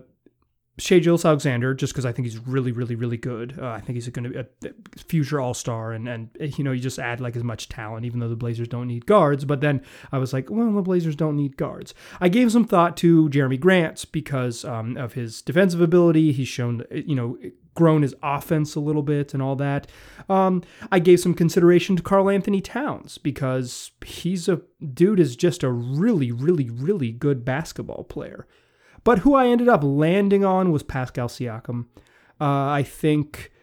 Shai 0.78 1.00
Gilgeous-Alexander, 1.00 1.74
just 1.74 1.94
because 1.94 2.06
I 2.06 2.12
think 2.12 2.28
he's 2.28 2.38
really, 2.38 2.72
really, 2.72 2.96
really 2.96 3.18
good. 3.18 3.58
Uh, 3.60 3.68
I 3.68 3.80
think 3.80 3.96
he's 3.96 4.10
going 4.10 4.32
to 4.32 4.44
be 4.44 4.70
a 4.70 4.74
future 4.98 5.40
All 5.40 5.54
Star, 5.54 5.94
and 5.94 6.08
and 6.08 6.30
you 6.58 6.64
know 6.64 6.72
you 6.72 6.82
just 6.82 7.00
add 7.00 7.22
like 7.22 7.36
as 7.36 7.44
much 7.44 7.70
talent, 7.70 8.06
even 8.06 8.20
though 8.20 8.28
the 8.28 8.36
Blazers 8.36 8.68
don't 8.68 8.88
need 8.88 9.06
guards. 9.06 9.46
But 9.46 9.62
then 9.62 9.82
I 10.12 10.18
was 10.18 10.34
like, 10.34 10.50
well, 10.50 10.72
the 10.72 10.82
Blazers 10.82 11.16
don't 11.16 11.38
need 11.38 11.56
guards. 11.56 11.94
I 12.20 12.28
gave 12.28 12.52
some 12.52 12.66
thought 12.66 12.98
to 12.98 13.30
Jerami 13.30 13.60
Grant 13.60 14.06
because 14.12 14.66
um, 14.66 14.98
of 14.98 15.14
his 15.14 15.42
defensive 15.42 15.82
ability. 15.82 16.32
He's 16.34 16.48
shown, 16.48 16.84
you 16.92 17.16
know, 17.16 17.38
grown 17.76 18.02
his 18.02 18.16
offense 18.24 18.76
a 18.76 18.80
little 18.80 19.04
bit 19.04 19.34
and 19.34 19.44
all 19.44 19.56
that. 19.58 19.88
Um, 20.30 20.64
I 20.92 21.00
gave 21.00 21.20
some 21.20 21.34
consideration 21.34 21.96
to 21.96 22.04
Karl-Anthony 22.04 22.62
Towns 22.62 23.18
because 23.18 23.92
he's 24.04 24.50
a 24.50 24.62
dude 24.94 25.20
is 25.20 25.36
just 25.36 25.64
a 25.64 25.70
really, 25.70 26.32
really, 26.32 26.70
really 26.70 27.12
good 27.12 27.46
basketball 27.46 28.06
player. 28.06 28.48
But 29.06 29.20
who 29.20 29.36
I 29.36 29.48
ended 29.48 29.70
up 29.70 29.84
landing 29.84 30.44
on 30.44 30.72
was 30.74 30.84
Pascal 30.84 31.30
Siakam. 31.30 31.86
Uh, 32.42 32.68
I 32.70 32.84
think 32.84 33.54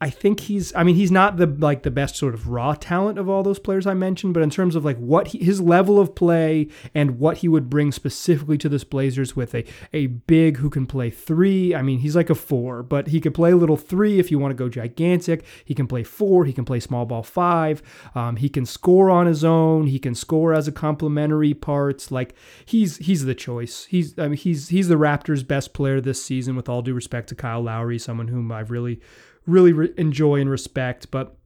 I 0.00 0.10
think 0.10 0.40
he's 0.40 0.74
I 0.74 0.82
mean 0.82 0.96
he's 0.96 1.12
not 1.12 1.36
the 1.36 1.46
like 1.46 1.82
the 1.82 1.90
best 1.90 2.16
sort 2.16 2.34
of 2.34 2.48
raw 2.48 2.74
talent 2.74 3.16
of 3.16 3.28
all 3.28 3.42
those 3.42 3.60
players 3.60 3.86
I 3.86 3.94
mentioned, 3.94 4.34
but 4.34 4.42
in 4.42 4.50
terms 4.50 4.74
of 4.74 4.84
like 4.84 4.98
what 4.98 5.28
he, 5.28 5.38
his 5.38 5.60
level 5.60 6.00
of 6.00 6.14
play 6.16 6.68
and 6.94 7.18
what 7.18 7.38
he 7.38 7.48
would 7.48 7.70
bring 7.70 7.92
specifically 7.92 8.58
to 8.58 8.68
this 8.68 8.82
Blazers 8.82 9.36
with 9.36 9.54
a 9.54 9.64
a 9.92 10.08
big 10.08 10.56
who 10.56 10.68
can 10.68 10.86
play 10.86 11.10
3, 11.10 11.74
I 11.76 11.82
mean 11.82 12.00
he's 12.00 12.16
like 12.16 12.28
a 12.28 12.34
4, 12.34 12.82
but 12.82 13.08
he 13.08 13.20
could 13.20 13.34
play 13.34 13.52
a 13.52 13.56
little 13.56 13.76
3 13.76 14.18
if 14.18 14.30
you 14.30 14.38
want 14.38 14.50
to 14.50 14.56
go 14.56 14.68
gigantic. 14.68 15.44
He 15.64 15.74
can 15.74 15.86
play 15.86 16.02
4, 16.02 16.44
he 16.44 16.52
can 16.52 16.64
play 16.64 16.80
small 16.80 17.06
ball 17.06 17.22
5. 17.22 17.82
Um, 18.16 18.36
he 18.36 18.48
can 18.48 18.66
score 18.66 19.10
on 19.10 19.26
his 19.26 19.44
own, 19.44 19.86
he 19.86 20.00
can 20.00 20.16
score 20.16 20.52
as 20.52 20.66
a 20.66 20.72
complementary 20.72 21.54
parts. 21.54 22.10
Like 22.10 22.34
he's 22.64 22.96
he's 22.96 23.24
the 23.24 23.34
choice. 23.34 23.84
He's 23.84 24.18
I 24.18 24.28
mean 24.28 24.38
he's 24.38 24.68
he's 24.68 24.88
the 24.88 24.96
Raptors 24.96 25.46
best 25.46 25.72
player 25.72 26.00
this 26.00 26.22
season 26.22 26.56
with 26.56 26.68
all 26.68 26.82
due 26.82 26.94
respect 26.94 27.28
to 27.28 27.36
Kyle 27.36 27.62
Lowry, 27.62 27.98
someone 27.98 28.28
whom 28.28 28.50
I've 28.50 28.72
really 28.72 29.00
really 29.46 29.72
re- 29.72 29.94
enjoy 29.96 30.40
and 30.40 30.50
respect. 30.50 31.10
But 31.10 31.36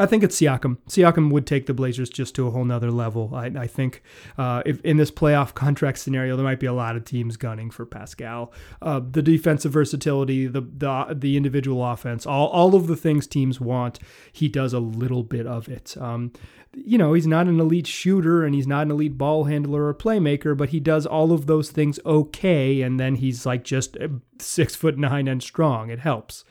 I 0.00 0.06
think 0.06 0.22
it's 0.22 0.40
Siakam. 0.40 0.78
Siakam 0.88 1.30
would 1.30 1.46
take 1.46 1.66
the 1.66 1.74
Blazers 1.74 2.08
just 2.08 2.34
to 2.36 2.46
a 2.46 2.50
whole 2.50 2.64
nother 2.64 2.90
level. 2.90 3.32
I, 3.34 3.46
I 3.46 3.66
think 3.66 4.02
uh, 4.38 4.62
if 4.64 4.80
in 4.80 4.96
this 4.96 5.10
playoff 5.10 5.52
contract 5.54 5.98
scenario, 5.98 6.36
there 6.36 6.44
might 6.44 6.58
be 6.58 6.66
a 6.66 6.72
lot 6.72 6.96
of 6.96 7.04
teams 7.04 7.36
gunning 7.36 7.70
for 7.70 7.84
Pascal. 7.84 8.50
Uh, 8.80 9.00
the 9.00 9.20
defensive 9.20 9.72
versatility, 9.72 10.46
the, 10.46 10.62
the 10.62 11.14
the 11.14 11.36
individual 11.36 11.84
offense, 11.84 12.24
all 12.24 12.48
all 12.48 12.74
of 12.74 12.86
the 12.86 12.96
things 12.96 13.26
teams 13.26 13.60
want, 13.60 13.98
he 14.32 14.48
does 14.48 14.72
a 14.72 14.80
little 14.80 15.22
bit 15.22 15.46
of 15.46 15.68
it. 15.68 15.96
Um, 16.00 16.32
you 16.72 16.96
know, 16.96 17.12
he's 17.12 17.26
not 17.26 17.48
an 17.48 17.60
elite 17.60 17.88
shooter 17.88 18.44
and 18.44 18.54
he's 18.54 18.66
not 18.66 18.82
an 18.82 18.92
elite 18.92 19.18
ball 19.18 19.44
handler 19.44 19.86
or 19.86 19.94
playmaker, 19.94 20.56
but 20.56 20.70
he 20.70 20.80
does 20.80 21.04
all 21.04 21.32
of 21.32 21.46
those 21.46 21.70
things 21.70 21.98
okay. 22.06 22.80
And 22.80 22.98
then 22.98 23.16
he's 23.16 23.44
like 23.44 23.64
just 23.64 23.98
six 24.38 24.76
foot 24.76 24.96
nine 24.96 25.26
and 25.26 25.42
strong. 25.42 25.90
It 25.90 25.98
helps. 25.98 26.44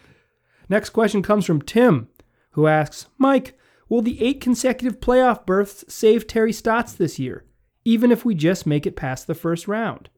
Next 0.70 0.92
question 0.92 1.24
comes 1.24 1.46
from 1.46 1.64
Tim, 1.64 2.08
who 2.52 2.68
asks 2.68 3.08
Mike, 3.18 3.58
will 3.90 4.04
the 4.04 4.22
eight 4.22 4.40
consecutive 4.40 5.00
playoff 5.00 5.46
berths 5.46 5.84
save 5.88 6.28
Terry 6.28 6.54
Stotts 6.54 6.94
this 6.94 7.18
year, 7.18 7.44
even 7.84 8.12
if 8.12 8.24
we 8.24 8.36
just 8.36 8.68
make 8.68 8.86
it 8.86 8.96
past 8.96 9.26
the 9.26 9.34
first 9.34 9.68
round? 9.68 10.10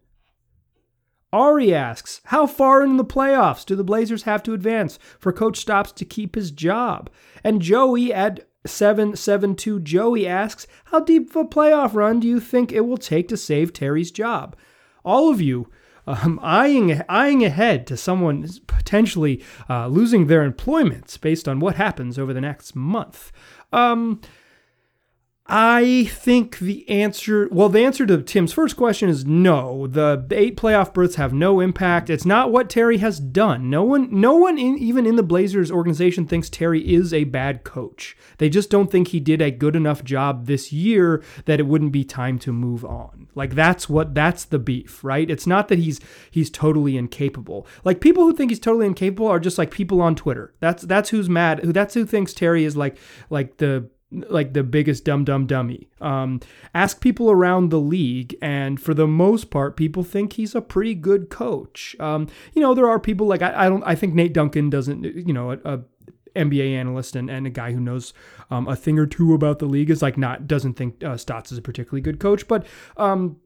Ari 1.33 1.73
asks, 1.73 2.19
How 2.25 2.45
far 2.45 2.83
in 2.83 2.97
the 2.97 3.05
playoffs 3.05 3.65
do 3.65 3.75
the 3.75 3.85
Blazers 3.85 4.23
have 4.23 4.43
to 4.43 4.53
advance 4.53 4.99
for 5.17 5.31
Coach 5.31 5.59
Stotts 5.59 5.93
to 5.93 6.03
keep 6.03 6.35
his 6.35 6.51
job? 6.51 7.09
And 7.41 7.61
Joey 7.61 8.13
at 8.13 8.49
772 8.65 9.79
Joey 9.79 10.27
asks, 10.27 10.67
How 10.85 10.99
deep 10.99 11.29
of 11.29 11.35
a 11.37 11.45
playoff 11.45 11.93
run 11.93 12.19
do 12.19 12.27
you 12.27 12.41
think 12.41 12.73
it 12.73 12.85
will 12.85 12.97
take 12.97 13.29
to 13.29 13.37
save 13.37 13.71
Terry's 13.71 14.11
job? 14.11 14.57
All 15.05 15.29
of 15.29 15.39
you 15.39 15.69
um, 16.07 16.39
eyeing 16.41 17.01
eyeing 17.09 17.43
ahead 17.43 17.87
to 17.87 17.97
someone 17.97 18.47
potentially 18.67 19.43
uh, 19.69 19.87
losing 19.87 20.27
their 20.27 20.43
employment 20.43 21.17
based 21.21 21.47
on 21.47 21.59
what 21.59 21.75
happens 21.75 22.17
over 22.17 22.33
the 22.33 22.41
next 22.41 22.75
month. 22.75 23.31
Um, 23.73 24.21
I 25.47 26.05
think 26.05 26.59
the 26.59 26.87
answer, 26.87 27.49
well, 27.51 27.67
the 27.67 27.83
answer 27.83 28.05
to 28.05 28.21
Tim's 28.21 28.53
first 28.53 28.77
question 28.77 29.09
is 29.09 29.25
no. 29.25 29.87
The, 29.87 30.25
eight 30.31 30.55
playoff 30.55 30.93
berths 30.93 31.15
have 31.15 31.33
no 31.33 31.59
impact. 31.59 32.09
It's 32.09 32.25
not 32.25 32.51
what 32.51 32.69
Terry 32.69 32.99
has 32.99 33.19
done. 33.19 33.69
No 33.69 33.83
one, 33.83 34.07
no 34.11 34.35
one, 34.35 34.57
in, 34.57 34.77
even 34.77 35.05
in 35.05 35.17
the 35.17 35.23
Blazers 35.23 35.71
organization, 35.71 36.25
thinks 36.25 36.49
Terry 36.49 36.81
is 36.93 37.13
a 37.13 37.25
bad 37.25 37.63
coach. 37.63 38.15
They 38.37 38.49
just 38.49 38.69
don't 38.69 38.89
think 38.89 39.09
he 39.09 39.19
did 39.19 39.41
a 39.41 39.51
good 39.51 39.75
enough 39.75 40.03
job 40.03 40.45
this 40.45 40.71
year 40.71 41.23
that 41.45 41.59
it 41.59 41.67
wouldn't 41.67 41.91
be 41.91 42.05
time 42.05 42.39
to 42.39 42.53
move 42.53 42.85
on. 42.85 43.27
Like 43.35 43.55
that's 43.55 43.89
what 43.89 44.13
that's 44.13 44.45
the 44.45 44.59
beef, 44.59 45.03
right? 45.03 45.29
It's 45.29 45.47
not 45.47 45.67
that 45.69 45.79
he's 45.79 45.99
he's 46.29 46.49
totally 46.49 46.97
incapable. 46.97 47.65
Like 47.83 48.01
people 48.01 48.23
who 48.23 48.35
think 48.35 48.51
he's 48.51 48.59
totally 48.59 48.85
incapable 48.85 49.27
are 49.27 49.39
just 49.39 49.57
like 49.57 49.71
people 49.71 50.01
on 50.01 50.15
Twitter. 50.15 50.53
That's 50.59 50.83
that's 50.83 51.09
who's 51.09 51.29
mad. 51.29 51.59
Who 51.59 51.71
that's 51.71 51.93
who 51.93 52.05
thinks 52.05 52.33
Terry 52.33 52.65
is 52.65 52.75
like 52.75 52.97
like 53.29 53.57
the 53.57 53.89
like 54.11 54.53
the 54.53 54.63
biggest 54.63 55.05
dumb 55.05 55.23
dumb 55.23 55.45
dummy. 55.45 55.87
Um, 55.99 56.39
ask 56.73 57.01
people 57.01 57.31
around 57.31 57.69
the 57.69 57.79
league, 57.79 58.35
and 58.41 58.79
for 58.79 58.93
the 58.93 59.07
most 59.07 59.49
part, 59.49 59.75
people 59.75 60.03
think 60.03 60.33
he's 60.33 60.53
a 60.53 60.61
pretty 60.61 60.95
good 60.95 61.29
coach. 61.29 61.95
Um, 61.99 62.27
you 62.53 62.61
know, 62.61 62.73
there 62.73 62.89
are 62.89 62.99
people 62.99 63.27
like 63.27 63.41
I, 63.41 63.65
I 63.65 63.69
don't. 63.69 63.83
I 63.83 63.95
think 63.95 64.13
Nate 64.13 64.33
Duncan 64.33 64.69
doesn't. 64.69 65.03
You 65.03 65.33
know, 65.33 65.51
a, 65.51 65.59
a 65.63 65.79
NBA 66.35 66.73
analyst 66.75 67.15
and, 67.15 67.29
and 67.29 67.45
a 67.45 67.49
guy 67.49 67.73
who 67.73 67.79
knows 67.79 68.13
um, 68.49 68.67
a 68.67 68.75
thing 68.75 68.97
or 68.97 69.05
two 69.05 69.33
about 69.33 69.59
the 69.59 69.65
league 69.65 69.89
is 69.89 70.01
like 70.01 70.17
not 70.17 70.47
doesn't 70.47 70.73
think 70.73 71.03
uh, 71.03 71.17
Stotts 71.17 71.51
is 71.51 71.57
a 71.57 71.61
particularly 71.61 72.01
good 72.01 72.19
coach, 72.19 72.47
but 72.47 72.65
um, 72.97 73.37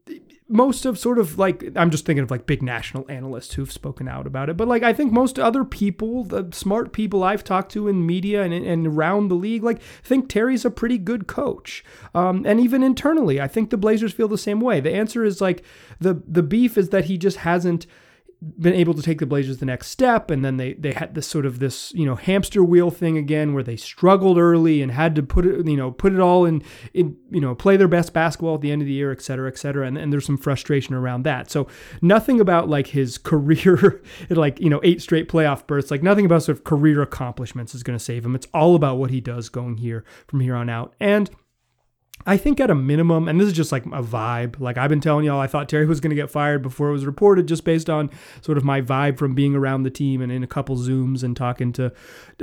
most 0.48 0.86
of 0.86 0.98
sort 0.98 1.18
of 1.18 1.38
like 1.38 1.72
I'm 1.74 1.90
just 1.90 2.06
thinking 2.06 2.22
of 2.22 2.30
like 2.30 2.46
big 2.46 2.62
national 2.62 3.04
analysts 3.10 3.54
who've 3.54 3.72
spoken 3.72 4.06
out 4.06 4.26
about 4.26 4.48
it, 4.48 4.56
but 4.56 4.68
like 4.68 4.82
I 4.82 4.92
think 4.92 5.12
most 5.12 5.38
other 5.38 5.64
people, 5.64 6.22
the 6.22 6.48
smart 6.52 6.92
people 6.92 7.24
I've 7.24 7.42
talked 7.42 7.72
to 7.72 7.88
in 7.88 8.06
media 8.06 8.42
and, 8.42 8.52
and 8.52 8.86
around 8.86 9.28
the 9.28 9.34
league, 9.34 9.64
like 9.64 9.82
think 10.04 10.28
Terry's 10.28 10.64
a 10.64 10.70
pretty 10.70 10.98
good 10.98 11.26
coach, 11.26 11.84
um, 12.14 12.44
and 12.46 12.60
even 12.60 12.82
internally, 12.82 13.40
I 13.40 13.48
think 13.48 13.70
the 13.70 13.76
Blazers 13.76 14.12
feel 14.12 14.28
the 14.28 14.38
same 14.38 14.60
way. 14.60 14.80
The 14.80 14.94
answer 14.94 15.24
is 15.24 15.40
like 15.40 15.64
the 15.98 16.22
the 16.26 16.42
beef 16.42 16.78
is 16.78 16.90
that 16.90 17.06
he 17.06 17.18
just 17.18 17.38
hasn't 17.38 17.86
been 18.58 18.74
able 18.74 18.92
to 18.92 19.02
take 19.02 19.18
the 19.18 19.26
Blazers 19.26 19.58
the 19.58 19.66
next 19.66 19.88
step, 19.88 20.30
and 20.30 20.44
then 20.44 20.56
they 20.56 20.74
they 20.74 20.92
had 20.92 21.14
this 21.14 21.26
sort 21.26 21.46
of 21.46 21.58
this 21.58 21.92
you 21.94 22.04
know 22.04 22.14
hamster 22.14 22.62
wheel 22.62 22.90
thing 22.90 23.16
again, 23.16 23.54
where 23.54 23.62
they 23.62 23.76
struggled 23.76 24.38
early 24.38 24.82
and 24.82 24.92
had 24.92 25.14
to 25.16 25.22
put 25.22 25.46
it 25.46 25.66
you 25.66 25.76
know 25.76 25.90
put 25.90 26.12
it 26.12 26.20
all 26.20 26.44
in, 26.44 26.62
in 26.92 27.16
you 27.30 27.40
know 27.40 27.54
play 27.54 27.76
their 27.76 27.88
best 27.88 28.12
basketball 28.12 28.56
at 28.56 28.60
the 28.60 28.70
end 28.70 28.82
of 28.82 28.86
the 28.86 28.92
year, 28.92 29.10
et 29.10 29.22
cetera, 29.22 29.48
et 29.48 29.58
cetera, 29.58 29.86
and, 29.86 29.96
and 29.96 30.12
there's 30.12 30.26
some 30.26 30.36
frustration 30.36 30.94
around 30.94 31.22
that. 31.22 31.50
So 31.50 31.66
nothing 32.02 32.40
about 32.40 32.68
like 32.68 32.88
his 32.88 33.18
career, 33.32 34.02
like 34.28 34.60
you 34.60 34.68
know 34.68 34.80
eight 34.84 35.00
straight 35.00 35.28
playoff 35.28 35.66
berths, 35.66 35.90
like 35.90 36.02
nothing 36.02 36.26
about 36.26 36.42
sort 36.42 36.58
of 36.58 36.64
career 36.64 37.00
accomplishments 37.02 37.74
is 37.74 37.82
going 37.82 37.98
to 37.98 38.04
save 38.04 38.24
him. 38.24 38.34
It's 38.34 38.48
all 38.52 38.74
about 38.74 38.98
what 38.98 39.10
he 39.10 39.20
does 39.20 39.48
going 39.48 39.78
here 39.78 40.04
from 40.28 40.40
here 40.40 40.54
on 40.54 40.68
out, 40.68 40.94
and 41.00 41.30
I 42.24 42.36
think 42.36 42.58
at 42.60 42.70
a 42.70 42.74
minimum, 42.74 43.28
and 43.28 43.40
this 43.40 43.46
is 43.46 43.52
just 43.52 43.70
like 43.70 43.86
a 43.86 44.02
vibe, 44.02 44.58
like 44.58 44.78
I've 44.78 44.90
been 44.90 45.00
telling 45.00 45.24
y'all, 45.24 45.40
I 45.40 45.46
thought 45.46 45.68
Terry 45.68 45.86
was 45.86 46.00
going 46.00 46.10
to 46.10 46.16
get 46.16 46.30
fired 46.30 46.62
before 46.62 46.88
it 46.88 46.92
was 46.92 47.06
reported, 47.06 47.46
just 47.46 47.64
based 47.64 47.90
on 47.90 48.10
sort 48.40 48.58
of 48.58 48.64
my 48.64 48.80
vibe 48.80 49.18
from 49.18 49.34
being 49.34 49.54
around 49.54 49.84
the 49.84 49.90
team 49.90 50.20
and 50.20 50.32
in 50.32 50.42
a 50.42 50.46
couple 50.46 50.76
Zooms 50.76 51.22
and 51.22 51.36
talking 51.36 51.72
to, 51.74 51.92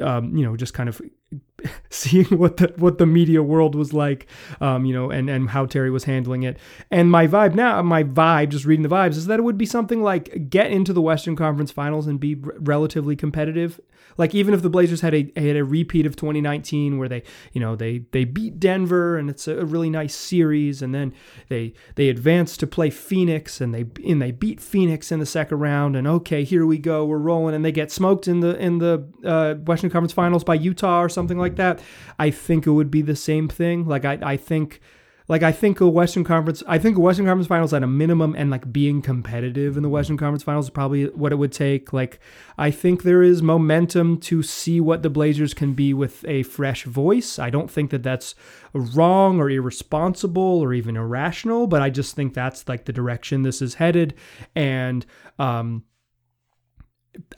um, 0.01 0.35
you 0.37 0.45
know, 0.45 0.55
just 0.55 0.73
kind 0.73 0.87
of 0.87 1.01
seeing 1.89 2.25
what 2.25 2.57
the 2.57 2.73
what 2.77 2.97
the 2.97 3.05
media 3.05 3.43
world 3.43 3.75
was 3.75 3.93
like, 3.93 4.27
um, 4.61 4.85
you 4.85 4.93
know, 4.93 5.09
and 5.09 5.29
and 5.29 5.49
how 5.49 5.65
Terry 5.65 5.89
was 5.89 6.05
handling 6.05 6.43
it. 6.43 6.57
And 6.91 7.11
my 7.11 7.27
vibe 7.27 7.55
now, 7.55 7.81
my 7.81 8.03
vibe, 8.03 8.49
just 8.49 8.65
reading 8.65 8.83
the 8.83 8.89
vibes, 8.89 9.17
is 9.17 9.25
that 9.27 9.39
it 9.39 9.43
would 9.43 9.57
be 9.57 9.65
something 9.65 10.01
like 10.01 10.49
get 10.49 10.71
into 10.71 10.93
the 10.93 11.01
Western 11.01 11.35
Conference 11.35 11.71
Finals 11.71 12.07
and 12.07 12.19
be 12.19 12.35
relatively 12.35 13.15
competitive. 13.15 13.79
Like 14.17 14.35
even 14.35 14.53
if 14.53 14.61
the 14.61 14.69
Blazers 14.69 15.01
had 15.01 15.13
a 15.13 15.31
had 15.35 15.55
a 15.55 15.63
repeat 15.63 16.05
of 16.05 16.15
2019 16.15 16.97
where 16.97 17.09
they, 17.09 17.23
you 17.51 17.61
know, 17.61 17.75
they 17.75 17.99
they 18.11 18.25
beat 18.25 18.59
Denver 18.59 19.17
and 19.17 19.29
it's 19.29 19.47
a 19.47 19.65
really 19.65 19.89
nice 19.89 20.15
series, 20.15 20.81
and 20.81 20.93
then 20.93 21.13
they 21.49 21.73
they 21.95 22.09
advance 22.09 22.57
to 22.57 22.67
play 22.67 22.89
Phoenix 22.89 23.61
and 23.61 23.73
they 23.73 23.85
and 24.07 24.21
they 24.21 24.31
beat 24.31 24.59
Phoenix 24.59 25.11
in 25.11 25.19
the 25.19 25.25
second 25.25 25.59
round, 25.59 25.95
and 25.95 26.07
okay, 26.07 26.43
here 26.43 26.65
we 26.65 26.77
go, 26.77 27.05
we're 27.05 27.17
rolling, 27.17 27.55
and 27.55 27.63
they 27.63 27.71
get 27.71 27.91
smoked 27.91 28.27
in 28.27 28.39
the 28.39 28.57
in 28.57 28.79
the 28.79 29.07
uh, 29.23 29.55
Western 29.55 29.89
Conference 29.89 30.13
Finals 30.13 30.43
by 30.43 30.55
Utah 30.55 31.01
or 31.01 31.09
something 31.09 31.37
like 31.37 31.55
that. 31.55 31.81
I 32.19 32.29
think 32.29 32.67
it 32.67 32.71
would 32.71 32.91
be 32.91 33.01
the 33.01 33.15
same 33.15 33.47
thing. 33.47 33.85
Like 33.85 34.05
I 34.05 34.19
I 34.21 34.37
think 34.37 34.79
like 35.27 35.41
I 35.41 35.51
think 35.51 35.79
a 35.79 35.87
Western 35.87 36.23
Conference, 36.23 36.63
I 36.67 36.77
think 36.77 36.97
a 36.97 36.99
Western 36.99 37.25
Conference 37.25 37.47
Finals 37.47 37.73
at 37.73 37.83
a 37.83 37.87
minimum, 37.87 38.35
and 38.37 38.49
like 38.49 38.71
being 38.73 39.01
competitive 39.01 39.77
in 39.77 39.83
the 39.83 39.89
Western 39.89 40.17
Conference 40.17 40.43
Finals 40.43 40.65
is 40.65 40.69
probably 40.69 41.05
what 41.05 41.31
it 41.31 41.35
would 41.35 41.51
take. 41.51 41.93
Like 41.93 42.19
I 42.57 42.71
think 42.71 43.03
there 43.03 43.23
is 43.23 43.41
momentum 43.41 44.19
to 44.21 44.43
see 44.43 44.81
what 44.81 45.01
the 45.01 45.09
Blazers 45.09 45.53
can 45.53 45.73
be 45.73 45.93
with 45.93 46.25
a 46.25 46.43
fresh 46.43 46.83
voice. 46.83 47.39
I 47.39 47.49
don't 47.49 47.71
think 47.71 47.91
that 47.91 48.03
that's 48.03 48.35
wrong 48.73 49.39
or 49.39 49.49
irresponsible 49.49 50.59
or 50.59 50.73
even 50.73 50.97
irrational, 50.97 51.67
but 51.67 51.81
I 51.81 51.89
just 51.89 52.15
think 52.15 52.33
that's 52.33 52.67
like 52.67 52.85
the 52.85 52.93
direction 52.93 53.43
this 53.43 53.61
is 53.61 53.75
headed, 53.75 54.15
and 54.55 55.05
um, 55.39 55.83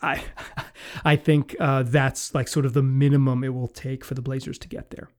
I 0.02 0.24
I 1.06 1.15
think 1.15 1.56
uh, 1.60 1.84
that's 1.84 2.34
like 2.34 2.48
sort 2.48 2.65
of 2.65 2.74
the 2.74 2.84
minimum 2.84 3.43
it 3.43 3.54
will 3.54 3.67
take 3.67 4.04
for 4.04 4.15
the 4.15 4.24
Blazers 4.24 4.58
to 4.60 4.67
get 4.67 4.89
there. 4.89 5.10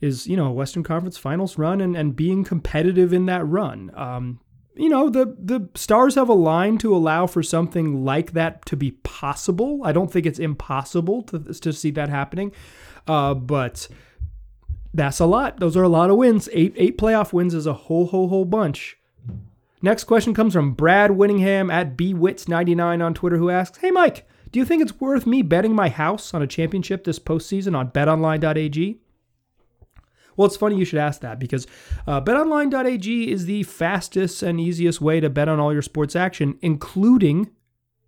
Is 0.00 0.26
you 0.26 0.36
know 0.36 0.46
a 0.46 0.52
Western 0.52 0.82
Conference 0.82 1.16
Finals 1.16 1.56
run 1.56 1.80
and, 1.80 1.96
and 1.96 2.14
being 2.14 2.44
competitive 2.44 3.12
in 3.12 3.26
that 3.26 3.46
run. 3.46 3.90
Um, 3.94 4.40
you 4.76 4.88
know 4.88 5.08
the 5.08 5.36
the 5.38 5.68
stars 5.74 6.16
have 6.16 6.28
aligned 6.28 6.80
to 6.80 6.94
allow 6.94 7.26
for 7.26 7.42
something 7.42 8.04
like 8.04 8.32
that 8.32 8.66
to 8.66 8.76
be 8.76 8.92
possible. 8.92 9.80
I 9.84 9.92
don't 9.92 10.12
think 10.12 10.26
it's 10.26 10.38
impossible 10.38 11.22
to 11.24 11.38
to 11.38 11.72
see 11.72 11.90
that 11.92 12.08
happening, 12.08 12.52
uh, 13.06 13.34
but 13.34 13.88
that's 14.92 15.20
a 15.20 15.26
lot. 15.26 15.60
Those 15.60 15.76
are 15.76 15.82
a 15.82 15.88
lot 15.88 16.10
of 16.10 16.16
wins. 16.16 16.48
Eight 16.52 16.74
eight 16.76 16.98
playoff 16.98 17.32
wins 17.32 17.54
is 17.54 17.66
a 17.66 17.72
whole 17.72 18.06
whole 18.06 18.28
whole 18.28 18.44
bunch. 18.44 18.96
Next 19.80 20.04
question 20.04 20.34
comes 20.34 20.54
from 20.54 20.72
Brad 20.72 21.10
Winningham 21.10 21.70
at 21.70 21.96
bwits99 21.96 23.04
on 23.04 23.14
Twitter, 23.14 23.36
who 23.36 23.50
asks, 23.50 23.78
"Hey 23.78 23.90
Mike, 23.90 24.26
do 24.50 24.58
you 24.58 24.64
think 24.64 24.82
it's 24.82 25.00
worth 25.00 25.26
me 25.26 25.42
betting 25.42 25.74
my 25.74 25.88
house 25.88 26.34
on 26.34 26.42
a 26.42 26.46
championship 26.46 27.04
this 27.04 27.18
postseason 27.18 27.76
on 27.76 27.90
BetOnline.ag?" 27.90 29.00
Well, 30.36 30.46
it's 30.46 30.56
funny 30.56 30.76
you 30.76 30.84
should 30.84 30.98
ask 30.98 31.20
that 31.20 31.38
because 31.38 31.66
uh, 32.06 32.20
betonline.ag 32.20 33.30
is 33.30 33.46
the 33.46 33.62
fastest 33.64 34.42
and 34.42 34.60
easiest 34.60 35.00
way 35.00 35.20
to 35.20 35.30
bet 35.30 35.48
on 35.48 35.60
all 35.60 35.72
your 35.72 35.82
sports 35.82 36.16
action, 36.16 36.58
including 36.62 37.50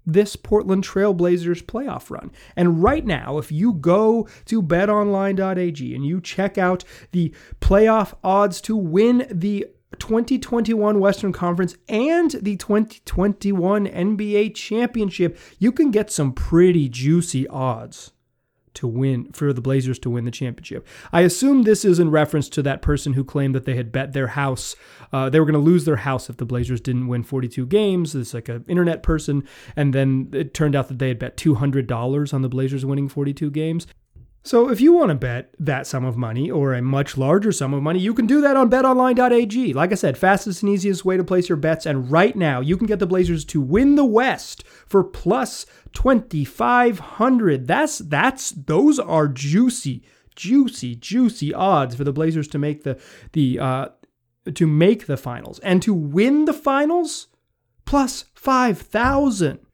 this 0.07 0.37
Portland 0.37 0.85
Trailblazers 0.85 1.65
playoff 1.65 2.11
run. 2.11 2.31
And 2.55 2.83
right 2.83 3.05
now, 3.05 3.39
if 3.39 3.51
you 3.51 3.73
go 3.73 4.29
to 4.47 4.62
betonline.ag 4.62 5.95
and 5.95 6.07
you 6.07 6.21
check 6.21 6.57
out 6.57 6.85
the 7.11 7.35
playoff 7.61 8.15
odds 8.23 8.61
to 8.62 8.77
win 8.77 9.27
the 9.31 9.67
2021 9.99 11.01
Western 11.01 11.33
Conference 11.33 11.77
and 11.89 12.33
the 12.33 12.57
2021 12.57 13.87
NBA 13.87 14.55
Championship, 14.55 15.39
you 15.59 15.73
can 15.73 15.91
get 15.91 16.11
some 16.11 16.33
pretty 16.33 16.89
juicy 16.89 17.49
odds 17.49 18.12
to 18.77 18.87
win 18.87 19.33
for 19.33 19.53
the 19.53 19.61
Blazers 19.61 19.99
to 20.01 20.11
win 20.11 20.25
the 20.25 20.31
championship. 20.31 20.87
I 21.12 21.23
assume 21.23 21.62
this 21.62 21.85
is 21.85 21.99
in 21.99 22.11
reference 22.11 22.49
to 22.51 22.62
that 22.62 22.83
person 22.83 23.15
who 23.15 23.25
claimed 23.25 23.55
that 23.55 23.65
they 23.65 23.77
had 23.77 23.93
bet 23.93 24.12
their 24.12 24.29
house, 24.29 24.77
uh, 25.12 25.29
they 25.29 25.41
were 25.41 25.47
going 25.47 25.55
to 25.55 25.59
lose 25.59 25.85
their 25.85 25.97
house 25.97 26.31
if 26.31 26.37
the 26.37 26.47
Blazers 26.47 26.81
didn't 26.81 27.09
win 27.09 27.23
42 27.23 27.67
games. 27.67 28.15
It's 28.15 28.35
like 28.35 28.49
an 28.49 28.65
internet 28.69 29.03
person, 29.03 29.47
and 29.75 29.93
then 29.93 30.31
it 30.33 30.55
turned 30.55 30.77
out 30.77 30.89
that 30.89 30.99
they 30.99 31.09
had 31.09 31.19
bet 31.19 31.37
$200 31.37 32.35
on 32.35 32.43
the 32.43 32.49
Blazers 32.49 32.85
winning 32.85 33.09
42 33.09 33.51
games. 33.51 33.87
So 34.46 34.70
if 34.70 34.80
you 34.80 34.92
want 34.92 35.09
to 35.09 35.16
bet 35.16 35.50
that 35.59 35.88
sum 35.88 36.04
of 36.04 36.16
money 36.16 36.48
or 36.52 36.72
a 36.72 36.80
much 36.80 37.18
larger 37.18 37.50
sum 37.50 37.74
of 37.74 37.82
money, 37.82 37.98
you 37.98 38.14
can 38.14 38.28
do 38.28 38.40
that 38.42 38.56
on 38.56 38.70
betonline.ag. 38.70 39.72
Like 39.72 39.90
I 39.90 39.96
said, 39.96 40.16
fastest 40.16 40.62
and 40.62 40.70
easiest 40.70 41.04
way 41.04 41.16
to 41.16 41.24
place 41.24 41.48
your 41.48 41.56
bets. 41.56 41.85
And 41.85 42.12
right 42.12 42.37
now, 42.37 42.61
you 42.61 42.76
can 42.76 42.87
get 42.87 43.00
the 43.00 43.09
Blazers 43.09 43.44
to 43.46 43.61
win 43.61 43.96
the 43.96 44.04
West 44.04 44.62
for 44.87 45.02
plus 45.02 45.66
2500. 45.94 47.66
That's 47.66 47.98
that's 47.98 48.52
those 48.52 49.00
are 49.00 49.26
juicy, 49.26 50.04
juicy, 50.37 50.94
juicy 50.94 51.52
odds 51.52 51.96
for 51.96 52.04
the 52.04 52.12
Blazers 52.12 52.46
to 52.48 52.59
make 52.59 52.85
the 52.85 53.00
the 53.32 53.59
uh 53.59 53.88
to 54.54 54.66
make 54.68 55.06
the 55.06 55.16
finals 55.16 55.59
and 55.59 55.82
to 55.82 55.92
win 55.92 56.44
the 56.44 56.52
finals 56.52 57.26
plus 57.85 58.26
5000. 58.37 59.65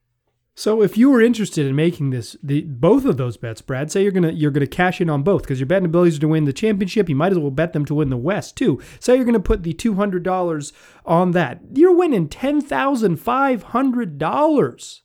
So 0.54 0.82
if 0.82 0.98
you 0.98 1.10
were 1.10 1.22
interested 1.22 1.66
in 1.66 1.74
making 1.74 2.10
this, 2.10 2.36
the, 2.42 2.62
both 2.62 3.06
of 3.06 3.16
those 3.16 3.38
bets, 3.38 3.62
Brad, 3.62 3.90
say 3.90 4.02
you're 4.02 4.12
gonna 4.12 4.32
you're 4.32 4.50
gonna 4.50 4.66
cash 4.66 5.00
in 5.00 5.08
on 5.08 5.22
both 5.22 5.42
because 5.42 5.58
you're 5.58 5.66
betting 5.66 5.90
Blazers 5.90 6.18
to 6.20 6.28
win 6.28 6.44
the 6.44 6.52
championship. 6.52 7.08
You 7.08 7.16
might 7.16 7.32
as 7.32 7.38
well 7.38 7.50
bet 7.50 7.72
them 7.72 7.86
to 7.86 7.94
win 7.94 8.10
the 8.10 8.18
West 8.18 8.56
too. 8.56 8.80
Say 9.00 9.16
you're 9.16 9.24
gonna 9.24 9.40
put 9.40 9.62
the 9.62 9.72
two 9.72 9.94
hundred 9.94 10.22
dollars 10.22 10.74
on 11.06 11.30
that. 11.30 11.60
You're 11.74 11.96
winning 11.96 12.28
ten 12.28 12.60
thousand 12.60 13.16
five 13.16 13.62
hundred 13.62 14.18
dollars. 14.18 15.02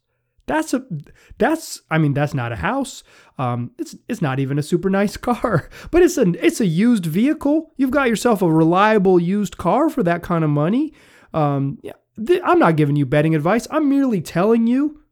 That's 0.48 0.74
a 0.74 0.86
that's 1.38 1.82
I 1.90 1.98
mean 1.98 2.14
that's 2.14 2.34
not 2.34 2.52
a 2.52 2.58
house. 2.58 3.04
Um, 3.38 3.72
it's 3.78 3.96
it's 4.10 4.22
not 4.22 4.40
even 4.40 4.60
a 4.60 4.64
super 4.64 4.90
nice 4.90 5.16
car, 5.18 5.70
but 5.92 6.04
it's 6.04 6.18
a 6.18 6.30
it's 6.46 6.60
a 6.60 6.66
used 6.66 7.06
vehicle. 7.06 7.74
You've 7.78 7.92
got 7.92 8.10
yourself 8.10 8.42
a 8.42 8.52
reliable 8.52 9.18
used 9.18 9.58
car 9.58 9.90
for 9.90 10.04
that 10.04 10.24
kind 10.24 10.44
of 10.44 10.50
money. 10.50 10.94
Um, 11.34 11.80
yeah, 11.84 11.94
th- 12.26 12.42
I'm 12.44 12.60
not 12.60 12.76
giving 12.76 12.98
you 12.98 13.06
betting 13.06 13.34
advice. 13.34 13.66
I'm 13.72 13.88
merely 13.88 14.20
telling 14.20 14.68
you 14.68 15.04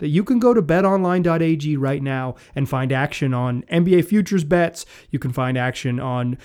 that 0.00 0.08
you 0.08 0.24
can 0.24 0.38
go 0.38 0.52
to 0.52 0.60
betonline.ag 0.60 1.76
right 1.76 2.02
now 2.02 2.34
and 2.54 2.68
find 2.68 2.92
action 2.92 3.32
on 3.32 3.62
NBA 3.72 4.04
futures 4.04 4.44
bets. 4.44 4.84
You 5.10 5.18
can 5.18 5.32
find 5.32 5.56
action 5.56 6.00
on 6.00 6.36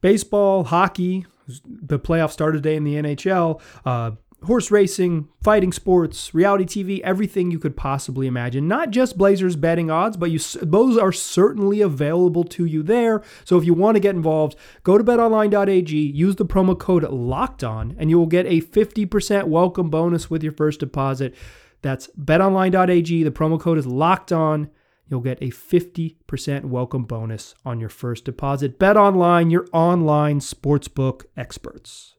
baseball, 0.00 0.64
hockey. 0.64 1.26
The 1.64 1.98
playoffs 1.98 2.32
started 2.32 2.62
today 2.62 2.76
in 2.76 2.84
the 2.84 2.94
NHL. 2.94 3.60
Uh, 3.84 4.12
horse 4.44 4.70
racing, 4.70 5.28
fighting 5.42 5.72
sports, 5.72 6.34
reality 6.34 6.64
TV, 6.64 7.00
everything 7.00 7.50
you 7.50 7.58
could 7.58 7.76
possibly 7.76 8.26
imagine. 8.26 8.68
Not 8.68 8.90
just 8.90 9.18
Blazers 9.18 9.56
betting 9.56 9.90
odds, 9.90 10.16
but 10.16 10.30
you 10.30 10.38
those 10.60 10.98
are 10.98 11.12
certainly 11.12 11.80
available 11.80 12.44
to 12.44 12.64
you 12.64 12.82
there. 12.82 13.22
So 13.44 13.56
if 13.56 13.64
you 13.64 13.74
want 13.74 13.96
to 13.96 14.00
get 14.00 14.14
involved, 14.14 14.56
go 14.82 14.98
to 14.98 15.04
betonline.ag, 15.04 15.96
use 15.96 16.36
the 16.36 16.46
promo 16.46 16.78
code 16.78 17.04
locked 17.04 17.64
on 17.64 17.96
and 17.98 18.10
you 18.10 18.18
will 18.18 18.26
get 18.26 18.46
a 18.46 18.60
50% 18.60 19.44
welcome 19.44 19.90
bonus 19.90 20.30
with 20.30 20.42
your 20.42 20.52
first 20.52 20.80
deposit. 20.80 21.34
That's 21.82 22.08
betonline.ag. 22.18 23.22
The 23.22 23.30
promo 23.30 23.60
code 23.60 23.78
is 23.78 23.86
locked 23.86 24.32
on. 24.32 24.70
You'll 25.08 25.20
get 25.20 25.38
a 25.40 25.50
50% 25.50 26.64
welcome 26.64 27.04
bonus 27.04 27.54
on 27.64 27.78
your 27.78 27.88
first 27.88 28.24
deposit. 28.24 28.78
Bet 28.78 28.96
online, 28.96 29.50
your 29.50 29.66
online 29.72 30.40
sportsbook 30.40 31.26
experts. 31.36 32.14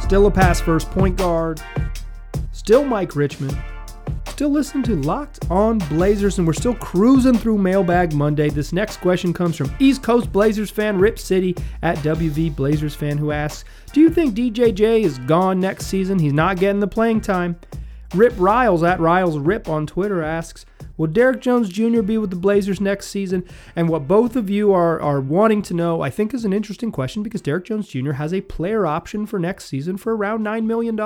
Still 0.00 0.26
a 0.26 0.30
pass 0.30 0.58
first 0.58 0.90
point 0.90 1.18
guard. 1.18 1.60
Still 2.52 2.84
Mike 2.84 3.14
Richman. 3.14 3.54
Still 4.30 4.50
listening 4.50 4.84
to 4.84 4.94
Locked 4.96 5.50
On 5.50 5.78
Blazers, 5.78 6.38
and 6.38 6.46
we're 6.46 6.52
still 6.52 6.74
cruising 6.76 7.36
through 7.36 7.58
Mailbag 7.58 8.12
Monday. 8.12 8.48
This 8.48 8.72
next 8.72 8.98
question 8.98 9.32
comes 9.32 9.56
from 9.56 9.74
East 9.80 10.02
Coast 10.02 10.32
Blazers 10.32 10.70
fan 10.70 10.96
Rip 10.98 11.18
City 11.18 11.56
at 11.82 11.96
WV 11.98 12.54
Blazers 12.54 12.94
fan, 12.94 13.18
who 13.18 13.32
asks, 13.32 13.64
"Do 13.92 14.00
you 14.00 14.10
think 14.10 14.34
DJJ 14.34 15.02
is 15.02 15.18
gone 15.18 15.58
next 15.58 15.86
season? 15.86 16.20
He's 16.20 16.32
not 16.32 16.58
getting 16.58 16.78
the 16.78 16.86
playing 16.86 17.20
time." 17.20 17.56
Rip 18.14 18.32
Riles 18.38 18.84
at 18.84 19.00
Riles 19.00 19.38
Rip 19.38 19.68
on 19.68 19.86
Twitter 19.86 20.22
asks, 20.22 20.64
Will 20.96 21.06
Derrick 21.06 21.40
Jones 21.40 21.68
Jr. 21.68 22.02
be 22.02 22.18
with 22.18 22.30
the 22.30 22.36
Blazers 22.36 22.80
next 22.80 23.08
season? 23.08 23.44
And 23.76 23.88
what 23.88 24.08
both 24.08 24.34
of 24.34 24.50
you 24.50 24.72
are, 24.72 25.00
are 25.00 25.20
wanting 25.20 25.62
to 25.62 25.74
know, 25.74 26.00
I 26.00 26.10
think, 26.10 26.34
is 26.34 26.44
an 26.44 26.52
interesting 26.52 26.90
question 26.90 27.22
because 27.22 27.40
Derrick 27.40 27.66
Jones 27.66 27.86
Jr. 27.88 28.12
has 28.12 28.34
a 28.34 28.40
player 28.40 28.84
option 28.84 29.24
for 29.24 29.38
next 29.38 29.66
season 29.66 29.96
for 29.96 30.16
around 30.16 30.44
$9 30.44 30.64
million. 30.64 30.96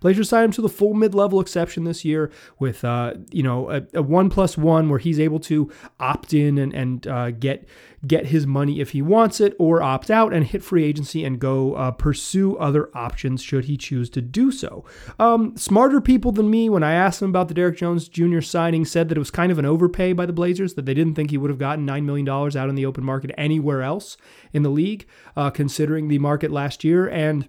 Blazers 0.00 0.28
signed 0.28 0.46
him 0.46 0.52
to 0.52 0.62
the 0.62 0.68
full 0.68 0.94
mid-level 0.94 1.40
exception 1.40 1.84
this 1.84 2.04
year 2.04 2.30
with, 2.58 2.84
uh, 2.84 3.14
you 3.30 3.42
know, 3.42 3.70
a, 3.70 3.82
a, 3.94 4.02
one 4.02 4.30
plus 4.30 4.56
one 4.56 4.88
where 4.88 4.98
he's 4.98 5.18
able 5.18 5.40
to 5.40 5.70
opt 5.98 6.32
in 6.32 6.58
and 6.58 6.72
and 6.72 7.06
uh, 7.06 7.30
get 7.30 7.68
get 8.06 8.26
his 8.26 8.46
money 8.46 8.80
if 8.80 8.90
he 8.90 9.02
wants 9.02 9.40
it, 9.40 9.54
or 9.58 9.82
opt 9.82 10.10
out 10.10 10.32
and 10.32 10.46
hit 10.46 10.62
free 10.62 10.84
agency 10.84 11.24
and 11.24 11.40
go 11.40 11.74
uh, 11.74 11.90
pursue 11.90 12.56
other 12.56 12.90
options 12.96 13.42
should 13.42 13.64
he 13.64 13.76
choose 13.76 14.08
to 14.10 14.22
do 14.22 14.52
so. 14.52 14.84
Um, 15.18 15.56
smarter 15.56 16.00
people 16.00 16.32
than 16.32 16.50
me, 16.50 16.68
when 16.68 16.82
I 16.82 16.92
asked 16.92 17.20
them 17.20 17.30
about 17.30 17.48
the 17.48 17.54
Derrick 17.54 17.76
Jones 17.76 18.08
Jr. 18.08 18.40
signing, 18.40 18.84
said 18.84 19.08
that 19.08 19.16
it 19.16 19.20
was 19.20 19.30
kind 19.30 19.50
of 19.50 19.58
an 19.58 19.64
overpay 19.64 20.12
by 20.12 20.26
the 20.26 20.32
Blazers, 20.32 20.74
that 20.74 20.86
they 20.86 20.94
didn't 20.94 21.14
think 21.14 21.30
he 21.30 21.38
would 21.38 21.50
have 21.50 21.58
gotten 21.58 21.86
$9 21.86 22.04
million 22.04 22.28
out 22.28 22.68
in 22.68 22.74
the 22.74 22.86
open 22.86 23.04
market 23.04 23.32
anywhere 23.36 23.82
else 23.82 24.16
in 24.52 24.62
the 24.62 24.70
league, 24.70 25.06
uh, 25.36 25.50
considering 25.50 26.08
the 26.08 26.18
market 26.18 26.50
last 26.50 26.84
year. 26.84 27.08
And 27.08 27.48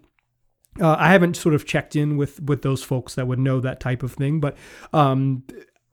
uh, 0.80 0.96
I 0.98 1.12
haven't 1.12 1.36
sort 1.36 1.56
of 1.56 1.66
checked 1.66 1.96
in 1.96 2.18
with 2.18 2.42
with 2.42 2.62
those 2.62 2.84
folks 2.84 3.16
that 3.16 3.28
would 3.28 3.40
know 3.40 3.60
that 3.60 3.80
type 3.80 4.04
of 4.04 4.14
thing, 4.14 4.40
but 4.40 4.58
um, 4.94 5.44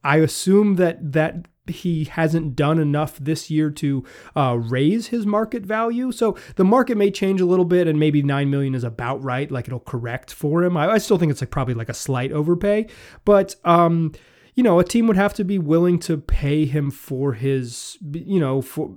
I 0.05 0.19
assume 0.19 0.77
that 0.77 1.13
that 1.13 1.49
he 1.69 2.05
hasn't 2.05 2.55
done 2.55 2.79
enough 2.79 3.19
this 3.19 3.51
year 3.51 3.71
to 3.71 4.05
uh, 4.37 4.57
raise 4.57 5.09
his 5.09 5.27
market 5.27 5.65
value. 5.65 6.13
So 6.13 6.37
the 6.55 6.65
market 6.65 6.97
may 6.97 7.11
change 7.11 7.41
a 7.41 7.47
little 7.47 7.65
bit, 7.65 7.89
and 7.89 7.99
maybe 7.99 8.23
nine 8.23 8.51
million 8.51 8.75
is 8.75 8.85
about 8.85 9.23
right. 9.23 9.51
Like 9.51 9.67
it'll 9.67 9.81
correct 9.81 10.33
for 10.33 10.63
him. 10.63 10.77
I, 10.77 10.93
I 10.93 10.99
still 10.99 11.19
think 11.19 11.33
it's 11.33 11.41
like 11.41 11.51
probably 11.51 11.75
like 11.75 11.89
a 11.89 11.95
slight 11.95 12.33
overpay, 12.33 12.87
but 13.25 13.57
um, 13.65 14.13
you 14.57 14.63
know, 14.63 14.79
a 14.79 14.85
team 14.85 15.07
would 15.07 15.19
have 15.19 15.35
to 15.35 15.45
be 15.45 15.59
willing 15.59 15.99
to 16.01 16.17
pay 16.17 16.65
him 16.65 16.91
for 16.91 17.35
his, 17.35 17.99
you 18.13 18.41
know, 18.41 18.63
for 18.63 18.89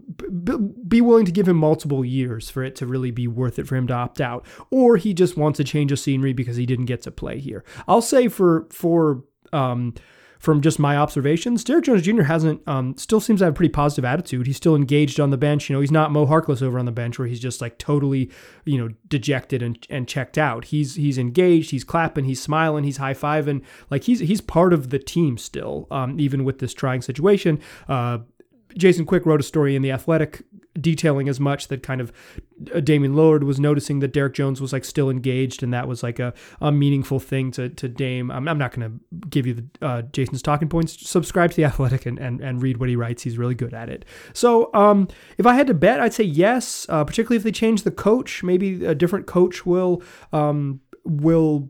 be 0.87 1.01
willing 1.01 1.25
to 1.25 1.33
give 1.33 1.49
him 1.49 1.57
multiple 1.57 2.05
years 2.05 2.49
for 2.49 2.63
it 2.63 2.77
to 2.77 2.87
really 2.87 3.11
be 3.11 3.27
worth 3.27 3.59
it 3.59 3.67
for 3.67 3.75
him 3.75 3.85
to 3.87 3.93
opt 3.93 4.21
out, 4.21 4.45
or 4.71 4.95
he 4.95 5.13
just 5.13 5.35
wants 5.35 5.59
a 5.59 5.65
change 5.65 5.91
of 5.91 5.99
scenery 5.99 6.31
because 6.31 6.55
he 6.55 6.65
didn't 6.65 6.85
get 6.85 7.01
to 7.01 7.11
play 7.11 7.39
here. 7.39 7.65
I'll 7.89 8.01
say 8.01 8.29
for 8.29 8.67
for 8.71 9.25
um, 9.51 9.95
from 10.39 10.61
just 10.61 10.79
my 10.79 10.95
observations, 10.95 11.65
Derrick 11.65 11.83
Jones 11.83 12.01
Jr. 12.01 12.23
hasn't 12.23 12.65
um, 12.65 12.95
still 12.97 13.19
seems 13.19 13.41
to 13.41 13.45
have 13.45 13.53
a 13.53 13.55
pretty 13.55 13.71
positive 13.71 14.05
attitude. 14.05 14.47
He's 14.47 14.55
still 14.55 14.75
engaged 14.75 15.19
on 15.19 15.31
the 15.31 15.37
bench. 15.37 15.69
You 15.69 15.75
know, 15.75 15.81
he's 15.81 15.91
not 15.91 16.11
Mo 16.11 16.25
Harkless 16.25 16.61
over 16.61 16.79
on 16.79 16.85
the 16.85 16.93
bench 16.93 17.19
where 17.19 17.27
he's 17.27 17.41
just 17.41 17.59
like 17.59 17.77
totally, 17.77 18.31
you 18.63 18.77
know, 18.77 18.93
dejected 19.09 19.61
and, 19.61 19.85
and 19.89 20.07
checked 20.07 20.37
out. 20.37 20.65
He's 20.65 20.95
he's 20.95 21.17
engaged. 21.17 21.71
He's 21.71 21.83
clapping. 21.83 22.23
He's 22.23 22.41
smiling. 22.41 22.85
He's 22.85 22.97
high 22.97 23.13
fiving. 23.13 23.61
Like 23.89 24.05
he's 24.05 24.21
he's 24.21 24.39
part 24.39 24.71
of 24.71 24.91
the 24.91 24.99
team 24.99 25.37
still, 25.37 25.87
um, 25.91 26.17
even 26.19 26.45
with 26.45 26.59
this 26.59 26.73
trying 26.73 27.01
situation. 27.01 27.59
Uh, 27.89 28.19
Jason 28.77 29.05
Quick 29.05 29.25
wrote 29.25 29.39
a 29.39 29.43
story 29.43 29.75
in 29.75 29.81
the 29.81 29.91
Athletic 29.91 30.43
detailing 30.79 31.27
as 31.27 31.39
much 31.39 31.67
that 31.67 31.83
kind 31.83 31.99
of 31.99 32.11
uh, 32.73 32.79
Damian 32.79 33.13
Lillard 33.13 33.43
was 33.43 33.59
noticing 33.59 33.99
that 33.99 34.13
Derrick 34.13 34.33
Jones 34.33 34.61
was 34.61 34.71
like 34.71 34.85
still 34.85 35.09
engaged, 35.09 35.63
and 35.63 35.73
that 35.73 35.87
was 35.87 36.03
like 36.03 36.19
a, 36.19 36.33
a 36.61 36.71
meaningful 36.71 37.19
thing 37.19 37.51
to 37.51 37.69
to 37.69 37.87
Dame. 37.87 38.31
I'm, 38.31 38.47
I'm 38.47 38.57
not 38.57 38.73
going 38.73 38.89
to 38.89 39.27
give 39.27 39.47
you 39.47 39.53
the 39.55 39.65
uh, 39.81 40.01
Jason's 40.03 40.41
talking 40.41 40.69
points. 40.69 41.07
Subscribe 41.07 41.51
to 41.51 41.55
the 41.55 41.65
Athletic 41.65 42.05
and, 42.05 42.19
and 42.19 42.41
and 42.41 42.61
read 42.61 42.77
what 42.77 42.89
he 42.89 42.95
writes. 42.95 43.23
He's 43.23 43.37
really 43.37 43.55
good 43.55 43.73
at 43.73 43.89
it. 43.89 44.05
So 44.33 44.73
um, 44.73 45.07
if 45.37 45.45
I 45.45 45.55
had 45.55 45.67
to 45.67 45.73
bet, 45.73 45.99
I'd 45.99 46.13
say 46.13 46.23
yes. 46.23 46.85
Uh, 46.89 47.03
particularly 47.03 47.37
if 47.37 47.43
they 47.43 47.51
change 47.51 47.83
the 47.83 47.91
coach, 47.91 48.43
maybe 48.43 48.85
a 48.85 48.95
different 48.95 49.27
coach 49.27 49.65
will 49.65 50.01
um, 50.31 50.81
will 51.03 51.69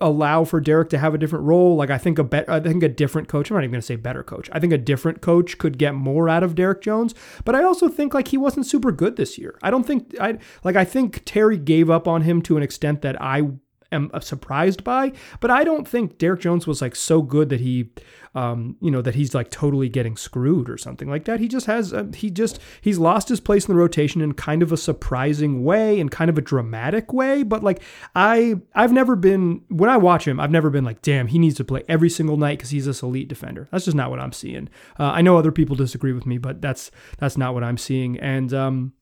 allow 0.00 0.44
for 0.44 0.60
Derrick 0.60 0.88
to 0.90 0.98
have 0.98 1.14
a 1.14 1.18
different 1.18 1.44
role. 1.44 1.76
Like 1.76 1.90
I 1.90 1.98
think 1.98 2.18
a 2.18 2.24
bet, 2.24 2.48
I 2.48 2.60
think 2.60 2.82
a 2.82 2.88
different 2.88 3.28
coach. 3.28 3.50
I'm 3.50 3.56
not 3.56 3.64
even 3.64 3.72
going 3.72 3.80
to 3.80 3.86
say 3.86 3.96
better 3.96 4.22
coach. 4.22 4.48
I 4.52 4.60
think 4.60 4.72
a 4.72 4.78
different 4.78 5.20
coach 5.20 5.58
could 5.58 5.78
get 5.78 5.94
more 5.94 6.28
out 6.28 6.42
of 6.42 6.54
Derrick 6.54 6.82
Jones. 6.82 7.14
But 7.44 7.54
I 7.54 7.62
also 7.64 7.88
think 7.88 8.14
like 8.14 8.28
he 8.28 8.36
wasn't 8.36 8.66
super 8.66 8.92
good 8.92 9.16
this 9.16 9.38
year. 9.38 9.58
I 9.62 9.70
don't 9.70 9.86
think 9.86 10.14
I 10.20 10.38
like. 10.64 10.76
I 10.76 10.84
think 10.84 11.22
Terry 11.24 11.58
gave 11.58 11.90
up 11.90 12.08
on 12.08 12.22
him 12.22 12.42
to 12.42 12.56
an 12.56 12.62
extent 12.62 13.02
that 13.02 13.20
I 13.20 13.50
am 13.92 14.10
surprised 14.20 14.84
by. 14.84 15.12
But 15.40 15.50
I 15.50 15.64
don't 15.64 15.86
think 15.86 16.18
Derrick 16.18 16.40
Jones 16.40 16.66
was 16.66 16.82
like 16.82 16.96
so 16.96 17.22
good 17.22 17.48
that 17.48 17.60
he, 17.60 17.90
um, 18.34 18.76
you 18.80 18.90
know, 18.90 19.02
that 19.02 19.14
he's 19.14 19.34
like 19.34 19.50
totally 19.50 19.88
getting 19.88 20.16
screwed 20.16 20.70
or 20.70 20.78
something 20.78 21.08
like 21.08 21.24
that. 21.24 21.40
He 21.40 21.48
just 21.48 21.66
has, 21.66 21.92
uh, 21.92 22.04
he 22.14 22.30
just, 22.30 22.60
he's 22.80 22.98
lost 22.98 23.28
his 23.28 23.40
place 23.40 23.66
in 23.66 23.74
the 23.74 23.80
rotation 23.80 24.20
in 24.20 24.34
kind 24.34 24.62
of 24.62 24.72
a 24.72 24.76
surprising 24.76 25.64
way 25.64 25.98
and 25.98 26.10
kind 26.10 26.30
of 26.30 26.38
a 26.38 26.42
dramatic 26.42 27.12
way. 27.12 27.42
But 27.42 27.62
like, 27.62 27.82
I, 28.14 28.56
I've 28.74 28.92
never 28.92 29.16
been, 29.16 29.62
when 29.68 29.90
I 29.90 29.96
watch 29.96 30.26
him, 30.26 30.38
I've 30.38 30.50
never 30.50 30.70
been 30.70 30.84
like, 30.84 31.02
damn, 31.02 31.26
he 31.26 31.38
needs 31.38 31.56
to 31.56 31.64
play 31.64 31.82
every 31.88 32.10
single 32.10 32.36
night 32.36 32.58
because 32.58 32.70
he's 32.70 32.86
this 32.86 33.02
elite 33.02 33.28
defender. 33.28 33.68
That's 33.72 33.84
just 33.84 33.96
not 33.96 34.10
what 34.10 34.20
I'm 34.20 34.32
seeing. 34.32 34.68
Uh, 34.98 35.10
I 35.10 35.22
know 35.22 35.36
other 35.36 35.52
people 35.52 35.76
disagree 35.76 36.12
with 36.12 36.26
me, 36.26 36.38
but 36.38 36.62
that's, 36.62 36.90
that's 37.18 37.36
not 37.36 37.54
what 37.54 37.64
I'm 37.64 37.78
seeing. 37.78 38.18
And, 38.20 38.54
um, 38.54 38.92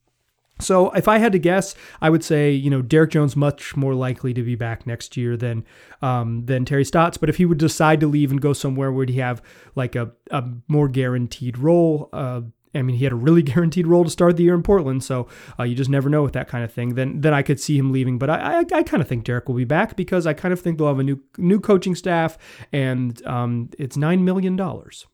so 0.61 0.91
if 0.91 1.09
I 1.09 1.19
had 1.19 1.33
to 1.33 1.39
guess, 1.39 1.75
I 2.01 2.11
would 2.11 2.25
say 2.25 2.51
you 2.53 2.71
know 2.71 2.83
Derrick 2.83 3.11
Jones 3.11 3.37
much 3.37 3.77
more 3.77 3.95
likely 3.95 4.35
to 4.35 4.43
be 4.43 4.55
back 4.55 4.87
next 4.87 5.17
year 5.17 5.37
than 5.37 5.65
um, 6.03 6.47
than 6.47 6.65
Terry 6.65 6.85
Stotts. 6.85 7.17
But 7.17 7.29
if 7.29 7.37
he 7.37 7.45
would 7.45 7.59
decide 7.59 8.01
to 8.01 8.07
leave 8.07 8.31
and 8.31 8.41
go 8.41 8.53
somewhere, 8.53 8.93
would 8.93 9.09
he 9.09 9.19
have 9.19 9.43
like 9.75 9.95
a, 9.95 10.13
a 10.31 10.45
more 10.69 10.89
guaranteed 10.89 11.59
role? 11.59 12.09
Uh, 12.13 12.43
I 12.75 12.83
mean, 12.83 12.97
he 12.97 13.05
had 13.05 13.13
a 13.13 13.17
really 13.17 13.43
guaranteed 13.55 13.87
role 13.87 14.05
to 14.05 14.11
start 14.11 14.37
the 14.37 14.45
year 14.45 14.55
in 14.55 14.63
Portland, 14.63 15.05
so 15.05 15.29
uh, 15.59 15.65
you 15.65 15.75
just 15.75 15.91
never 15.91 16.09
know 16.09 16.23
with 16.23 16.33
that 16.35 16.49
kind 16.49 16.65
of 16.65 16.73
thing. 16.73 16.95
Then, 16.95 17.21
then 17.21 17.35
I 17.35 17.43
could 17.43 17.61
see 17.61 17.79
him 17.79 17.93
leaving, 17.93 18.19
but 18.19 18.31
I, 18.31 18.61
I, 18.61 18.65
I 18.73 18.83
kind 18.83 19.01
of 19.01 19.09
think 19.09 19.25
Derrick 19.25 19.49
will 19.49 19.57
be 19.57 19.65
back 19.65 19.97
because 19.97 20.27
I 20.27 20.33
kind 20.33 20.53
of 20.53 20.61
think 20.61 20.79
they'll 20.79 20.89
have 20.89 20.99
a 20.99 21.05
new 21.05 21.21
new 21.37 21.61
coaching 21.61 21.95
staff, 21.95 22.39
and 22.73 23.25
um, 23.27 23.71
it's 23.79 23.97
nine 23.97 24.25
million 24.25 24.57
dollars. 24.57 25.07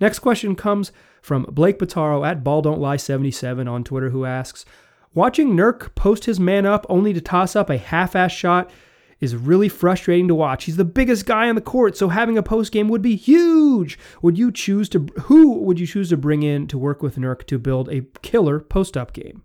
Next 0.00 0.20
question 0.20 0.54
comes 0.54 0.92
from 1.22 1.46
Blake 1.50 1.78
Bataro 1.78 2.26
at 2.26 2.44
Ball 2.44 2.62
Don't 2.62 2.80
Lie 2.80 2.96
77 2.96 3.68
on 3.68 3.84
Twitter, 3.84 4.10
who 4.10 4.24
asks, 4.24 4.64
Watching 5.14 5.56
Nurk 5.56 5.94
post 5.94 6.26
his 6.26 6.38
man 6.38 6.66
up 6.66 6.86
only 6.88 7.12
to 7.12 7.20
toss 7.20 7.56
up 7.56 7.70
a 7.70 7.78
half-ass 7.78 8.32
shot 8.32 8.70
is 9.20 9.34
really 9.34 9.68
frustrating 9.68 10.28
to 10.28 10.34
watch. 10.34 10.64
He's 10.64 10.76
the 10.76 10.84
biggest 10.84 11.26
guy 11.26 11.48
on 11.48 11.54
the 11.54 11.60
court, 11.60 11.96
so 11.96 12.08
having 12.08 12.38
a 12.38 12.42
post 12.42 12.72
game 12.72 12.88
would 12.88 13.02
be 13.02 13.16
huge. 13.16 13.98
Would 14.22 14.38
you 14.38 14.52
choose 14.52 14.88
to 14.90 15.08
who 15.22 15.54
would 15.60 15.80
you 15.80 15.86
choose 15.86 16.10
to 16.10 16.16
bring 16.16 16.42
in 16.42 16.66
to 16.68 16.78
work 16.78 17.02
with 17.02 17.16
Nurk 17.16 17.44
to 17.46 17.58
build 17.58 17.88
a 17.88 18.02
killer 18.22 18.60
post 18.60 18.96
up 18.96 19.12
game? 19.12 19.42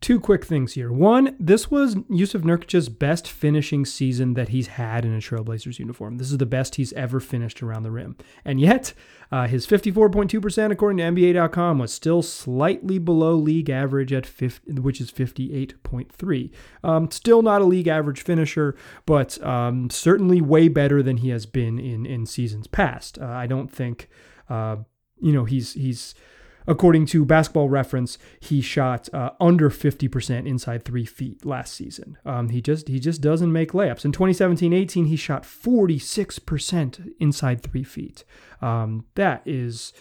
Two 0.00 0.18
quick 0.18 0.46
things 0.46 0.72
here. 0.72 0.90
One, 0.90 1.36
this 1.38 1.70
was 1.70 1.94
Jusuf 1.94 2.40
Nurkic's 2.40 2.88
best 2.88 3.28
finishing 3.28 3.84
season 3.84 4.32
that 4.32 4.48
he's 4.48 4.68
had 4.68 5.04
in 5.04 5.14
a 5.14 5.18
Trailblazers 5.18 5.78
uniform. 5.78 6.16
This 6.16 6.32
is 6.32 6.38
the 6.38 6.46
best 6.46 6.76
he's 6.76 6.94
ever 6.94 7.20
finished 7.20 7.62
around 7.62 7.82
the 7.82 7.90
rim. 7.90 8.16
And 8.42 8.58
yet, 8.58 8.94
uh, 9.30 9.46
his 9.46 9.66
54.2% 9.66 10.72
according 10.72 10.96
to 10.98 11.04
NBA.com 11.04 11.78
was 11.78 11.92
still 11.92 12.22
slightly 12.22 12.98
below 12.98 13.34
league 13.34 13.68
average 13.68 14.10
at 14.10 14.24
50, 14.24 14.80
which 14.80 15.02
is 15.02 15.12
58.3. 15.12 16.50
Um, 16.82 17.10
still 17.10 17.42
not 17.42 17.60
a 17.60 17.66
league 17.66 17.88
average 17.88 18.22
finisher, 18.22 18.74
but 19.04 19.42
um, 19.44 19.90
certainly 19.90 20.40
way 20.40 20.68
better 20.68 21.02
than 21.02 21.18
he 21.18 21.28
has 21.28 21.44
been 21.44 21.78
in 21.78 22.06
in 22.06 22.24
seasons 22.24 22.66
past. 22.66 23.18
Uh, 23.18 23.26
I 23.26 23.46
don't 23.46 23.70
think, 23.70 24.08
uh, 24.48 24.76
you 25.20 25.32
know, 25.32 25.44
he's 25.44 25.74
he's 25.74 26.14
According 26.66 27.06
to 27.06 27.24
Basketball 27.24 27.68
Reference, 27.68 28.18
he 28.38 28.60
shot 28.60 29.08
uh, 29.12 29.30
under 29.40 29.70
50% 29.70 30.46
inside 30.46 30.84
three 30.84 31.04
feet 31.04 31.44
last 31.44 31.74
season. 31.74 32.18
Um, 32.24 32.50
he 32.50 32.60
just 32.60 32.88
he 32.88 33.00
just 33.00 33.20
doesn't 33.20 33.52
make 33.52 33.72
layups. 33.72 34.04
In 34.04 34.12
2017-18, 34.12 35.06
he 35.06 35.16
shot 35.16 35.42
46% 35.42 37.12
inside 37.18 37.62
three 37.62 37.84
feet. 37.84 38.24
Um, 38.60 39.06
that 39.14 39.42
is 39.44 39.92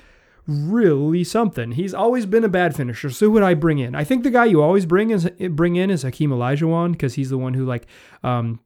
really 0.49 1.23
something. 1.23 1.73
He's 1.73 1.93
always 1.93 2.25
been 2.25 2.43
a 2.43 2.49
bad 2.49 2.75
finisher. 2.75 3.09
So 3.11 3.27
who 3.27 3.31
would 3.33 3.43
I 3.43 3.53
bring 3.53 3.79
in? 3.79 3.95
I 3.95 4.03
think 4.03 4.23
the 4.23 4.31
guy 4.31 4.45
you 4.45 4.61
always 4.61 4.85
bring 4.85 5.11
is 5.11 5.29
bring 5.51 5.75
in 5.75 5.89
is 5.89 6.01
Hakeem 6.01 6.31
Olajuwon 6.31 6.93
because 6.93 7.13
he's 7.13 7.29
the 7.29 7.37
one 7.37 7.53
who 7.53 7.65
like, 7.65 7.85
um, 8.23 8.59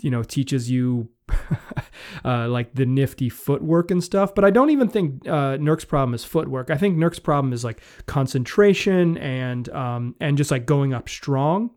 you 0.00 0.10
know, 0.10 0.22
teaches 0.22 0.70
you 0.70 1.08
uh, 2.24 2.48
like 2.48 2.74
the 2.74 2.86
nifty 2.86 3.28
footwork 3.28 3.90
and 3.90 4.02
stuff. 4.02 4.34
But 4.34 4.44
I 4.44 4.50
don't 4.50 4.70
even 4.70 4.88
think 4.88 5.26
uh, 5.28 5.56
Nurk's 5.58 5.84
problem 5.84 6.14
is 6.14 6.24
footwork. 6.24 6.70
I 6.70 6.76
think 6.76 6.96
Nurk's 6.96 7.18
problem 7.18 7.52
is 7.52 7.64
like 7.64 7.80
concentration 8.06 9.18
and 9.18 9.68
um, 9.70 10.14
and 10.20 10.36
just 10.36 10.50
like 10.50 10.66
going 10.66 10.92
up 10.92 11.08
strong. 11.08 11.70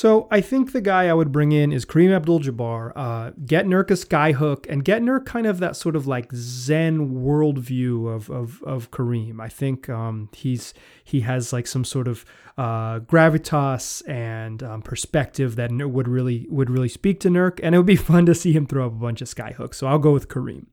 So 0.00 0.28
I 0.30 0.40
think 0.40 0.72
the 0.72 0.80
guy 0.80 1.08
I 1.08 1.12
would 1.12 1.30
bring 1.30 1.52
in 1.52 1.74
is 1.74 1.84
Kareem 1.84 2.16
Abdul-Jabbar. 2.16 2.92
Uh, 2.96 3.32
get 3.44 3.66
Nurk 3.66 3.90
a 3.90 3.92
skyhook 3.92 4.64
and 4.66 4.82
get 4.82 5.02
Nurk 5.02 5.26
kind 5.26 5.46
of 5.46 5.58
that 5.58 5.76
sort 5.76 5.94
of 5.94 6.06
like 6.06 6.32
Zen 6.32 7.10
worldview 7.10 8.10
of 8.10 8.30
of, 8.30 8.62
of 8.62 8.90
Kareem. 8.90 9.42
I 9.42 9.50
think 9.50 9.90
um, 9.90 10.30
he's 10.34 10.72
he 11.04 11.20
has 11.20 11.52
like 11.52 11.66
some 11.66 11.84
sort 11.84 12.08
of 12.08 12.24
uh, 12.56 13.00
gravitas 13.00 14.02
and 14.08 14.62
um, 14.62 14.80
perspective 14.80 15.56
that 15.56 15.70
would 15.70 16.08
really 16.08 16.46
would 16.48 16.70
really 16.70 16.88
speak 16.88 17.20
to 17.20 17.28
Nurk, 17.28 17.60
and 17.62 17.74
it 17.74 17.78
would 17.78 17.86
be 17.86 17.96
fun 18.10 18.24
to 18.24 18.34
see 18.34 18.54
him 18.54 18.66
throw 18.66 18.86
up 18.86 18.92
a 18.92 18.96
bunch 18.96 19.20
of 19.20 19.28
skyhooks. 19.28 19.74
So 19.74 19.86
I'll 19.86 19.98
go 19.98 20.14
with 20.14 20.28
Kareem. 20.28 20.64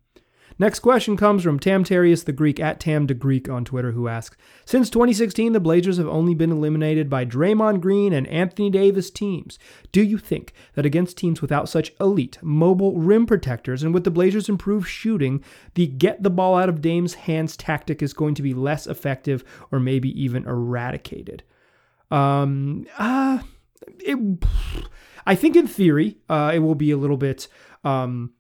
Next 0.60 0.80
question 0.80 1.18
comes 1.18 1.44
from 1.44 1.60
Tamtarius 1.60 2.26
the 2.26 2.32
Greek 2.32 2.60
at 2.60 2.80
Tam 2.80 3.06
Greek 3.06 3.48
on 3.48 3.64
Twitter, 3.64 3.92
who 3.92 4.08
asks 4.08 4.38
Since 4.66 4.90
2016, 4.90 5.54
the 5.54 5.60
Blazers 5.60 5.98
have 5.98 6.08
only 6.08 6.34
been 6.34 6.52
eliminated 6.52 7.10
by 7.10 7.26
Draymond 7.26 7.80
Green 7.80 8.12
and 8.12 8.26
Anthony 8.28 8.72
Davis 8.72 9.12
teams. 9.12 9.60
Do 9.92 10.02
you 10.02 10.18
think 10.18 10.54
that 10.74 10.86
against 10.86 11.18
teams 11.18 11.42
without 11.42 11.70
such 11.70 11.94
elite, 12.02 12.40
mobile 12.42 12.98
rim 12.98 13.28
protectors 13.28 13.84
and 13.84 13.94
with 13.94 14.04
the 14.04 14.12
Blazers' 14.12 14.50
improved 14.50 14.88
shooting, 14.88 15.44
the 15.76 15.86
get 15.86 16.24
the 16.24 16.32
ball 16.32 16.56
out 16.56 16.70
of 16.70 16.82
Dame's 16.82 17.14
hands 17.14 17.56
tactic 17.56 18.02
is 18.02 18.14
going 18.14 18.34
to 18.34 18.42
be 18.42 18.56
less 18.56 18.88
effective 18.88 19.44
or 19.72 19.80
maybe 19.80 20.10
even 20.20 20.44
eradicated? 20.46 21.44
Um, 22.10 22.88
uh, 22.98 23.40
it, 24.00 24.18
I 25.28 25.36
think 25.36 25.56
in 25.56 25.68
theory, 25.68 26.18
uh, 26.30 26.52
it 26.56 26.60
will 26.60 26.76
be 26.76 26.90
a 26.90 26.98
little 26.98 27.18
bit. 27.18 27.48
Um, 27.84 28.34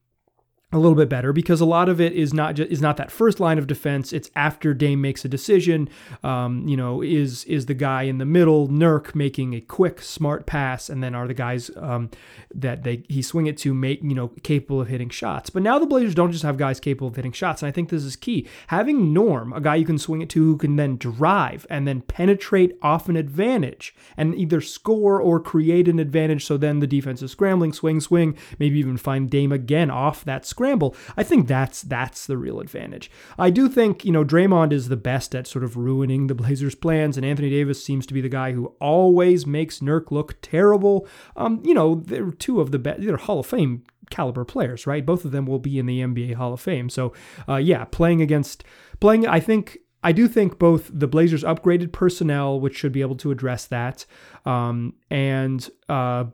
a 0.73 0.77
little 0.77 0.95
bit 0.95 1.07
better 1.07 1.31
because 1.31 1.61
a 1.61 1.65
lot 1.65 1.87
of 1.87 2.01
it 2.01 2.11
is 2.11 2.33
not 2.33 2.55
just 2.55 2.69
is 2.69 2.81
not 2.81 2.97
that 2.97 3.09
first 3.09 3.39
line 3.39 3.57
of 3.57 3.67
defense. 3.67 4.11
It's 4.11 4.29
after 4.35 4.73
Dame 4.73 4.99
makes 4.99 5.23
a 5.23 5.29
decision. 5.29 5.87
Um, 6.23 6.67
you 6.67 6.75
know, 6.75 7.01
is 7.01 7.45
is 7.45 7.67
the 7.67 7.73
guy 7.73 8.03
in 8.03 8.17
the 8.17 8.25
middle, 8.25 8.67
Nurk, 8.67 9.15
making 9.15 9.53
a 9.53 9.61
quick, 9.61 10.01
smart 10.01 10.45
pass, 10.45 10.89
and 10.89 11.01
then 11.01 11.15
are 11.15 11.25
the 11.25 11.33
guys 11.33 11.71
um, 11.77 12.09
that 12.53 12.83
they 12.83 13.03
he 13.07 13.21
swing 13.21 13.47
it 13.47 13.57
to 13.59 13.73
make 13.73 14.03
you 14.03 14.13
know 14.13 14.27
capable 14.43 14.81
of 14.81 14.89
hitting 14.89 15.09
shots. 15.09 15.49
But 15.49 15.63
now 15.63 15.79
the 15.79 15.85
Blazers 15.85 16.15
don't 16.15 16.33
just 16.33 16.43
have 16.43 16.57
guys 16.57 16.81
capable 16.81 17.07
of 17.07 17.15
hitting 17.15 17.31
shots, 17.31 17.61
and 17.61 17.69
I 17.69 17.71
think 17.71 17.87
this 17.87 18.03
is 18.03 18.17
key. 18.17 18.45
Having 18.67 19.13
Norm, 19.13 19.53
a 19.53 19.61
guy 19.61 19.75
you 19.75 19.85
can 19.85 19.97
swing 19.97 20.21
it 20.21 20.29
to 20.31 20.43
who 20.43 20.57
can 20.57 20.75
then 20.75 20.97
drive 20.97 21.65
and 21.69 21.87
then 21.87 22.01
penetrate 22.01 22.77
off 22.81 23.07
an 23.07 23.15
advantage 23.15 23.95
and 24.17 24.35
either 24.35 24.59
score 24.59 25.21
or 25.21 25.39
create 25.39 25.87
an 25.87 25.97
advantage. 25.97 26.45
So 26.45 26.57
then 26.57 26.79
the 26.79 26.87
defense 26.87 27.21
is 27.21 27.31
scrambling, 27.31 27.71
swing, 27.71 28.01
swing, 28.01 28.37
maybe 28.59 28.79
even 28.79 28.97
find 28.97 29.29
Dame 29.29 29.53
again 29.53 29.89
off 29.89 30.25
that 30.25 30.45
scramble. 30.57 30.95
I 31.15 31.21
think 31.21 31.47
that's 31.47 31.83
that's 31.83 32.25
the 32.25 32.35
real 32.35 32.59
advantage. 32.59 33.11
I 33.37 33.51
do 33.51 33.69
think, 33.69 34.03
you 34.03 34.11
know, 34.11 34.25
Draymond 34.25 34.73
is 34.73 34.89
the 34.89 34.97
best 34.97 35.35
at 35.35 35.45
sort 35.45 35.63
of 35.63 35.77
ruining 35.77 36.25
the 36.25 36.35
Blazers' 36.35 36.73
plans, 36.73 37.15
and 37.15 37.25
Anthony 37.25 37.51
Davis 37.51 37.83
seems 37.83 38.07
to 38.07 38.13
be 38.13 38.21
the 38.21 38.29
guy 38.29 38.53
who 38.53 38.73
always 38.81 39.45
makes 39.45 39.79
Nurk 39.79 40.09
look 40.09 40.41
terrible. 40.41 41.07
Um, 41.35 41.61
you 41.63 41.75
know, 41.75 42.01
they're 42.03 42.31
two 42.31 42.59
of 42.59 42.71
the 42.71 42.79
best, 42.79 43.01
they're 43.01 43.17
Hall 43.17 43.39
of 43.39 43.45
Fame 43.45 43.83
caliber 44.09 44.45
players, 44.45 44.87
right? 44.87 45.05
Both 45.05 45.25
of 45.25 45.31
them 45.31 45.45
will 45.45 45.59
be 45.59 45.77
in 45.77 45.85
the 45.85 45.99
NBA 45.99 46.35
Hall 46.35 46.53
of 46.53 46.61
Fame. 46.61 46.89
So, 46.89 47.13
uh, 47.47 47.57
yeah, 47.57 47.85
playing 47.85 48.21
against 48.21 48.63
playing, 48.99 49.27
I 49.27 49.39
think 49.39 49.77
I 50.03 50.11
do 50.11 50.27
think 50.27 50.57
both 50.57 50.89
the 50.91 51.07
Blazers 51.07 51.43
upgraded 51.43 51.91
personnel, 51.91 52.59
which 52.59 52.75
should 52.75 52.91
be 52.91 53.01
able 53.01 53.17
to 53.17 53.29
address 53.29 53.65
that, 53.65 54.05
um, 54.45 54.93
and 55.11 55.69
uh, 55.87 56.25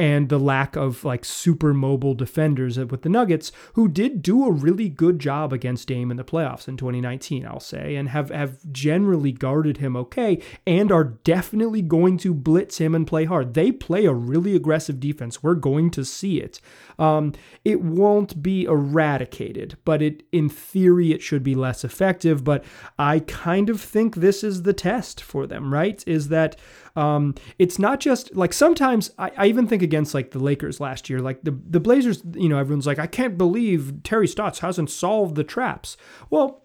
and 0.00 0.30
the 0.30 0.38
lack 0.38 0.76
of 0.76 1.04
like 1.04 1.26
super 1.26 1.74
mobile 1.74 2.14
defenders 2.14 2.78
with 2.78 3.02
the 3.02 3.08
Nuggets, 3.10 3.52
who 3.74 3.86
did 3.86 4.22
do 4.22 4.46
a 4.46 4.50
really 4.50 4.88
good 4.88 5.18
job 5.18 5.52
against 5.52 5.88
Dame 5.88 6.10
in 6.10 6.16
the 6.16 6.24
playoffs 6.24 6.66
in 6.66 6.78
2019, 6.78 7.44
I'll 7.44 7.60
say, 7.60 7.96
and 7.96 8.08
have, 8.08 8.30
have 8.30 8.72
generally 8.72 9.30
guarded 9.30 9.76
him 9.76 9.98
okay 9.98 10.40
and 10.66 10.90
are 10.90 11.04
definitely 11.04 11.82
going 11.82 12.16
to 12.16 12.32
blitz 12.32 12.78
him 12.78 12.94
and 12.94 13.06
play 13.06 13.26
hard. 13.26 13.52
They 13.52 13.70
play 13.72 14.06
a 14.06 14.14
really 14.14 14.56
aggressive 14.56 15.00
defense. 15.00 15.42
We're 15.42 15.54
going 15.54 15.90
to 15.90 16.04
see 16.06 16.40
it. 16.40 16.62
Um, 16.98 17.34
it 17.62 17.82
won't 17.82 18.42
be 18.42 18.64
eradicated, 18.64 19.76
but 19.84 20.00
it 20.00 20.22
in 20.32 20.48
theory 20.48 21.12
it 21.12 21.20
should 21.20 21.42
be 21.42 21.54
less 21.54 21.84
effective. 21.84 22.42
But 22.42 22.64
I 22.98 23.18
kind 23.20 23.68
of 23.68 23.82
think 23.82 24.16
this 24.16 24.42
is 24.42 24.62
the 24.62 24.72
test 24.72 25.20
for 25.20 25.46
them, 25.46 25.74
right? 25.74 26.02
Is 26.06 26.28
that 26.28 26.56
um, 26.96 27.34
it's 27.58 27.78
not 27.78 28.00
just 28.00 28.34
like 28.34 28.52
sometimes 28.52 29.10
I, 29.18 29.30
I, 29.36 29.46
even 29.46 29.66
think 29.66 29.82
against 29.82 30.14
like 30.14 30.32
the 30.32 30.38
Lakers 30.38 30.80
last 30.80 31.08
year, 31.08 31.20
like 31.20 31.42
the, 31.42 31.56
the 31.68 31.80
Blazers, 31.80 32.22
you 32.34 32.48
know, 32.48 32.58
everyone's 32.58 32.86
like, 32.86 32.98
I 32.98 33.06
can't 33.06 33.38
believe 33.38 34.02
Terry 34.02 34.26
Stotts 34.26 34.60
hasn't 34.60 34.90
solved 34.90 35.36
the 35.36 35.44
traps. 35.44 35.96
Well, 36.30 36.64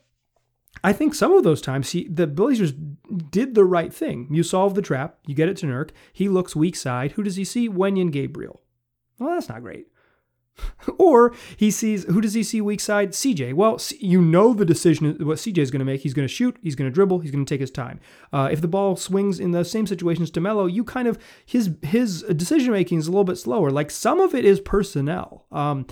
I 0.83 0.93
think 0.93 1.13
some 1.13 1.31
of 1.31 1.43
those 1.43 1.61
times 1.61 1.91
he, 1.91 2.07
the 2.07 2.27
Blazers 2.27 2.73
did 3.29 3.55
the 3.55 3.65
right 3.65 3.93
thing. 3.93 4.27
You 4.31 4.43
solve 4.43 4.75
the 4.75 4.81
trap, 4.81 5.17
you 5.25 5.35
get 5.35 5.49
it 5.49 5.57
to 5.57 5.67
Nurk. 5.67 5.91
He 6.11 6.27
looks 6.27 6.55
weak 6.55 6.75
side. 6.75 7.13
Who 7.13 7.23
does 7.23 7.35
he 7.35 7.45
see? 7.45 7.69
Wenyen 7.69 8.11
Gabriel. 8.11 8.61
Well, 9.19 9.35
that's 9.35 9.49
not 9.49 9.61
great. 9.61 9.87
or 10.97 11.33
he 11.57 11.69
sees 11.71 12.05
who 12.05 12.21
does 12.21 12.33
he 12.33 12.43
see 12.43 12.61
weak 12.61 12.79
side? 12.79 13.11
CJ. 13.11 13.53
Well, 13.53 13.79
you 13.99 14.21
know 14.21 14.53
the 14.53 14.65
decision 14.65 15.15
what 15.25 15.37
CJ 15.37 15.57
is 15.57 15.71
going 15.71 15.79
to 15.79 15.85
make. 15.85 16.01
He's 16.01 16.13
going 16.13 16.27
to 16.27 16.33
shoot. 16.33 16.57
He's 16.61 16.75
going 16.75 16.89
to 16.89 16.93
dribble. 16.93 17.19
He's 17.19 17.31
going 17.31 17.45
to 17.45 17.49
take 17.49 17.61
his 17.61 17.71
time. 17.71 17.99
Uh, 18.31 18.49
if 18.51 18.61
the 18.61 18.67
ball 18.67 18.95
swings 18.95 19.39
in 19.39 19.51
the 19.51 19.65
same 19.65 19.87
situations 19.87 20.31
to 20.31 20.41
Melo, 20.41 20.65
you 20.65 20.83
kind 20.83 21.07
of 21.07 21.17
his 21.45 21.71
his 21.81 22.23
decision 22.23 22.71
making 22.71 22.99
is 22.99 23.07
a 23.07 23.11
little 23.11 23.23
bit 23.23 23.37
slower. 23.37 23.69
Like 23.69 23.91
some 23.91 24.19
of 24.19 24.33
it 24.33 24.45
is 24.45 24.59
personnel. 24.59 25.45
Um, 25.51 25.85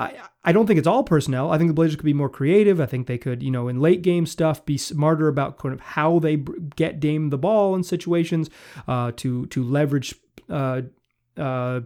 I, 0.00 0.14
I 0.44 0.52
don't 0.52 0.66
think 0.66 0.78
it's 0.78 0.88
all 0.88 1.04
personnel. 1.04 1.50
I 1.50 1.58
think 1.58 1.68
the 1.68 1.74
Blazers 1.74 1.96
could 1.96 2.06
be 2.06 2.14
more 2.14 2.30
creative. 2.30 2.80
I 2.80 2.86
think 2.86 3.06
they 3.06 3.18
could, 3.18 3.42
you 3.42 3.50
know, 3.50 3.68
in 3.68 3.80
late 3.80 4.00
game 4.00 4.24
stuff, 4.24 4.64
be 4.64 4.78
smarter 4.78 5.28
about 5.28 5.58
kind 5.58 5.74
of 5.74 5.80
how 5.80 6.18
they 6.18 6.36
get 6.74 7.00
Dame 7.00 7.28
the 7.28 7.36
ball 7.36 7.74
in 7.74 7.82
situations 7.82 8.48
uh, 8.88 9.12
to 9.16 9.44
to 9.46 9.62
leverage 9.62 10.14
uh, 10.48 10.82
uh, 11.36 11.80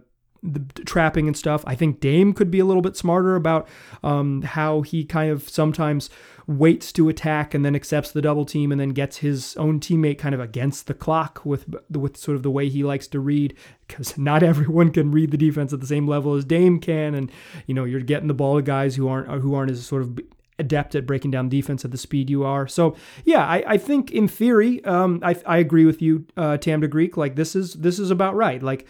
the 0.53 0.83
trapping 0.83 1.27
and 1.27 1.35
stuff. 1.35 1.63
I 1.65 1.75
think 1.75 1.99
Dame 1.99 2.33
could 2.33 2.51
be 2.51 2.59
a 2.59 2.65
little 2.65 2.81
bit 2.81 2.95
smarter 2.95 3.35
about 3.35 3.67
um, 4.03 4.41
how 4.43 4.81
he 4.81 5.03
kind 5.03 5.31
of 5.31 5.49
sometimes 5.49 6.09
waits 6.47 6.91
to 6.91 7.09
attack 7.09 7.53
and 7.53 7.65
then 7.65 7.75
accepts 7.75 8.11
the 8.11 8.21
double 8.21 8.45
team 8.45 8.71
and 8.71 8.79
then 8.79 8.89
gets 8.89 9.17
his 9.17 9.57
own 9.57 9.79
teammate 9.79 10.19
kind 10.19 10.35
of 10.35 10.41
against 10.41 10.85
the 10.85 10.93
clock 10.93 11.43
with 11.43 11.73
with 11.89 12.15
sort 12.17 12.35
of 12.35 12.43
the 12.43 12.51
way 12.51 12.69
he 12.69 12.83
likes 12.83 13.07
to 13.07 13.19
read 13.19 13.55
because 13.87 14.15
not 14.17 14.43
everyone 14.43 14.91
can 14.91 15.11
read 15.11 15.31
the 15.31 15.37
defense 15.37 15.73
at 15.73 15.79
the 15.79 15.87
same 15.87 16.07
level 16.07 16.35
as 16.35 16.45
Dame 16.45 16.79
can 16.79 17.15
and 17.15 17.31
you 17.65 17.73
know 17.73 17.83
you're 17.83 17.99
getting 17.99 18.27
the 18.27 18.33
ball 18.33 18.57
to 18.57 18.61
guys 18.61 18.95
who 18.95 19.07
aren't 19.07 19.27
who 19.41 19.55
aren't 19.55 19.71
as 19.71 19.85
sort 19.85 20.03
of 20.03 20.19
adept 20.57 20.95
at 20.95 21.05
breaking 21.05 21.31
down 21.31 21.49
defense 21.49 21.83
at 21.83 21.91
the 21.91 21.97
speed 21.97 22.29
you 22.29 22.43
are. 22.43 22.67
So 22.67 22.95
yeah, 23.23 23.45
I, 23.45 23.63
I 23.67 23.77
think 23.77 24.11
in 24.11 24.27
theory, 24.27 24.83
um, 24.85 25.19
I, 25.21 25.35
I 25.45 25.57
agree 25.57 25.85
with 25.85 26.01
you, 26.01 26.25
uh, 26.37 26.57
Tam 26.57 26.79
Greek. 26.81 27.17
Like 27.17 27.35
this 27.35 27.55
is 27.55 27.73
this 27.73 27.99
is 27.99 28.11
about 28.11 28.35
right. 28.35 28.61
Like 28.61 28.87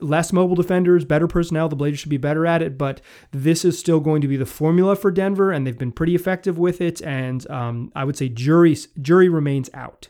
less 0.00 0.32
mobile 0.32 0.56
defenders, 0.56 1.04
better 1.04 1.26
personnel. 1.26 1.68
The 1.68 1.76
Blazers 1.76 2.00
should 2.00 2.10
be 2.10 2.16
better 2.16 2.46
at 2.46 2.62
it, 2.62 2.78
but 2.78 3.00
this 3.32 3.64
is 3.64 3.78
still 3.78 4.00
going 4.00 4.20
to 4.22 4.28
be 4.28 4.36
the 4.36 4.46
formula 4.46 4.96
for 4.96 5.10
Denver, 5.10 5.50
and 5.50 5.66
they've 5.66 5.78
been 5.78 5.92
pretty 5.92 6.14
effective 6.14 6.58
with 6.58 6.80
it. 6.80 7.02
And 7.02 7.48
um, 7.50 7.92
I 7.94 8.04
would 8.04 8.16
say 8.16 8.28
jury 8.28 8.76
jury 9.00 9.28
remains 9.28 9.70
out. 9.74 10.08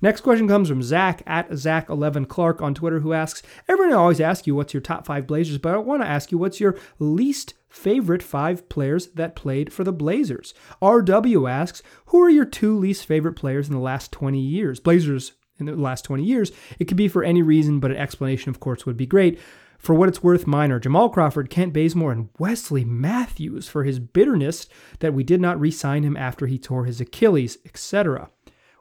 Next 0.00 0.20
question 0.20 0.46
comes 0.46 0.68
from 0.68 0.82
Zach 0.82 1.22
at 1.26 1.50
Zach11 1.50 2.28
Clark 2.28 2.62
on 2.62 2.74
Twitter, 2.74 3.00
who 3.00 3.12
asks 3.12 3.42
Everyone 3.68 3.94
always 3.94 4.20
asks 4.20 4.46
you 4.46 4.54
what's 4.54 4.72
your 4.72 4.80
top 4.80 5.06
five 5.06 5.26
Blazers, 5.26 5.58
but 5.58 5.74
I 5.74 5.78
want 5.78 6.02
to 6.02 6.08
ask 6.08 6.30
you 6.30 6.38
what's 6.38 6.60
your 6.60 6.76
least 6.98 7.54
favorite 7.68 8.22
five 8.22 8.68
players 8.68 9.08
that 9.08 9.36
played 9.36 9.72
for 9.72 9.84
the 9.84 9.92
Blazers. 9.92 10.54
RW 10.80 11.50
asks 11.50 11.82
Who 12.06 12.22
are 12.22 12.30
your 12.30 12.44
two 12.44 12.78
least 12.78 13.06
favorite 13.06 13.34
players 13.34 13.68
in 13.68 13.74
the 13.74 13.80
last 13.80 14.12
20 14.12 14.38
years? 14.38 14.78
Blazers 14.78 15.32
in 15.58 15.66
the 15.66 15.76
last 15.76 16.04
20 16.04 16.22
years. 16.22 16.52
It 16.78 16.86
could 16.86 16.96
be 16.96 17.08
for 17.08 17.22
any 17.22 17.42
reason, 17.42 17.80
but 17.80 17.90
an 17.90 17.96
explanation, 17.96 18.50
of 18.50 18.60
course, 18.60 18.86
would 18.86 18.96
be 18.96 19.06
great. 19.06 19.38
For 19.78 19.94
what 19.94 20.08
it's 20.08 20.22
worth, 20.22 20.46
mine 20.46 20.72
are 20.72 20.80
Jamal 20.80 21.08
Crawford, 21.08 21.50
Kent 21.50 21.72
Bazemore, 21.72 22.12
and 22.12 22.28
Wesley 22.38 22.84
Matthews 22.84 23.68
for 23.68 23.84
his 23.84 24.00
bitterness 24.00 24.66
that 24.98 25.14
we 25.14 25.22
did 25.22 25.40
not 25.40 25.60
re 25.60 25.70
sign 25.70 26.02
him 26.02 26.16
after 26.16 26.46
he 26.46 26.58
tore 26.58 26.84
his 26.84 27.00
Achilles, 27.00 27.58
etc. 27.64 28.30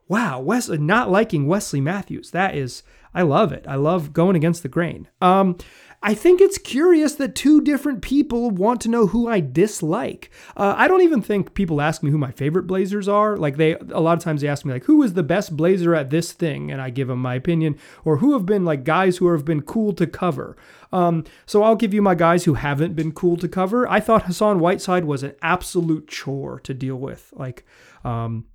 wow, 0.07 0.39
Wesley 0.39 0.79
not 0.79 1.11
liking 1.11 1.47
Wesley 1.47 1.81
Matthews. 1.81 2.31
That 2.31 2.55
is, 2.55 2.81
I 3.13 3.21
love 3.21 3.51
it. 3.51 3.65
I 3.67 3.75
love 3.75 4.13
going 4.13 4.35
against 4.35 4.63
the 4.63 4.69
grain. 4.69 5.07
Um, 5.21 5.57
I 6.03 6.13
think 6.13 6.39
it's 6.39 6.59
curious 6.59 7.15
that 7.15 7.33
two 7.33 7.59
different 7.59 8.03
people 8.03 8.51
want 8.51 8.81
to 8.81 8.89
know 8.89 9.07
who 9.07 9.27
I 9.27 9.39
dislike. 9.39 10.29
Uh, 10.55 10.75
I 10.77 10.87
don't 10.87 11.01
even 11.01 11.23
think 11.23 11.55
people 11.55 11.81
ask 11.81 12.03
me 12.03 12.11
who 12.11 12.19
my 12.19 12.31
favorite 12.31 12.67
Blazers 12.67 13.07
are. 13.07 13.35
Like 13.35 13.57
they, 13.57 13.73
a 13.73 13.99
lot 13.99 14.15
of 14.15 14.23
times 14.23 14.41
they 14.41 14.47
ask 14.47 14.63
me 14.63 14.73
like, 14.73 14.83
who 14.83 15.01
is 15.01 15.15
the 15.15 15.23
best 15.23 15.57
Blazer 15.57 15.95
at 15.95 16.11
this 16.11 16.31
thing, 16.31 16.71
and 16.71 16.81
I 16.81 16.91
give 16.91 17.07
them 17.07 17.19
my 17.19 17.33
opinion, 17.33 17.77
or 18.05 18.17
who 18.17 18.33
have 18.33 18.45
been 18.45 18.63
like 18.63 18.83
guys 18.83 19.17
who 19.17 19.31
have 19.31 19.43
been 19.43 19.63
cool 19.63 19.91
to 19.93 20.05
cover. 20.05 20.55
Um, 20.93 21.23
so 21.47 21.63
I'll 21.63 21.75
give 21.75 21.95
you 21.95 22.03
my 22.03 22.15
guys 22.15 22.45
who 22.45 22.53
haven't 22.53 22.95
been 22.95 23.11
cool 23.11 23.35
to 23.37 23.47
cover. 23.47 23.89
I 23.89 23.99
thought 23.99 24.27
Hassan 24.27 24.59
Whiteside 24.59 25.05
was 25.05 25.23
an 25.23 25.35
absolute 25.41 26.07
chore 26.07 26.59
to 26.59 26.73
deal 26.75 26.97
with. 26.97 27.33
Like, 27.35 27.65
um, 28.05 28.45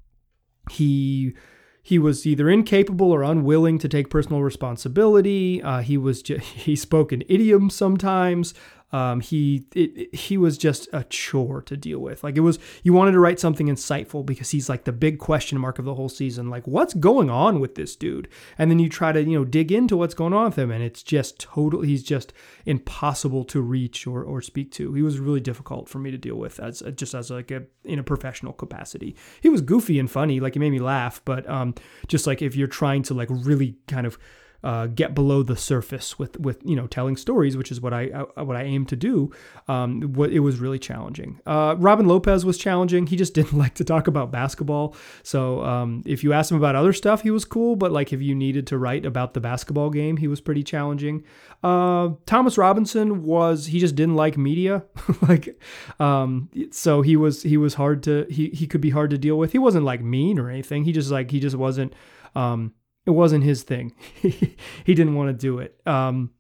he 0.71 1.35
he 1.83 1.99
was 1.99 2.25
either 2.25 2.49
incapable 2.49 3.11
or 3.11 3.23
unwilling 3.25 3.79
to 3.79 3.89
take 3.89 4.09
personal 4.09 4.41
responsibility. 4.41 5.61
Uh, 5.61 5.81
he 5.81 5.99
was 5.99 6.23
just, 6.23 6.45
he 6.47 6.77
spoke 6.77 7.13
in 7.13 7.25
idioms 7.29 7.75
sometimes. 7.75 8.55
Um, 8.93 9.21
he 9.21 9.65
it, 9.75 10.15
he 10.15 10.37
was 10.37 10.59
just 10.59 10.89
a 10.93 11.05
chore 11.05 11.63
to 11.63 11.77
deal 11.77 11.99
with. 11.99 12.23
Like 12.23 12.37
it 12.37 12.41
was, 12.41 12.59
you 12.83 12.93
wanted 12.93 13.13
to 13.13 13.21
write 13.21 13.41
something 13.41 13.69
insightful 13.69 14.25
because 14.25 14.51
he's 14.51 14.69
like 14.69 14.85
the 14.85 14.93
big 14.93 15.19
question 15.19 15.59
mark 15.59 15.79
of 15.79 15.85
the 15.85 15.95
whole 15.95 16.09
season. 16.09 16.51
Like 16.51 16.67
what's 16.67 16.95
going 16.95 17.31
on 17.31 17.59
with 17.61 17.75
this 17.75 17.97
dude? 17.97 18.29
And 18.59 18.71
then 18.71 18.79
you 18.79 18.89
try 18.89 19.13
to 19.13 19.23
you 19.23 19.39
know 19.39 19.45
dig 19.45 19.73
into 19.73 19.97
what's 19.97 20.15
going 20.15 20.33
on 20.33 20.47
with 20.47 20.59
him, 20.59 20.71
and 20.71 20.83
it's 20.83 21.03
just 21.03 21.39
totally 21.39 21.89
he's 21.89 22.03
just 22.03 22.33
impossible 22.67 23.45
to 23.45 23.61
reach 23.61 24.07
or 24.07 24.23
or 24.23 24.43
speak 24.43 24.71
to. 24.73 24.93
He 24.93 25.03
was 25.03 25.19
really 25.19 25.41
difficult 25.41 25.89
for 25.89 25.99
me 25.99 26.11
to 26.11 26.19
deal 26.19 26.37
with 26.37 26.61
as 26.61 26.83
just 26.95 27.15
as 27.15 27.31
like 27.31 27.51
a 27.51 27.65
in 27.85 27.99
a 27.99 28.05
professional 28.05 28.53
capacity. 28.53 29.17
He 29.41 29.49
was 29.49 29.61
goofy 29.61 29.99
and 29.99 30.11
funny, 30.11 30.41
like 30.41 30.55
he 30.55 30.61
made 30.61 30.71
me 30.71 30.81
laugh, 30.81 31.23
but 31.25 31.49
um, 31.49 31.75
just 32.09 32.27
like 32.27 32.43
if 32.43 32.57
you're 32.57 32.69
trying 32.69 33.03
to 33.05 33.15
like 33.15 33.29
really 33.31 33.77
kind 33.87 34.07
of 34.07 34.19
uh, 34.65 34.87
get 34.87 35.15
below 35.15 35.43
the 35.43 35.57
surface 35.57 36.19
with 36.19 36.39
with 36.39 36.61
you 36.65 36.77
know 36.77 36.87
telling 36.87 37.17
stories, 37.17 37.57
which 37.57 37.73
is 37.73 37.81
what 37.81 37.93
I, 37.93 38.25
I 38.37 38.43
what 38.43 38.57
I 38.57 38.63
aim 38.63 38.87
to 38.87 38.97
do. 38.97 39.31
Um, 39.69 40.03
what 40.13 40.31
it 40.31 40.41
was 40.41 40.59
really 40.59 40.79
challenging. 40.79 41.41
Uh, 41.47 41.75
Robin 41.79 42.07
Lopez 42.07 42.45
was 42.45 42.59
challenging. 42.59 43.07
He 43.07 43.17
just 43.17 43.35
didn't 43.43 43.59
like 43.59 43.75
to 43.75 43.85
talk 43.85 44.07
about 44.07 44.31
basketball. 44.31 44.95
So 45.23 45.65
um, 45.65 46.03
if 46.07 46.23
you 46.23 46.33
asked 46.33 46.51
him 46.51 46.57
about 46.57 46.77
other 46.77 46.93
stuff, 46.93 47.23
he 47.23 47.31
was 47.31 47.45
cool. 47.45 47.77
But 47.77 47.93
like 47.93 48.13
if 48.13 48.23
you 48.23 48.35
needed 48.35 48.67
to 48.69 48.79
write 48.79 49.05
about 49.05 49.35
the 49.35 49.41
basketball 49.41 49.91
game, 49.91 50.17
he 50.17 50.29
was 50.29 50.41
pretty 50.41 50.63
challenging. 50.63 51.25
Uh, 51.63 52.11
Thomas 52.27 52.59
Robinson 52.59 53.23
was 53.23 53.67
he 53.67 53.79
just 53.79 53.95
didn't 53.97 54.17
like 54.17 54.37
media. 54.37 54.85
like 55.23 55.61
um, 55.99 56.51
so 56.71 57.03
he 57.03 57.17
was 57.17 57.43
he 57.43 57.57
was 57.57 57.75
hard 57.75 58.03
to 58.05 58.27
he 58.31 58.51
he 58.51 58.67
could 58.67 58.81
be 58.81 58.91
hard 58.91 59.11
to 59.11 59.19
deal 59.19 59.37
with. 59.37 59.53
He 59.53 59.59
wasn't 59.59 59.85
like 59.85 60.03
mean 60.03 60.39
or 60.39 60.51
anything. 60.51 60.85
He 60.85 60.93
just 60.93 61.11
like 61.11 61.31
he 61.31 61.41
just 61.41 61.57
wasn't. 61.57 61.95
Um, 62.35 62.73
it 63.07 63.11
wasn't 63.11 63.45
his 63.45 63.63
thing. 63.63 63.95
he 64.21 64.55
didn't 64.87 65.15
want 65.15 65.29
to 65.29 65.33
do 65.33 65.59
it. 65.59 65.81
Um, 65.87 66.31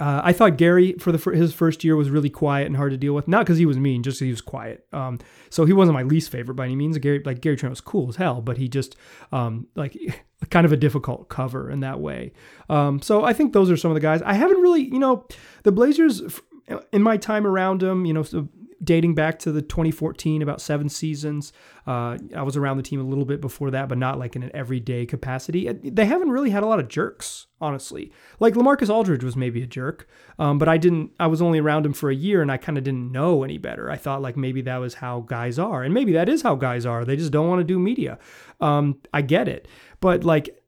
uh, 0.00 0.22
I 0.24 0.32
thought 0.32 0.56
Gary 0.56 0.94
for 0.94 1.12
the 1.12 1.18
for 1.18 1.32
his 1.32 1.52
first 1.52 1.84
year 1.84 1.94
was 1.94 2.08
really 2.08 2.30
quiet 2.30 2.66
and 2.66 2.76
hard 2.76 2.92
to 2.92 2.96
deal 2.96 3.12
with. 3.12 3.28
Not 3.28 3.40
because 3.40 3.58
he 3.58 3.66
was 3.66 3.78
mean, 3.78 4.02
just 4.02 4.16
because 4.16 4.26
he 4.26 4.30
was 4.30 4.40
quiet. 4.40 4.86
Um, 4.94 5.18
so 5.50 5.66
he 5.66 5.74
wasn't 5.74 5.94
my 5.94 6.02
least 6.02 6.32
favorite 6.32 6.54
by 6.54 6.64
any 6.64 6.74
means. 6.74 6.96
Gary 6.98 7.22
like 7.22 7.42
Gary 7.42 7.56
Trent 7.56 7.70
was 7.70 7.82
cool 7.82 8.08
as 8.08 8.16
hell, 8.16 8.40
but 8.40 8.56
he 8.56 8.66
just 8.66 8.96
um, 9.30 9.66
like 9.74 9.96
kind 10.50 10.64
of 10.64 10.72
a 10.72 10.76
difficult 10.76 11.28
cover 11.28 11.70
in 11.70 11.80
that 11.80 12.00
way. 12.00 12.32
Um, 12.70 13.02
so 13.02 13.24
I 13.24 13.34
think 13.34 13.52
those 13.52 13.70
are 13.70 13.76
some 13.76 13.90
of 13.90 13.94
the 13.94 14.00
guys. 14.00 14.22
I 14.22 14.32
haven't 14.32 14.62
really, 14.62 14.82
you 14.82 14.98
know, 14.98 15.26
the 15.64 15.72
Blazers 15.72 16.22
in 16.92 17.02
my 17.02 17.18
time 17.18 17.46
around 17.46 17.82
them, 17.82 18.06
you 18.06 18.14
know, 18.14 18.24
dating 18.82 19.14
back 19.14 19.38
to 19.40 19.52
the 19.52 19.62
2014, 19.62 20.42
about 20.42 20.60
seven 20.60 20.88
seasons. 20.88 21.52
Uh, 21.86 22.16
I 22.34 22.42
was 22.42 22.56
around 22.56 22.76
the 22.76 22.82
team 22.82 23.00
a 23.00 23.04
little 23.04 23.24
bit 23.24 23.40
before 23.40 23.70
that, 23.72 23.88
but 23.88 23.98
not 23.98 24.18
like 24.18 24.36
in 24.36 24.42
an 24.42 24.50
everyday 24.54 25.06
capacity. 25.06 25.70
They 25.72 26.04
haven't 26.04 26.30
really 26.30 26.50
had 26.50 26.62
a 26.62 26.66
lot 26.66 26.80
of 26.80 26.88
jerks, 26.88 27.46
honestly. 27.60 28.12
Like 28.38 28.54
Lamarcus 28.54 28.88
Aldridge 28.88 29.24
was 29.24 29.36
maybe 29.36 29.62
a 29.62 29.66
jerk, 29.66 30.08
um, 30.38 30.58
but 30.58 30.68
I 30.68 30.78
didn't. 30.78 31.10
I 31.18 31.26
was 31.26 31.42
only 31.42 31.58
around 31.58 31.84
him 31.84 31.92
for 31.92 32.10
a 32.10 32.14
year, 32.14 32.42
and 32.42 32.50
I 32.50 32.56
kind 32.56 32.78
of 32.78 32.84
didn't 32.84 33.12
know 33.12 33.42
any 33.42 33.58
better. 33.58 33.90
I 33.90 33.96
thought 33.96 34.22
like 34.22 34.36
maybe 34.36 34.62
that 34.62 34.78
was 34.78 34.94
how 34.94 35.20
guys 35.20 35.58
are, 35.58 35.82
and 35.82 35.92
maybe 35.92 36.12
that 36.12 36.28
is 36.28 36.42
how 36.42 36.54
guys 36.54 36.86
are. 36.86 37.04
They 37.04 37.16
just 37.16 37.32
don't 37.32 37.48
want 37.48 37.60
to 37.60 37.64
do 37.64 37.78
media. 37.78 38.18
Um, 38.60 38.98
I 39.12 39.22
get 39.22 39.48
it, 39.48 39.68
but 40.00 40.24
like 40.24 40.59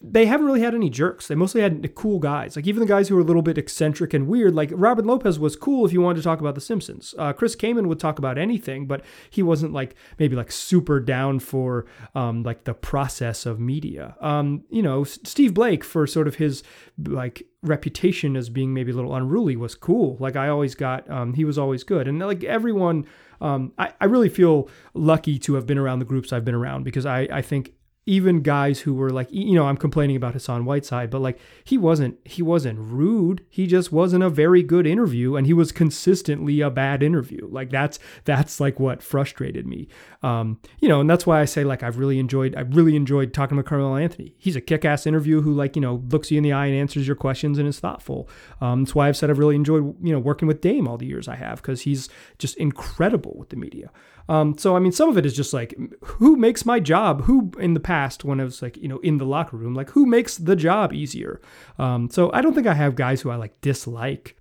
they 0.00 0.26
haven't 0.26 0.46
really 0.46 0.60
had 0.60 0.76
any 0.76 0.88
jerks. 0.88 1.26
They 1.26 1.34
mostly 1.34 1.60
had 1.60 1.94
cool 1.96 2.20
guys. 2.20 2.54
Like 2.54 2.68
even 2.68 2.80
the 2.80 2.86
guys 2.86 3.08
who 3.08 3.16
were 3.16 3.20
a 3.20 3.24
little 3.24 3.42
bit 3.42 3.58
eccentric 3.58 4.14
and 4.14 4.28
weird. 4.28 4.54
Like 4.54 4.70
Robin 4.72 5.04
Lopez 5.04 5.40
was 5.40 5.56
cool 5.56 5.84
if 5.84 5.92
you 5.92 6.00
wanted 6.00 6.18
to 6.18 6.22
talk 6.22 6.38
about 6.38 6.54
The 6.54 6.60
Simpsons. 6.60 7.16
Uh, 7.18 7.32
Chris 7.32 7.56
Kaman 7.56 7.88
would 7.88 7.98
talk 7.98 8.16
about 8.16 8.38
anything, 8.38 8.86
but 8.86 9.04
he 9.28 9.42
wasn't 9.42 9.72
like 9.72 9.96
maybe 10.16 10.36
like 10.36 10.52
super 10.52 11.00
down 11.00 11.40
for 11.40 11.86
um, 12.14 12.44
like 12.44 12.62
the 12.62 12.74
process 12.74 13.44
of 13.44 13.58
media. 13.58 14.14
Um, 14.20 14.62
you 14.70 14.82
know, 14.82 15.02
Steve 15.02 15.52
Blake 15.52 15.82
for 15.82 16.06
sort 16.06 16.28
of 16.28 16.36
his 16.36 16.62
like 17.04 17.42
reputation 17.64 18.36
as 18.36 18.48
being 18.48 18.72
maybe 18.72 18.92
a 18.92 18.94
little 18.94 19.16
unruly 19.16 19.56
was 19.56 19.74
cool. 19.74 20.16
Like 20.20 20.36
I 20.36 20.48
always 20.48 20.76
got, 20.76 21.10
um, 21.10 21.34
he 21.34 21.44
was 21.44 21.58
always 21.58 21.82
good, 21.82 22.06
and 22.06 22.20
like 22.20 22.44
everyone. 22.44 23.06
Um, 23.40 23.72
I, 23.78 23.92
I 24.00 24.06
really 24.06 24.28
feel 24.28 24.68
lucky 24.94 25.38
to 25.38 25.54
have 25.54 25.64
been 25.64 25.78
around 25.78 26.00
the 26.00 26.04
groups 26.04 26.32
I've 26.32 26.44
been 26.44 26.56
around 26.56 26.82
because 26.82 27.06
I, 27.06 27.20
I 27.30 27.40
think 27.40 27.72
even 28.08 28.40
guys 28.40 28.80
who 28.80 28.94
were 28.94 29.10
like 29.10 29.28
you 29.30 29.54
know 29.54 29.66
I'm 29.66 29.76
complaining 29.76 30.16
about 30.16 30.32
Hassan 30.32 30.64
Whiteside 30.64 31.10
but 31.10 31.20
like 31.20 31.38
he 31.62 31.76
wasn't 31.76 32.18
he 32.24 32.42
wasn't 32.42 32.78
rude. 32.78 33.44
He 33.50 33.66
just 33.66 33.92
wasn't 33.92 34.24
a 34.24 34.30
very 34.30 34.62
good 34.62 34.86
interview 34.86 35.36
and 35.36 35.46
he 35.46 35.52
was 35.52 35.72
consistently 35.72 36.62
a 36.62 36.70
bad 36.70 37.02
interview. 37.02 37.46
Like 37.50 37.68
that's 37.68 37.98
that's 38.24 38.60
like 38.60 38.80
what 38.80 39.02
frustrated 39.02 39.66
me. 39.66 39.88
Um 40.22 40.58
you 40.80 40.88
know 40.88 41.00
and 41.00 41.10
that's 41.10 41.26
why 41.26 41.40
I 41.40 41.44
say 41.44 41.64
like 41.64 41.82
I've 41.82 41.98
really 41.98 42.18
enjoyed 42.18 42.56
I 42.56 42.60
really 42.60 42.96
enjoyed 42.96 43.34
talking 43.34 43.58
to 43.58 43.62
Carmelo 43.62 43.96
Anthony. 43.96 44.34
He's 44.38 44.56
a 44.56 44.62
kick-ass 44.62 45.06
interview 45.06 45.42
who 45.42 45.52
like 45.52 45.76
you 45.76 45.82
know 45.82 46.02
looks 46.10 46.30
you 46.30 46.38
in 46.38 46.44
the 46.44 46.52
eye 46.52 46.66
and 46.66 46.76
answers 46.76 47.06
your 47.06 47.16
questions 47.16 47.58
and 47.58 47.68
is 47.68 47.78
thoughtful. 47.78 48.26
Um 48.62 48.84
that's 48.84 48.94
why 48.94 49.08
I've 49.08 49.18
said 49.18 49.28
I've 49.28 49.38
really 49.38 49.56
enjoyed 49.56 49.94
you 50.02 50.12
know 50.14 50.18
working 50.18 50.48
with 50.48 50.62
Dame 50.62 50.88
all 50.88 50.96
the 50.96 51.06
years 51.06 51.28
I 51.28 51.36
have 51.36 51.60
because 51.60 51.82
he's 51.82 52.08
just 52.38 52.56
incredible 52.56 53.34
with 53.36 53.50
the 53.50 53.56
media. 53.56 53.90
Um, 54.28 54.58
so 54.58 54.76
I 54.76 54.78
mean, 54.78 54.92
some 54.92 55.08
of 55.08 55.16
it 55.16 55.24
is 55.24 55.34
just 55.34 55.54
like 55.54 55.74
who 56.02 56.36
makes 56.36 56.66
my 56.66 56.80
job? 56.80 57.22
Who 57.22 57.50
in 57.58 57.74
the 57.74 57.80
past, 57.80 57.97
when 58.24 58.40
I 58.40 58.44
was 58.44 58.62
like 58.62 58.76
you 58.76 58.88
know 58.88 58.98
in 58.98 59.18
the 59.18 59.26
locker 59.26 59.56
room, 59.56 59.74
like 59.74 59.90
who 59.90 60.06
makes 60.06 60.36
the 60.36 60.56
job 60.56 60.92
easier? 60.92 61.40
Um, 61.78 62.10
so 62.10 62.30
I 62.32 62.40
don't 62.40 62.54
think 62.54 62.66
I 62.66 62.74
have 62.74 62.94
guys 62.94 63.20
who 63.20 63.30
I 63.30 63.36
like 63.36 63.60
dislike. 63.60 64.36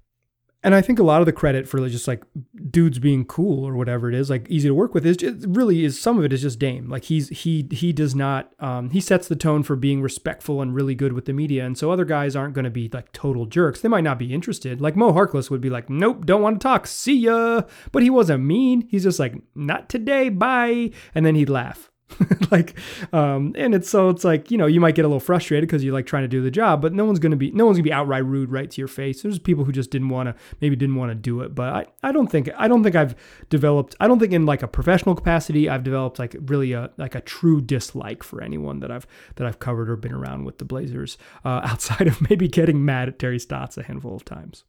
And 0.64 0.74
I 0.74 0.82
think 0.82 0.98
a 1.00 1.04
lot 1.04 1.22
of 1.22 1.28
the 1.28 1.32
credit 1.32 1.68
for 1.68 1.88
just 1.88 2.08
like 2.08 2.24
dudes 2.72 2.98
being 3.00 3.26
cool 3.26 3.64
or 3.64 3.76
whatever 3.76 4.10
it 4.10 4.16
is, 4.16 4.30
like 4.30 4.50
easy 4.50 4.68
to 4.68 4.74
work 4.74 4.94
with, 4.94 5.06
is 5.06 5.16
just, 5.16 5.46
really 5.48 5.86
is 5.86 6.02
some 6.02 6.18
of 6.18 6.26
it 6.26 6.34
is 6.34 6.42
just 6.42 6.58
Dame. 6.60 6.90
Like 6.90 7.06
he's 7.06 7.30
he 7.30 7.68
he 7.72 7.94
does 7.94 8.16
not 8.16 8.52
um, 8.60 8.90
he 8.90 9.00
sets 9.00 9.28
the 9.28 9.36
tone 9.36 9.62
for 9.62 9.76
being 9.76 10.02
respectful 10.02 10.62
and 10.62 10.74
really 10.74 10.96
good 10.96 11.14
with 11.14 11.26
the 11.26 11.32
media, 11.32 11.66
and 11.66 11.78
so 11.78 11.92
other 11.92 12.06
guys 12.06 12.36
aren't 12.36 12.56
going 12.56 12.66
to 12.66 12.72
be 12.72 12.90
like 12.92 13.12
total 13.14 13.46
jerks. 13.46 13.82
They 13.82 13.88
might 13.88 14.04
not 14.04 14.20
be 14.20 14.34
interested. 14.34 14.82
Like 14.82 14.96
Mo 14.96 15.14
Harkless 15.14 15.50
would 15.52 15.62
be 15.62 15.70
like, 15.70 15.90
nope, 15.90 16.26
don't 16.26 16.42
want 16.42 16.60
to 16.60 16.64
talk, 16.64 16.88
see 16.88 17.18
ya. 17.18 17.62
But 17.92 18.04
he 18.04 18.10
wasn't 18.10 18.44
mean. 18.44 18.88
He's 18.90 19.04
just 19.04 19.20
like, 19.20 19.36
not 19.56 19.90
today, 19.90 20.30
bye, 20.30 20.92
and 21.14 21.26
then 21.26 21.36
he'd 21.36 21.50
laugh. 21.50 21.92
like 22.52 22.78
um 23.14 23.54
and 23.58 23.76
it's 23.76 23.90
so 23.90 24.10
it's 24.10 24.24
like 24.24 24.50
you 24.50 24.58
know 24.58 24.66
you 24.66 24.80
might 24.80 24.96
get 24.96 25.04
a 25.04 25.08
little 25.08 25.20
frustrated 25.20 25.68
because 25.68 25.84
you're 25.84 25.94
like 25.94 26.06
trying 26.06 26.24
to 26.24 26.28
do 26.28 26.42
the 26.42 26.50
job 26.50 26.82
but 26.82 26.94
no 26.94 27.04
one's 27.04 27.20
gonna 27.20 27.36
be 27.36 27.52
no 27.52 27.66
one's 27.66 27.78
gonna 27.78 27.84
be 27.84 27.92
outright 27.92 28.26
rude 28.26 28.52
right 28.52 28.72
to 28.72 28.82
your 28.82 28.88
face. 28.88 29.22
There's 29.22 29.40
people 29.40 29.66
who 29.66 29.72
just 29.72 29.92
didn't 29.92 30.10
want 30.10 30.30
to 30.30 30.36
maybe 30.62 30.76
didn't 30.76 30.96
want 30.96 31.12
to 31.12 31.16
do 31.16 31.42
it 31.42 31.54
but 31.54 31.74
i 31.74 31.86
i 32.04 32.12
don't 32.12 32.28
think 32.28 32.50
i 32.58 32.68
don't 32.68 32.84
think 32.84 32.96
i've 32.96 33.16
developed 33.50 33.96
i 34.00 34.08
don't 34.08 34.20
think 34.20 34.34
in 34.34 34.46
like 34.46 34.64
a 34.64 34.68
professional 34.68 35.16
capacity 35.16 35.70
i've 35.70 35.84
developed 35.84 36.20
like 36.20 36.36
really 36.46 36.74
a 36.74 36.90
like 36.98 37.16
a 37.16 37.22
true 37.22 37.62
dislike 37.62 38.24
for 38.24 38.42
anyone 38.42 38.80
that 38.80 38.92
i've 38.92 39.08
that 39.36 39.48
i've 39.48 39.60
covered 39.60 39.90
or 39.90 39.96
been 39.96 40.14
around 40.14 40.46
with 40.46 40.58
the 40.58 40.66
blazers 40.66 41.18
uh, 41.46 41.62
outside 41.64 42.08
of 42.08 42.22
maybe 42.30 42.48
getting 42.48 42.84
mad 42.84 43.08
at 43.08 43.20
terry 43.20 43.40
stotts 43.40 43.78
a 43.78 43.84
handful 43.84 44.16
of 44.16 44.24
times 44.26 44.64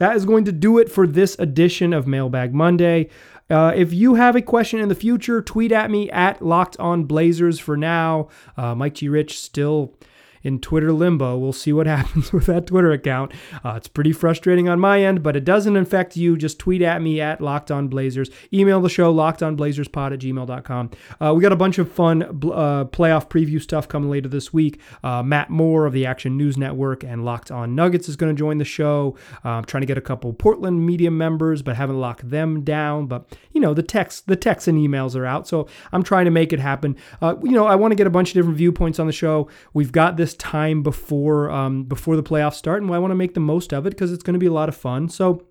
that 0.00 0.16
is 0.16 0.24
going 0.24 0.44
to 0.46 0.52
do 0.52 0.78
it 0.78 0.90
for 0.90 1.06
this 1.06 1.38
edition 1.38 1.92
of 1.92 2.06
Mailbag 2.06 2.54
Monday. 2.54 3.10
Uh, 3.50 3.72
if 3.76 3.92
you 3.92 4.14
have 4.14 4.34
a 4.34 4.40
question 4.40 4.80
in 4.80 4.88
the 4.88 4.94
future, 4.94 5.42
tweet 5.42 5.72
at 5.72 5.90
me 5.90 6.10
at 6.10 6.40
Locked 6.40 6.78
On 6.80 7.04
Blazers 7.04 7.60
for 7.60 7.76
now. 7.76 8.28
Uh, 8.56 8.74
Mike 8.74 8.94
G. 8.94 9.08
Rich 9.08 9.38
still 9.38 9.94
in 10.42 10.60
Twitter 10.60 10.92
limbo. 10.92 11.36
We'll 11.36 11.52
see 11.52 11.72
what 11.72 11.86
happens 11.90 12.32
with 12.32 12.46
that 12.46 12.66
Twitter 12.66 12.92
account. 12.92 13.32
Uh, 13.64 13.74
it's 13.76 13.88
pretty 13.88 14.12
frustrating 14.12 14.68
on 14.68 14.80
my 14.80 15.02
end, 15.02 15.22
but 15.22 15.36
it 15.36 15.44
doesn't 15.44 15.76
affect 15.76 16.16
you. 16.16 16.36
Just 16.36 16.58
tweet 16.58 16.82
at 16.82 17.02
me 17.02 17.20
at 17.20 17.40
Locked 17.40 17.70
On 17.70 17.88
Blazers. 17.88 18.30
Email 18.52 18.80
the 18.80 18.88
show, 18.88 19.12
lockedonblazerspod 19.12 20.12
at 20.12 20.20
gmail.com. 20.20 20.90
Uh, 21.20 21.34
we 21.34 21.42
got 21.42 21.52
a 21.52 21.56
bunch 21.56 21.78
of 21.78 21.90
fun 21.90 22.22
uh, 22.22 22.84
playoff 22.86 23.28
preview 23.28 23.60
stuff 23.60 23.88
coming 23.88 24.10
later 24.10 24.28
this 24.28 24.52
week. 24.52 24.80
Uh, 25.02 25.22
Matt 25.22 25.50
Moore 25.50 25.86
of 25.86 25.92
the 25.92 26.06
Action 26.06 26.36
News 26.36 26.56
Network 26.56 27.04
and 27.04 27.24
Locked 27.24 27.50
On 27.50 27.74
Nuggets 27.74 28.08
is 28.08 28.16
going 28.16 28.34
to 28.34 28.38
join 28.38 28.58
the 28.58 28.64
show. 28.64 29.16
Uh, 29.44 29.62
trying 29.62 29.82
to 29.82 29.86
get 29.86 29.98
a 29.98 30.02
couple 30.02 30.32
Portland 30.32 30.86
media 30.86 31.10
members, 31.10 31.62
but 31.62 31.76
haven't 31.76 32.00
locked 32.00 32.28
them 32.28 32.62
down. 32.62 33.06
But, 33.06 33.26
you 33.52 33.60
know, 33.60 33.74
the 33.74 33.82
text, 33.82 34.26
the 34.26 34.36
texts 34.36 34.68
and 34.68 34.78
emails 34.78 35.16
are 35.16 35.26
out, 35.26 35.46
so 35.46 35.66
I'm 35.92 36.02
trying 36.02 36.24
to 36.24 36.30
make 36.30 36.52
it 36.52 36.60
happen. 36.60 36.96
Uh, 37.20 37.36
you 37.42 37.52
know, 37.52 37.66
I 37.66 37.76
want 37.76 37.92
to 37.92 37.96
get 37.96 38.06
a 38.06 38.10
bunch 38.10 38.30
of 38.30 38.34
different 38.34 38.56
viewpoints 38.56 38.98
on 38.98 39.06
the 39.06 39.12
show. 39.12 39.48
We've 39.72 39.92
got 39.92 40.16
this 40.30 40.36
time 40.36 40.82
before 40.82 41.50
um, 41.50 41.84
before 41.84 42.16
the 42.16 42.22
playoffs 42.22 42.54
start, 42.54 42.82
and 42.82 42.92
I 42.92 42.98
want 42.98 43.10
to 43.10 43.16
make 43.16 43.34
the 43.34 43.40
most 43.40 43.72
of 43.72 43.86
it 43.86 43.90
because 43.90 44.12
it's 44.12 44.22
going 44.22 44.34
to 44.34 44.40
be 44.40 44.46
a 44.46 44.52
lot 44.52 44.68
of 44.68 44.76
fun. 44.76 45.08
So 45.08 45.46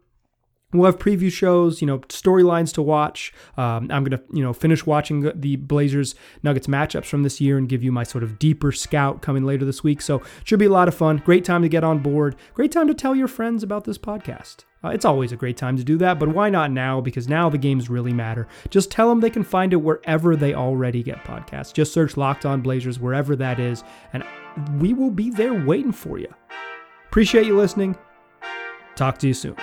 We'll 0.71 0.85
have 0.85 0.99
preview 0.99 1.31
shows, 1.31 1.81
you 1.81 1.87
know, 1.87 1.97
storylines 1.99 2.71
to 2.75 2.83
watch. 2.83 3.33
Um, 3.57 3.89
I'm 3.89 4.03
gonna, 4.03 4.21
you 4.31 4.43
know, 4.43 4.53
finish 4.53 4.85
watching 4.85 5.31
the 5.33 5.55
Blazers 5.55 6.13
Nuggets 6.43 6.67
matchups 6.67 7.05
from 7.05 7.23
this 7.23 7.41
year 7.41 7.57
and 7.57 7.67
give 7.67 7.83
you 7.83 7.91
my 7.91 8.03
sort 8.03 8.23
of 8.23 8.37
deeper 8.37 8.71
scout 8.71 9.23
coming 9.23 9.45
later 9.45 9.65
this 9.65 9.83
week. 9.83 9.99
So 9.99 10.17
it 10.17 10.23
should 10.43 10.59
be 10.59 10.65
a 10.65 10.71
lot 10.71 10.87
of 10.87 10.93
fun. 10.93 11.23
Great 11.25 11.43
time 11.43 11.63
to 11.63 11.69
get 11.69 11.83
on 11.83 11.99
board. 11.99 12.35
Great 12.53 12.71
time 12.71 12.87
to 12.87 12.93
tell 12.93 13.15
your 13.15 13.27
friends 13.27 13.63
about 13.63 13.85
this 13.85 13.97
podcast. 13.97 14.65
Uh, 14.83 14.89
it's 14.89 15.05
always 15.05 15.31
a 15.31 15.35
great 15.35 15.57
time 15.57 15.75
to 15.75 15.83
do 15.83 15.97
that, 15.97 16.19
but 16.19 16.29
why 16.29 16.49
not 16.49 16.71
now? 16.71 17.01
Because 17.01 17.27
now 17.27 17.49
the 17.49 17.57
games 17.57 17.89
really 17.89 18.13
matter. 18.13 18.47
Just 18.69 18.91
tell 18.91 19.09
them 19.09 19.19
they 19.19 19.29
can 19.29 19.43
find 19.43 19.73
it 19.73 19.77
wherever 19.77 20.35
they 20.35 20.53
already 20.53 21.01
get 21.01 21.23
podcasts. 21.23 21.73
Just 21.73 21.93
search 21.93 22.15
Locked 22.15 22.45
On 22.45 22.61
Blazers 22.61 22.99
wherever 22.99 23.35
that 23.35 23.59
is, 23.59 23.83
and 24.13 24.23
we 24.79 24.93
will 24.93 25.11
be 25.11 25.29
there 25.29 25.53
waiting 25.53 25.91
for 25.91 26.17
you. 26.17 26.33
Appreciate 27.07 27.45
you 27.45 27.57
listening. 27.57 27.97
Talk 28.95 29.17
to 29.19 29.27
you 29.27 29.33
soon. 29.33 29.55